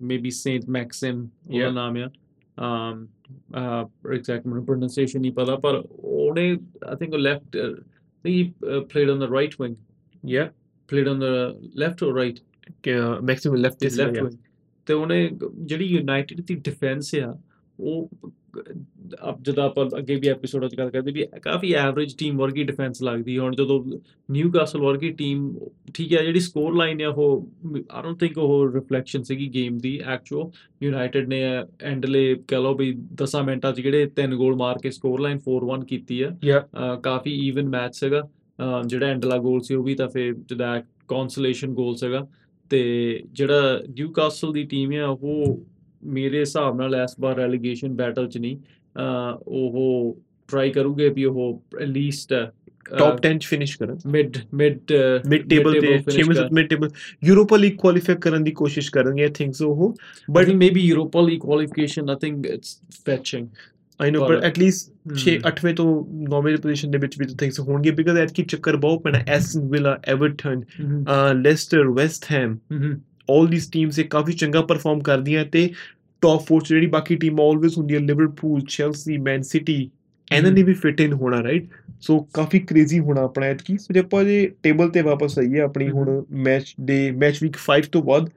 maybe 0.02 0.32
Saint 0.32 0.70
Maximin 0.70 1.28
ਉਹਦਾ. 1.52 1.70
ਨਾਮ 1.70 1.98
ਆ। 1.98 2.10
Um 2.58 3.08
uh 3.56 4.14
exact 4.14 4.48
ਮੈਨੂੰ 4.48 4.66
pronunciation 4.66 5.22
ਨਹੀਂ 5.22 5.32
ਪਤਾ 5.32 5.56
ਪਰ 5.56 5.84
ਉਹਨੇ 5.90 6.58
I 6.88 6.96
think 6.96 7.16
left 7.16 7.58
he 8.28 8.54
played 8.72 9.16
on 9.16 9.26
the 9.26 9.32
right 9.32 9.52
wing 9.62 9.76
ਯਾ 10.28 10.52
played 10.94 11.08
on 11.08 11.18
the 11.18 11.54
left 11.84 12.08
or 12.08 12.16
right 12.18 12.36
Maximin 13.24 13.56
left 13.56 13.78
ਤੇ 13.78 13.90
ਲੈਫਟ 13.96 14.24
ਵਿੰਗ 14.24 14.38
ਤੇ 14.86 14.94
ਉਹਨੇ 14.94 15.32
ਜਿਹੜੀ 15.56 15.86
ਯੂਨਾਈਟਿਡ 15.86 16.42
ਦੀ 16.42 16.56
ਡਿਫੈਂਸ 16.56 17.16
ਆ 17.16 17.40
ਉਹ 17.80 18.10
ਅਬ 19.30 19.44
ਜਦੋਂ 19.44 19.64
ਆਪਾਂ 19.64 19.86
ਅੱਗੇ 19.98 20.16
ਵੀ 20.16 20.28
ਐਪੀਸੋਡ 20.28 20.64
ਵਿੱਚ 20.64 20.78
ਗੱਲ 20.78 20.90
ਕਰਦੇ 20.90 21.12
ਵੀ 21.12 21.26
ਕਾਫੀ 21.42 21.74
ਐਵਰੇਜ 21.74 22.16
ਟੀਮ 22.18 22.38
ਵਰਗੀ 22.38 22.64
ਡਿਫੈਂਸ 22.64 23.04
ਲੱਗਦੀ 23.04 23.38
ਹੁਣ 23.38 23.56
ਜਦੋਂ 23.56 23.86
ਨਿਊਕਾਸਲ 24.32 24.80
ਵਰਗੀ 24.80 25.10
ਟੀਮ 25.10 25.60
ਠੀਕ 25.94 26.14
ਹੈ 26.14 26.24
ਜਿਹੜੀ 26.24 26.40
ਸਕੋਰ 26.40 26.76
ਲਾਈਨ 26.76 27.02
ਆ 27.02 27.10
ਉਹ 27.10 27.52
ਆਈ 27.76 28.04
ਡੋਨਟ 28.04 28.20
ਥਿੰਕ 28.20 28.38
ਉਹ 28.38 28.72
ਰਿਫਲੈਕਸ਼ਨ 28.74 29.24
ਸੀਗੀ 29.24 29.48
ਗੇਮ 29.48 29.78
ਦੀ 29.78 30.02
ਐਕਚੁਅਲ 30.08 30.52
ਯੂਨਾਈਟਿਡ 30.84 31.28
ਨੇ 31.28 31.44
ਐਂਡਲੇ 31.82 32.36
ਕਹ 32.48 32.76
ਵੀ 32.76 32.98
10 33.24 33.44
ਮਿੰਟਾਂ 33.46 33.74
'ਚ 33.74 33.82
ਜਿਹੜੇ 33.82 34.06
ਤਿੰਨ 34.06 34.36
ਗੋਲ 34.36 34.56
ਮਾਰ 34.56 34.78
ਕੇ 34.84 34.92
ਸਕੋਰ 34.92 35.20
ਲਾਈਨ 35.20 35.38
4-1 35.38 35.86
ਕੀਤੀ 35.86 36.22
ਆ 36.22 36.38
ਕਾਫੀ 37.04 37.32
ਈਵਨ 37.32 37.70
ਮੈਚ 37.70 37.96
ਸੀਗਾ। 37.96 38.30
ਜਿਹੜਾ 38.88 39.08
ਐਂਡਲਾ 39.08 39.38
ਗੋਲ 39.38 39.62
ਸੀ 39.62 39.76
ਉਹ 39.76 39.84
ਵੀ 39.84 39.96
ਤਾਂ 39.96 40.08
ਫਿਰ 40.08 40.34
ਜਿਹਦਾ 40.34 40.84
ਕੌਨਸੋਲੇਸ਼ਨ 41.08 41.74
ਗੋਲ 41.74 41.96
ਸੀਗਾ। 41.96 42.28
ਤੇ 42.70 43.24
ਜਿਹੜਾ 43.32 43.82
ਨਿਊਕਾਸਲ 43.98 44.52
ਦੀ 44.52 44.64
ਟੀਮ 44.64 44.92
ਆ 44.92 45.06
ਉਹ 45.06 45.66
ਮੇਰੇ 46.04 46.40
ਹਿਸਾਬ 46.40 46.82
ਨਾਲ 46.82 46.96
ਇਸ 46.96 47.16
ਵਾਰ 47.20 47.36
ਰੈਲੀਗੇਸ਼ਨ 47.36 47.96
ਬੈਟਲ 47.96 48.28
ਚ 48.28 48.38
ਨਹੀਂ 48.38 48.58
ਉਹ 49.48 50.18
ਟਰਾਈ 50.48 50.72
ਕਰੂਗੇ 50.72 51.10
ਵੀ 51.10 51.26
ਉਹ 51.26 51.64
ਐਟਲੀਸਟ 51.82 52.34
ਟਾਪ 53.00 53.28
10 53.28 53.38
ਚ 53.38 53.46
ਫਿਨਿਸ਼ 53.46 53.78
ਕਰਨ। 53.80 53.98
ਮਿਡ 54.06 54.38
ਮਿਡ 54.54 54.80
ਮਿਡ 55.30 55.50
ਟੇਬਲ 55.50 55.82
ਤੇ 55.82 56.00
6 56.14 56.50
mid 56.52 56.68
table 56.70 56.90
Europa 57.24 57.58
League 57.58 57.74
qualify 57.78 58.16
ਕਰਨ 58.16 58.44
ਦੀ 58.44 58.52
ਕੋਸ਼ਿਸ਼ 58.52 58.92
ਕਰਨਗੇ 58.92 59.24
ਆਈ 59.24 59.30
ਥਿੰਕ 59.30 59.54
ਸੋ 59.56 59.70
ਉਹ। 59.70 59.96
But 60.32 60.50
maybe 60.50 60.80
Europa 60.80 61.22
League 61.22 61.40
qualification 61.40 62.10
I 62.10 62.16
think 62.16 62.48
it's 62.48 62.82
fetching 63.06 63.48
I 64.02 64.12
know 64.12 64.28
but 64.28 64.44
at 64.44 64.60
least 64.60 64.94
6 65.16 65.32
8ਵੇਂ 65.50 65.74
ਤੋਂ 65.74 66.06
9ਵੇਂ 66.42 66.58
ਪੋਜੀਸ਼ਨ 66.58 66.92
ਦੇ 66.92 66.98
ਵਿੱਚ 66.98 67.20
ਵੀ 67.20 67.26
ਥਿੰਕਸ 67.26 67.60
ਹੋਣਗੇ 67.60 67.92
ਬਿਕਾਜ਼ 67.92 68.18
ਐਤ 68.18 68.32
ਕੀ 68.32 68.44
ਚੱਕਰ 68.44 68.76
ਬਹੁਤ 68.76 69.02
ਪੈਣਾ 69.04 69.20
Aston 69.28 69.68
Villa 69.68 70.00
Everton 70.06 70.62
Leicester 71.34 71.84
West 71.84 72.26
Ham 72.32 72.58
all 73.30 73.48
these 73.48 73.70
teams 73.70 74.00
ਇਹ 74.00 74.06
ਕਾਫੀ 74.06 74.34
ਚੰਗਾ 74.34 74.62
ਪਰਫਾਰਮ 74.62 75.00
ਕਰਦੀਆਂ 75.00 75.46
ਤੇ 75.46 75.70
ਟੌਪ 76.22 76.54
4 76.54 76.60
ਚ 76.60 76.70
ਜਿਹੜੀ 76.70 76.88
ਬਾਕੀ 76.88 77.16
ਟੀਮਾਂ 77.16 77.46
ਆਲਵੇਸ 77.46 77.78
ਹੁੰਦੀਆਂ 77.78 78.00
ਲਿਵਰਪੂਲ 78.00 78.62
ਚੈਲਸੀ 78.70 79.18
ਮੈਨ 79.18 79.42
ਸਿਟੀ 79.42 79.90
ਇਹਨਾਂ 80.32 80.52
ਨੇ 80.52 80.64
ਵੀ 80.64 80.74
ਫਿਟ 80.74 81.02
ਇਨ 81.02 81.14
ਹੋਣਾ 81.14 81.44
ਰਾਈਟ 81.44 81.66
ਸੋ 82.02 82.20
ਕਾਫੀ 82.34 82.60
ਕ੍ਰੇਜ਼ੀ 82.60 83.00
ਹੋਣਾ 83.00 83.22
ਆਪਣਾ 83.22 83.46
ਐਤਕੀ। 83.46 83.78
ਸੋ 83.78 83.94
ਜੇ 83.94 84.00
ਆਪਾਂ 84.00 84.24
ਜੇ 84.24 84.52
ਟੇਬਲ 84.64 84.90
ਤੇ 84.90 85.02
ਵਾਪਸ 85.02 85.38
ਆਈਏ 85.40 85.60
ਆਪਣੀ 85.60 85.90
ਹੁਣ 85.90 86.24
ਮੈਚ 86.32 86.74
ਦੇ 86.82 87.00
ਮੈਚ 87.12 87.38
ਵੀਕ 87.44 87.58
5 87.66 87.90
ਤੋਂ 87.92 88.02
ਬਾਅਦ 88.04 88.30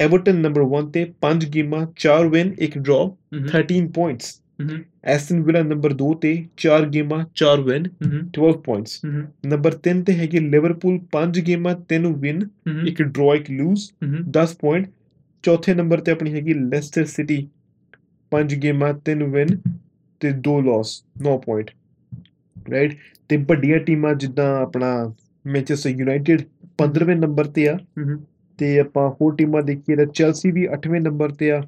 ਐਵਰਟਨ 0.00 0.36
ਨੰਬਰ 0.36 0.62
1 0.62 0.90
ਤੇ 0.92 1.06
5 1.22 1.46
ਗੇਮਾਂ 1.54 1.86
4 2.06 2.28
win 2.28 2.54
1 2.64 2.78
draw 2.78 3.00
13 3.52 3.86
points 3.94 4.40
Aston 5.04 5.40
Villa 5.42 5.62
number 5.62 5.92
2 5.94 6.12
ਤੇ 6.22 6.32
4 6.58 6.86
ਗੇਮਾਂ 6.88 7.24
4 7.42 7.62
ਵਿਨ 7.62 7.88
12 8.38 8.52
ਪੁਆਇੰਟਸ 8.64 9.00
ਨੰਬਰ 9.46 9.76
3 9.88 10.02
ਤੇ 10.02 10.12
ਹੈਗੇ 10.12 10.40
ਲਿਵਰਪੂਲ 10.46 10.98
5 11.12 11.40
ਗੇਮਾਂ 11.46 11.74
3 11.92 12.08
ਵਿਨ 12.18 12.40
ਇੱਕ 12.88 13.02
ਡਰਾ 13.02 13.34
ਇੱਕ 13.34 13.50
ਲੂਜ਼ 13.50 13.88
10 14.38 14.54
ਪੁਆਇੰਟ 14.60 14.88
ਚੌਥੇ 15.44 15.74
ਨੰਬਰ 15.74 16.00
ਤੇ 16.00 16.12
ਆਪਣੀ 16.12 16.32
ਹੈਗੀ 16.34 16.54
ਲੈਸਟਰ 16.54 17.04
ਸਿਟੀ 17.06 17.38
5 18.32 18.56
ਗੇਮਾਂ 18.62 18.92
3 19.10 19.24
ਵਿਨ 19.28 19.56
ਤੇ 20.20 20.32
2 20.48 20.58
ਲਾਸ 20.64 20.94
9 21.22 21.36
ਪੁਆਇੰਟ 21.44 21.70
ਰਾਈਟ 22.70 22.96
ਤੇ 23.30 23.36
ਵੱਡੀਆਂ 23.48 23.78
ਟੀਮਾਂ 23.80 24.14
ਜਿੱਦਾਂ 24.14 24.48
ਆਪਣਾ 24.56 24.92
ਮੈਂਚੈਸਟਰ 25.44 25.90
ਯੂਨਾਈਟਿਡ 25.90 26.42
15ਵੇਂ 26.82 27.16
ਨੰਬਰ 27.16 27.46
ਤੇ 27.48 27.68
ਆ 27.68 27.78
ਤੇ 28.58 28.78
ਆਪਾਂ 28.80 29.08
ਹੋਰ 29.10 29.34
ਟੀਮਾਂ 29.34 29.62
ਦੇਖੀਏ 29.62 29.96
ਤਾਂ 29.96 30.06
ਚੈਲਸੀ 30.06 30.50
ਵੀ 30.50 30.66
8ਵੇਂ 30.68 31.00
ਨੰਬਰ 31.00 31.30
ਤੇ 31.32 31.50
ਆ 31.50 31.60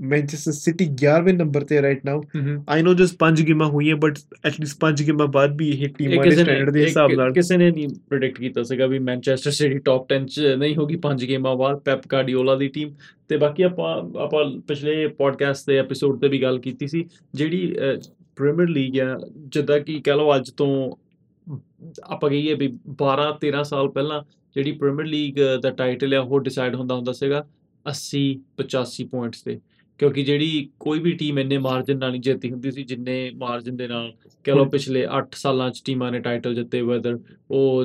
ਮੈਂਚੈਸਟਰ 0.00 0.52
ਸਿਟੀ 0.52 0.84
11ਵੇਂ 0.84 1.34
ਨੰਬਰ 1.34 1.60
ਤੇ 1.60 1.82
right 1.82 2.04
now 2.04 2.22
I 2.68 2.82
know 2.82 2.94
just 2.94 3.16
5 3.18 3.42
ਗੇਮਾਂ 3.46 3.66
ਹੋਈਆਂ 3.66 3.96
ਬਟ 3.96 4.18
ਐਟਲੀਸਟ 4.44 4.78
5 4.86 5.06
ਗੇਮਾਂ 5.06 5.26
ਬਾਅਦ 5.26 5.56
ਵੀ 5.56 5.68
ਇਹ 5.70 5.88
ਟੀਮਾਂ 5.88 6.24
ਦੇ 6.24 6.30
ਸਟੈਂਡਰਡ 6.30 6.70
ਦੇ 6.70 6.84
ਹਿਸਾਬ 6.84 7.12
ਨਾਲ 7.12 7.32
ਕਿਸੇ 7.32 7.56
ਨੇ 7.56 7.70
ਨਹੀਂ 7.70 7.88
ਪ੍ਰੈਡਿਕਟ 8.08 8.38
ਕੀਤਾ 8.38 8.62
ਸੀਗਾ 8.62 8.86
ਵੀ 8.86 8.98
ਮੈਨਚੈਸਟਰ 8.98 9.50
ਸਿਟੀ 9.50 9.78
ਟੌਪ 9.78 10.06
10 10.14 10.24
ਚ 10.24 10.40
ਨਹੀਂ 10.40 10.76
ਹੋਗੀ 10.76 10.96
ਪੰਜ 10.96 11.24
ਗੇਮਾਂ 11.24 11.56
ਬਾਅਦ 11.56 11.78
ਪੈਪ 11.78 12.00
ਗਾਰਡੀਓਲਾ 12.12 12.56
ਦੀ 12.56 12.68
ਟੀਮ 12.68 12.94
ਤੇ 13.28 13.36
ਬਾਕੀ 13.36 13.62
ਆਪਾਂ 13.62 14.20
ਆਪਾਂ 14.20 14.60
ਪਿਛਲੇ 14.60 15.06
ਪੋਡਕਾਸਟ 15.06 15.66
ਦੇ 15.66 15.76
ਐਪੀਸੋਡ 15.76 16.20
ਤੇ 16.20 16.28
ਵੀ 16.28 16.42
ਗੱਲ 16.42 16.58
ਕੀਤੀ 16.58 16.86
ਸੀ 16.86 17.04
ਜਿਹੜੀ 17.34 17.76
ਪ੍ਰੀਮੀਅਰ 18.36 18.68
ਲੀਗ 18.68 19.00
ਆ 19.00 19.18
ਜਿੱਦਾਂ 19.36 19.80
ਕਿ 19.80 20.00
ਕਹ 20.00 20.10
ਲਓ 20.10 20.36
ਅੱਜ 20.36 20.50
ਤੋਂ 20.50 20.96
ਆਪਾਂ 22.04 22.30
ਕਹੀਏ 22.30 22.54
ਵੀ 22.54 22.78
12 23.04 23.30
13 23.46 23.62
ਸਾਲ 23.64 23.88
ਪਹਿਲਾਂ 23.88 24.22
ਜਿਹੜੀ 24.54 24.72
ਪ੍ਰੀਮੀਅਰ 24.72 25.06
ਲੀਗ 25.06 25.34
ਦਾ 25.62 25.70
ਟਾਈਟਲ 25.70 26.14
ਆ 26.14 26.20
ਉਹ 26.20 26.40
ਡਿਸਾਈਡ 26.40 26.74
ਹੁੰਦਾ 26.74 26.94
ਹੁੰਦਾ 26.94 27.12
ਸੀਗਾ 27.12 27.46
80 27.90 28.22
85 28.62 29.04
ਪੁਆਇੰਟਸ 29.10 29.42
ਤੇ। 29.42 29.60
ਕਿਉਂਕਿ 30.00 30.22
ਜਿਹੜੀ 30.22 30.68
ਕੋਈ 30.80 30.98
ਵੀ 30.98 31.12
ਟੀਮ 31.12 31.38
ਇੰਨੇ 31.38 31.58
ਮਾਰਜਨ 31.58 31.98
ਨਾਲ 31.98 32.10
ਨਹੀਂ 32.10 32.20
ਜਿੱਤੀ 32.20 32.50
ਹੁੰਦੀ 32.50 32.70
ਸੀ 32.70 32.82
ਜਿੰਨੇ 32.82 33.30
ਮਾਰਜਨ 33.36 33.76
ਦੇ 33.76 33.88
ਨਾਲ 33.88 34.12
ਕਹ 34.44 34.52
ਹੁਣ- 34.52 34.68
ਪਿਛਲੇ 34.70 35.06
8 35.18 35.24
ਸਾਲਾਂ 35.32 35.70
ਚ 35.70 35.82
ਟੀਮਾਂ 35.84 36.12
ਨੇ 36.12 36.18
ਟਾਈਟਲ 36.20 36.54
ਜਿੱਤੇ 36.54 36.80
ਵੈਦਰ 36.80 37.18
ਉਹ 37.50 37.84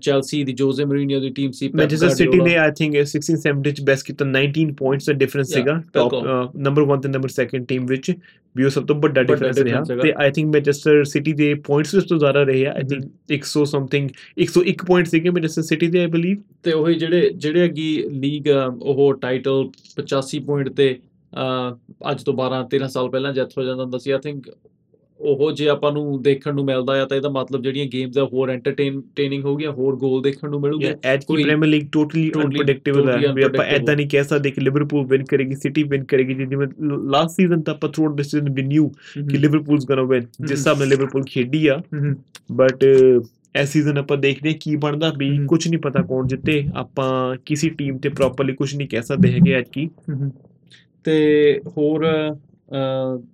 ਚੈਲਸੀ 0.00 0.44
ਦੀ 0.44 0.52
ਜੋਜ਼ੇ 0.52 0.84
ਮਰੀਨੀਓ 0.84 1.20
ਦੀ 1.20 1.30
ਟੀਮ 1.30 1.50
ਸੀ 1.50 1.66
Pep 1.66 1.76
ਮੈਂਚੈਸਟਰ 1.76 2.08
ਸਿਟੀ। 2.08 2.40
ਨੇ 2.40 2.56
ਆਈ 2.56 2.70
ਥਿੰਕ 2.70 2.96
16 3.04 3.36
17 3.36 3.70
ਚ 3.72 3.80
ਬੈਸਟ 3.80 4.06
ਕੀਤਾ 4.06 4.24
19 4.24 4.72
ਪੁਆਇੰਟਸ 4.72 5.06
ਦਾ 5.06 5.12
ਡਿਫਰੈਂਸ 5.12 5.54
ਸੀਗਾ 5.54 5.82
ਟਾਪ। 5.92 6.14
ਨੰਬਰ 6.56 6.82
1 6.82 7.00
ਤੇ 7.00 7.08
ਨੰਬਰ 7.08 7.28
2 7.30 7.64
ਟੀਮ 7.64 7.86
ਵਿੱਚ 7.86 8.12
ਵੀ 8.56 8.64
ਉਹ 8.64 8.70
ਸਭ 8.70 8.86
ਤੋਂ 8.86 8.96
ਵੱਡਾ 8.96 9.22
ਡਿਫਰੈਂਸ 9.22 9.58
ਰਿਹਾ। 9.58 9.82
ਤੇ 10.02 10.12
ਆਈ 10.16 10.30
ਥਿੰਕ 10.30 10.52
ਮੈਂਚੈਸਟਰ 10.52 11.04
ਸਿਟੀ 11.04 11.32
ਦੇ 11.32 11.54
ਪੁਆਇੰਟਸ 11.54 11.94
ਵਿੱਚ 11.94 12.08
ਤੋਂ 12.08 12.18
ਜ਼ਿਆਦਾ 12.18 12.42
ਰਹੇ 12.42 12.66
ਆ 12.66 12.72
ਆਈ 12.72 12.82
ਥਿੰਕ 12.82 13.44
100 13.44 13.64
ਸਮਥਿੰਗ 13.64 14.08
101 14.40 14.84
ਪੁਆਇੰਟ 14.86 15.08
ਸੀਗੇ 15.08 15.30
ਮੈਂਚੈਸਟਰ 15.30 15.62
ਸਿਟੀ 15.62 15.86
ਦੇ 15.86 16.00
ਆਈ 16.00 16.06
ਬਲੀਵ 16.06 16.38
ਤੇ 16.62 16.72
ਉਹੀ 16.72 16.94
ਜਿਹੜੇ 16.94 17.30
ਜਿਹੜੇ 17.36 17.64
ਅੱਗੀ 17.64 18.04
ਲੀਗ 18.10 18.48
ਉਹ 18.82 19.14
ਟਾਈਟਲ 19.14 19.68
85 19.96 20.38
ਪੁਆਇੰਟ 20.38 20.68
ਤੇ 20.68 20.98
ਅੱਜ 22.10 22.22
ਤੋਂ 22.22 22.34
12 22.34 22.64
13 22.74 22.88
ਸਾਲ 22.88 23.10
ਪਹਿਲਾਂ 23.10 23.32
ਜਿੱਤ 23.32 23.50
ਹੋ 23.58 23.62
ਜਾਂਦਾ 23.62 23.82
ਹੁੰਦਾ 23.82 23.98
ਸੀ 23.98 24.10
ਆਈ 24.10 24.18
ਥਿੰਕ 24.22 24.50
ਉਹ 25.20 25.52
ਜੇ 25.52 25.68
ਆਪਾਂ 25.68 25.92
ਨੂੰ 25.92 26.22
ਦੇਖਣ 26.22 26.54
ਨੂੰ 26.54 26.64
ਮਿਲਦਾ 26.64 27.02
ਆ 27.02 27.04
ਤਾਂ 27.06 27.16
ਇਹਦਾ 27.16 27.28
ਮਤਲਬ 27.28 27.62
ਜਿਹੜੀਆਂ 27.62 27.86
ਗੇਮਸ 27.86 28.18
ਆ 28.18 28.24
ਹੋਰ 28.24 28.50
ਐਂਟਰਟੇਨਿੰਗ 28.50 29.44
ਹੋਗੀਆਂ 29.44 29.72
ਹੋਰ 29.72 29.96
ਗੋਲ 29.96 30.22
ਦੇਖਣ 30.22 30.50
ਨੂੰ 30.50 30.60
ਮਿਲੂਗੇ। 30.60 30.94
ਐਟ 31.04 31.20
ਕੀ 31.20 31.26
ਕੋਈ- 31.26 31.44
ਪ੍ਰੀਮੀਅਰ 31.44 31.68
ਲੀਗ 31.68 31.82
ਟੋਟਲੀ 31.92 32.30
ਅਨਪ੍ਰੈਡਿਕਟੇਬਲ 32.30 33.08
ਹੈ 33.08 33.32
ਵੀ 33.32 33.42
ਆਪਾਂ। 33.42 33.64
ਐਦਾਂ 33.64 33.96
ਨਹੀਂ 33.96 34.08
ਕਹਿ 34.08 34.24
ਸਕਦੇ 34.24 34.50
ਕਿ 34.50 34.60
ਲਿਵਰਪੂਲ 34.60 35.06
ਵਿਨ 35.06 35.24
ਕਰੇਗੀ 35.24 35.54
ਸਿਟੀ 35.54 35.82
ਵਿਨ 35.82 36.04
ਕਰੇਗੀ 36.04 36.34
ਜਿਵੇਂ 36.34 36.68
ਲਾਸਟ 37.10 37.36
ਸੀਜ਼ਨ 37.36 37.60
ਤਾਂ 37.60 37.74
ਆਪਾਂ 37.74 37.90
ਥਰੂਆਊਟ 37.90 38.16
ਡਿਸੀਜਨ 38.16 38.52
ਵੀ 38.52 38.62
ਨਿਊ 38.62 38.88
ਕਿ 39.30 39.38
ਲਿਵਰਪੂਲਸ 39.38 39.86
ਗੋਣਾ 39.86 40.02
ਵਿਨ 40.02 40.26
ਜਿਸ 40.40 40.50
ਹਿਸਾਬ 40.50 40.78
ਨਾਲ 40.78 40.88
ਲਿਵਰਪੂਲ 40.88 41.22
ਖੇਡੀ 41.24 41.66
ਆ। 41.66 41.82
ਬਟ 42.52 42.84
ਇਸ 43.62 43.68
ਸੀਜ਼ਨ 43.72 43.98
ਆਪਾਂ 43.98 44.16
ਦੇਖਦੇ 44.16 44.48
ਹਾਂ 44.48 44.56
ਕੀ 44.60 44.76
ਬਣਦਾ 44.76 45.12
ਵੀ। 45.16 45.46
ਕੁਝ 45.46 45.68
ਨਹੀਂ 45.68 45.78
ਪਤਾ 45.78 46.02
ਕੌਣ 46.02 46.26
ਜਿੱਤੇ। 46.26 46.68
ਆਪਾਂ 46.74 47.36
ਕਿਸੇ 47.46 47.68
ਟੀਮ 47.68 47.98
ਤੇ 47.98 48.08
ਪ੍ਰੋਪਰਲੀ 48.08 48.52
ਕੁਝ 48.52 48.76
ਨਹੀਂ 48.76 48.88
ਕਹਿ 48.88 49.02
ਸਕਦੇ 49.02 49.32
ਹੈਗੇ 49.32 49.58
ਅੱਜ 49.58 49.64
ਕੀ 49.72 49.88
ਤੇ 51.04 51.60
ਹੋਰ 51.76 52.06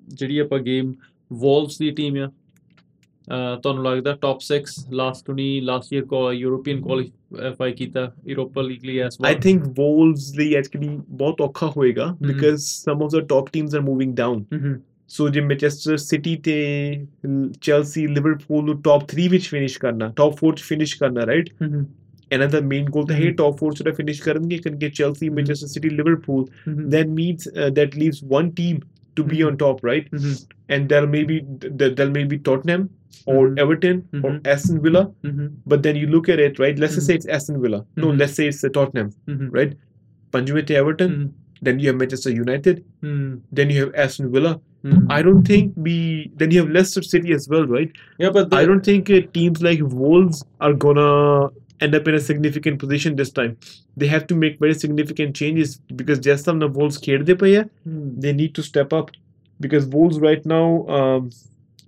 ਜਿਹੜੀ 0.08 0.38
ਆਪਾਂ 0.38 0.58
ਗੇਮ 0.58 0.92
ਵੋਲਸ 1.32 1.78
ਦੀ 1.78 1.90
ਟੀਮ 1.90 2.16
ਆ 2.16 2.30
ਤੁਹਾਨੂੰ 3.62 3.84
ਲੱਗਦਾ 3.84 4.14
ਟੌਪ 4.22 4.38
6 4.42 4.60
ਲਾਸਟ 4.92 5.26
ਟੂਨੀ 5.26 5.48
ਲਾਸਟ 5.60 5.92
ਈਅਰ 5.92 6.04
ਕੋ 6.04 6.20
ਯੂਰੋਪੀਅਨ 6.32 6.80
ਕੁਆਲੀਫਾਈ 6.80 7.72
ਕੀਤਾ 7.72 8.12
ਯੂਰੋਪਾ 8.26 8.62
ਲੀਗ 8.62 8.84
ਲਈ 8.84 8.98
ਐਸ 8.98 9.18
I 9.26 9.34
think 9.46 9.66
Wolves 9.80 10.28
ਲਈ 10.38 10.54
ਐਕਚੁਅਲੀ 10.54 10.88
ਬਹੁਤ 11.10 11.40
ਔਖਾ 11.40 11.72
ਹੋਏਗਾ 11.76 12.06
because 12.22 12.68
some 12.88 13.04
of 13.06 13.16
the 13.16 13.24
top 13.34 13.52
teams 13.56 13.78
are 13.78 13.84
moving 13.88 14.14
down. 14.22 14.44
So 15.08 15.28
ਜੇ 15.28 15.40
ਮੈਂਚੈਸਟਰ 15.40 15.96
ਸਿਟੀ 15.96 16.36
ਤੇ 16.36 16.54
ਚੈਲਸੀ 17.60 18.06
ਲਿਵਰਪੂਲ 18.06 18.64
ਨੂੰ 18.64 18.80
ਟੌਪ 18.82 19.02
3 19.14 19.28
ਵਿੱਚ 19.28 19.48
ਫਿਨਿਸ਼ 19.48 19.78
ਕਰਨਾ 19.78 20.12
ਟੌਪ 20.16 20.44
4 20.44 20.54
ਚ 20.56 20.62
ਫਿਨਿਸ਼ 20.62 20.96
ਕਰਨਾ 20.98 21.26
right 21.26 21.48
another 22.30 22.62
main 22.62 22.86
goal. 22.86 23.04
They 23.04 23.20
mm-hmm. 23.20 23.36
top 23.36 23.58
four 23.58 23.74
should 23.74 23.86
have 23.86 23.96
finished 23.96 24.22
karenge 24.22 24.60
karenge 24.62 24.92
Chelsea, 24.92 25.26
mm-hmm. 25.26 25.36
Manchester 25.36 25.68
City, 25.68 25.90
Liverpool. 25.90 26.48
Mm-hmm. 26.66 26.90
That 26.90 27.08
means 27.08 27.48
uh, 27.56 27.70
that 27.70 27.94
leaves 27.94 28.22
one 28.22 28.52
team 28.52 28.82
to 29.16 29.24
be 29.24 29.38
mm-hmm. 29.38 29.48
on 29.48 29.58
top, 29.58 29.82
right? 29.82 30.10
Mm-hmm. 30.10 30.44
And 30.68 30.88
there 30.88 31.06
may 31.06 31.24
be 31.24 31.42
there 31.46 32.10
may 32.10 32.24
be 32.24 32.38
Tottenham 32.38 32.90
or 33.26 33.54
Everton 33.58 34.08
or 34.22 34.40
Aston 34.44 34.80
Villa, 34.82 35.10
but 35.66 35.82
then 35.82 35.96
you 35.96 36.06
look 36.06 36.28
at 36.28 36.38
it, 36.38 36.58
right? 36.58 36.78
Let's 36.78 37.04
say 37.04 37.14
it's 37.14 37.26
Aston 37.26 37.60
Villa. 37.60 37.84
No, 37.96 38.10
let's 38.10 38.34
say 38.34 38.48
it's 38.48 38.62
uh, 38.62 38.68
Tottenham, 38.68 39.12
right? 39.50 39.74
Punjab 40.30 40.66
to 40.66 40.74
Everton 40.76 41.34
then 41.62 41.78
you 41.78 41.88
have 41.88 41.96
Manchester 41.96 42.30
United, 42.30 42.84
mm. 43.02 43.40
then 43.52 43.70
you 43.70 43.86
have 43.86 43.94
Aston 43.94 44.30
Villa. 44.32 44.60
Mm. 44.84 45.06
I 45.10 45.22
don't 45.22 45.44
think 45.44 45.72
we 45.76 46.30
then 46.36 46.50
you 46.50 46.60
have 46.60 46.70
Leicester 46.70 47.02
City 47.02 47.32
as 47.32 47.48
well, 47.48 47.66
right? 47.66 47.90
Yeah, 48.18 48.30
but 48.30 48.50
the, 48.50 48.56
I 48.56 48.64
don't 48.64 48.84
think 48.84 49.10
uh, 49.10 49.20
teams 49.34 49.60
like 49.62 49.80
Wolves 49.82 50.44
are 50.60 50.72
gonna 50.72 51.48
end 51.79 51.95
up 51.95 52.07
in 52.07 52.15
a 52.15 52.19
significant 52.19 52.79
position 52.79 53.15
this 53.15 53.31
time. 53.39 53.57
They 53.97 54.07
have 54.07 54.25
to 54.27 54.35
make 54.35 54.59
very 54.59 54.77
significant 54.83 55.35
changes 55.35 55.77
because 56.01 56.19
just 56.19 56.49
some 56.49 56.59
the 56.59 56.69
Wolves 56.77 56.97
ਖੇਡਦੇ 57.05 57.33
ਪਏ 57.33 57.55
ਆ 57.57 57.63
they 58.23 58.33
need 58.41 58.53
to 58.59 58.65
step 58.69 58.93
up 58.99 59.11
because 59.59 59.89
Wolves 59.95 60.21
right 60.27 60.45
now 60.53 60.65
um 60.99 61.29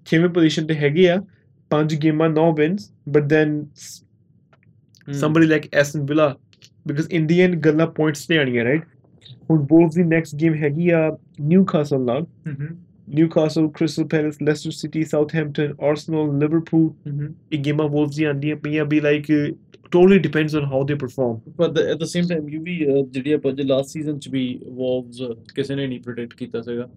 ਛੇਵੇਂ 0.10 0.30
position 0.30 0.66
ਤੇ 0.68 0.74
ਹੈਗੇ 0.74 1.10
ਆ 1.10 1.22
ਪੰਜ 1.70 1.96
ਗੇਮਾਂ 2.02 2.30
9 2.30 2.50
wins 2.58 2.90
but 3.16 3.30
then 3.36 3.54
somebody 5.22 5.48
like 5.54 5.66
Aston 5.82 6.04
Villa 6.12 6.28
because 6.90 7.08
in 7.20 7.26
the 7.32 7.38
end 7.46 7.60
ਗੱਲਾਂ 7.66 7.88
points 8.00 8.28
ਤੇ 8.28 8.38
ਆਣੀਆਂ 8.38 8.66
right 8.66 8.84
ਹੁਣ 9.52 9.66
Wolves 9.72 9.96
ਦੀ 9.96 10.04
next 10.16 10.38
game 10.44 10.56
ਹੈਗੀ 10.64 10.90
ਆ 10.90 11.08
Newcastle 11.54 12.06
ਨਾਲ 12.06 12.26
Newcastle, 13.18 13.66
Crystal 13.78 14.06
Palace, 14.12 14.38
Leicester 14.46 14.72
City, 14.76 15.02
Southampton, 15.10 15.74
Arsenal, 15.90 16.32
Liverpool 16.44 16.86
ਇਹ 17.52 17.60
ਗੇਮਾਂ 17.66 17.86
Wolves 17.96 18.16
ਦੀਆਂ 18.16 18.30
ਆਂਦੀਆਂ 18.30 18.56
ਪਈਆਂ 18.64 18.86
ਵੀ 18.86 19.00
like 19.00 19.30
uh, 19.36 19.54
totally 19.93 20.19
depends 20.21 20.55
on 20.55 20.67
how 20.73 20.81
they 20.89 20.97
perform 20.99 21.39
ਪਰ 21.53 21.79
at 21.83 21.97
the 21.97 22.05
same 22.05 22.27
time 22.29 22.49
you 22.49 22.63
we 22.63 22.75
uh, 22.87 23.05
ਜਿਹੜੀ 23.07 23.33
ਆਪਾਂ 23.33 23.53
ਜੇ 23.53 23.63
ਲਾਸਟ 23.63 23.89
ਸੀਜ਼ਨ 23.89 24.19
ਚ 24.19 24.29
ਵੀ 24.29 24.43
ਵੋਲਵਸ 24.67 25.21
ਕਿਸੇ 25.55 25.75
ਨੇ 25.75 25.87
ਨਹੀਂ 25.87 26.01
ਪ੍ਰੈਡਿਕਟ 26.01 26.35
ਕੀਤਾ 26.35 26.61
ਸੀਗਾ 26.63 26.89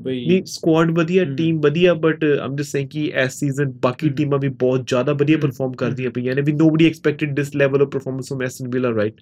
ਬਈ 0.00 0.24
ਨਹੀਂ 0.26 0.42
ਸਕੁਆਡ 0.44 0.90
ਵਧੀਆ। 0.90 1.24
ਟੀਮ 1.34 1.60
ਵਧੀਆ 1.60 1.94
ਬਟ 1.94 2.24
ਆਮ 2.42 2.56
ਜਸਟ 2.56 2.70
ਸੇਇੰਗ 2.70 2.88
ਕਿ 2.88 3.04
ਇਸ 3.24 3.32
ਸੀਜ਼ਨ 3.32 3.72
ਬਾਕੀ। 3.82 4.08
ਟੀਮਾਂ 4.08 4.38
ਵੀ 4.38 4.48
ਬਹੁਤ 4.48 4.86
ਜ਼ਿਆਦਾ 4.86 5.12
ਵਧੀਆ। 5.12 5.38
ਪਰਫਾਰਮ 5.38 5.72
ਕਰਦੀਆਂ 5.72 6.10
ਪਈਆਂ 6.10 6.34
ਨੇ 6.34 6.42
ਵੀ 6.42 6.52
nobody 6.52 6.86
expected 6.86 7.34
this 7.34 7.54
level 7.56 7.82
of 7.82 7.88
performance 7.88 8.28
from 8.28 8.42
Aston 8.42 8.68
Villa 8.68 8.94
right 8.94 9.20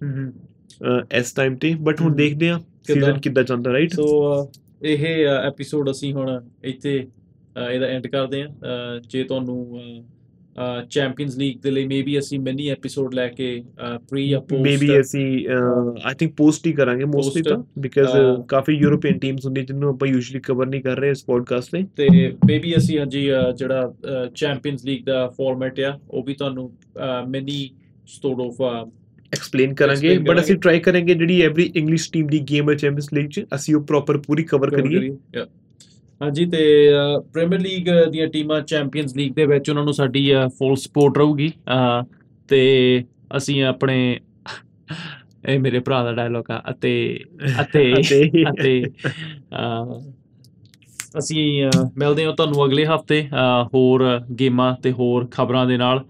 ਇਸ 1.14 1.32
ਟਾਈਮ 1.32 1.56
ਤੇ 1.56 1.74
ਬਟ 1.80 2.00
ਹੁਣ। 2.00 2.14
ਦੇਖਦੇ 2.14 2.48
ਆ? 2.50 2.58
ਸੀਜ਼ਨ 2.86 3.18
ਕਿੱਦਾਂ 3.20 3.42
ਚੱਲਦਾ 3.44 3.72
ਰਾਈਟ 3.72 3.92
ਸੋ 3.92 4.50
ਇਹ 4.82 5.04
ਐਪੀਸੋਡ 5.26 5.90
ਅਸੀਂ 5.90 6.12
ਹੁਣ 6.14 6.40
ਇੱਥੇ 6.64 6.94
ਇਹਦਾ 7.72 7.86
ਐਂਡ 7.86 8.06
ਕਰਦੇ 8.06 8.42
ਹਾਂ 8.42 9.00
ਜੇ 9.08 9.24
ਤੁਹਾਨੂੰ 9.24 9.56
ਚੈਂਪੀਅਨਸ 10.90 11.36
ਲੀਗ 11.38 11.58
ਦੇ 11.62 11.70
ਲਈ 11.70 11.86
ਮੇਬੀ 11.86 12.18
ਅਸੀਂ 12.18 12.38
ਮਿਨੀ 12.40 12.68
ਐਪੀਸੋਡ 12.68 13.14
ਲੈ 13.14 13.28
ਕੇ 13.28 13.62
ਪ੍ਰੀ 14.10 14.28
ਜਾਂ 14.28 14.40
ਪੋਸਟ 14.40 14.62
ਮੇਬੀ 14.62 15.00
ਅਸੀਂ 15.00 15.48
ਆਈ 16.04 16.14
ਥਿੰਕ 16.14 16.34
ਪੋਸਟ 16.36 16.66
ਹੀ 16.66 16.72
ਕਰਾਂਗੇ 16.72 17.04
ਮੋਸਟਲੀ 17.04 17.42
ਤਾਂ 17.42 17.56
ਬਿਕਾਜ਼ 17.78 18.10
ਕਾਫੀ 18.48 18.74
ਯੂਰੋਪੀਅਨ 18.74 19.18
ਟੀਮਸ 19.18 19.46
ਹੁੰਦੀਆਂ 19.46 19.66
ਜਿਹਨੂੰ 19.66 19.90
ਆਪਾਂ 19.90 20.08
ਯੂਜੂਅਲੀ 20.08 20.40
ਕਵਰ 20.40 20.66
ਨਹੀਂ 20.66 20.82
ਕਰ 20.82 20.98
ਰਹੇ 20.98 21.10
ਇਸ 21.10 21.24
ਪੋਡਕਾਸਟ 21.24 21.70
ਤੇ 21.70 21.82
ਤੇ 21.96 22.32
ਮੇਬੀ 22.46 22.76
ਅਸੀਂ 22.76 22.98
ਹਾਂਜੀ 22.98 23.24
ਜਿਹੜਾ 23.56 23.92
ਚੈਂਪੀਅਨਸ 24.34 24.84
ਲੀਗ 24.84 25.04
ਦਾ 25.04 25.26
ਫਾਰਮੈਟ 25.28 25.80
ਆ 25.80 25.98
ਉਹ 26.10 26.24
ਵੀ 26.24 26.34
ਤੁਹਾਨੂੰ 26.34 26.70
ਮਿਨੀ 27.28 27.70
ਸਟੋਰ 28.06 28.40
ਆਫ 28.40 28.88
ਐਕਸਪਲੇਨ 29.32 29.74
ਕਰਾਂਗੇ 29.74 30.18
ਬਟ 30.18 30.40
ਅਸੀਂ। 30.40 30.56
ਟਰਾਈ 30.56 30.80
ਕਰਾਂਗੇ 30.80 31.14
ਜਿਹੜੀ 31.14 31.40
ਐਵਰੀ 31.42 31.70
ਇੰਗਲਿਸ਼ 31.76 32.10
ਟੀਮ 32.12 32.26
ਦੀ 32.26 32.38
ਗੇਮ 32.38 32.70
ਹੈ 32.70 32.74
ਚੈਂਪੀਅਨਸ 32.74 33.12
ਲੀਗ 33.14 33.28
ਚ 33.28 33.44
ਅਸੀਂ 33.54 33.74
ਉਹ 33.74 33.82
ਪ੍ਰੋਪਰ 33.82 34.18
ਪੂਰੀ 34.18 34.44
ਕਵਰ 34.44 34.70
ਕਰੀਏ. 34.70 35.10
ਹਾਂਜੀ 36.20 36.44
ਤੇ 36.46 36.62
ਪ੍ਰੀਮੀਅਰ 37.32 37.60
ਲੀਗ 37.60 37.88
ਦੀਆਂ 38.10 38.26
ਟੀਮਾਂ 38.28 38.60
ਚੈਂਪੀਅਨਸ 38.60 39.16
ਲੀਗ 39.16 39.34
ਦੇ 39.34 39.46
ਵਿੱਚ 39.46 39.70
ਉਹਨਾਂ 39.70 39.84
ਨੂੰ 39.84 39.94
ਸਾਡੀ 39.94 40.30
ਫੁੱਲ 40.58 40.74
ਸਪੋਰਟ 40.76 41.18
ਰਹੂਗੀ 41.18 41.50
ਤੇ 42.48 43.04
ਅਸੀਂ 43.36 43.62
ਆਪਣੇ 43.64 43.98
ਇਹ 45.48 45.58
ਮੇਰੇ 45.58 45.78
ਭਰਾ 45.78 46.02
ਦਾ 46.04 46.12
ਡਾਇਲੋਗ 46.12 46.50
ਆ 46.50 46.62
ਅਤੇ 46.70 46.92
ਅਤੇ 47.62 47.92
ਅਤੇ? 48.50 48.82
ਅਸੀਂ 51.18 51.70
ਮਿਲਦੇ 51.98 52.24
ਹਾਂ 52.24 52.32
ਤੁਹਾਨੂੰ 52.32 52.64
ਅਗਲੇ 52.64 52.86
ਹਫ਼ਤੇ 52.86 53.22
ਹੋਰ 53.74 54.04
ਗੇਮਾਂ 54.38 54.72
ਤੇ 54.82 54.92
ਹੋਰ 54.92 55.28
ਖਬਰਾਂ 55.30 55.66
ਦੇ 55.66 55.76
ਨਾਲ 55.76 56.04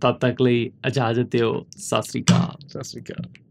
ਤਦ 0.00 0.18
ਤੱਕ 0.20 0.42
ਲਈ 0.42 0.70
ਇਜਾਜ਼ਤ 0.86 1.30
ਦਿਓ 1.30 1.52
ਸਤਿ 1.76 2.02
ਸ੍ਰੀ 2.02 2.22
ਅਕਾਲ। 2.22 2.68
ਸਤਿ 2.68 2.84
ਸ਼੍ਰੀ 2.84 3.02
ਅਕਾਲ। 3.02 3.47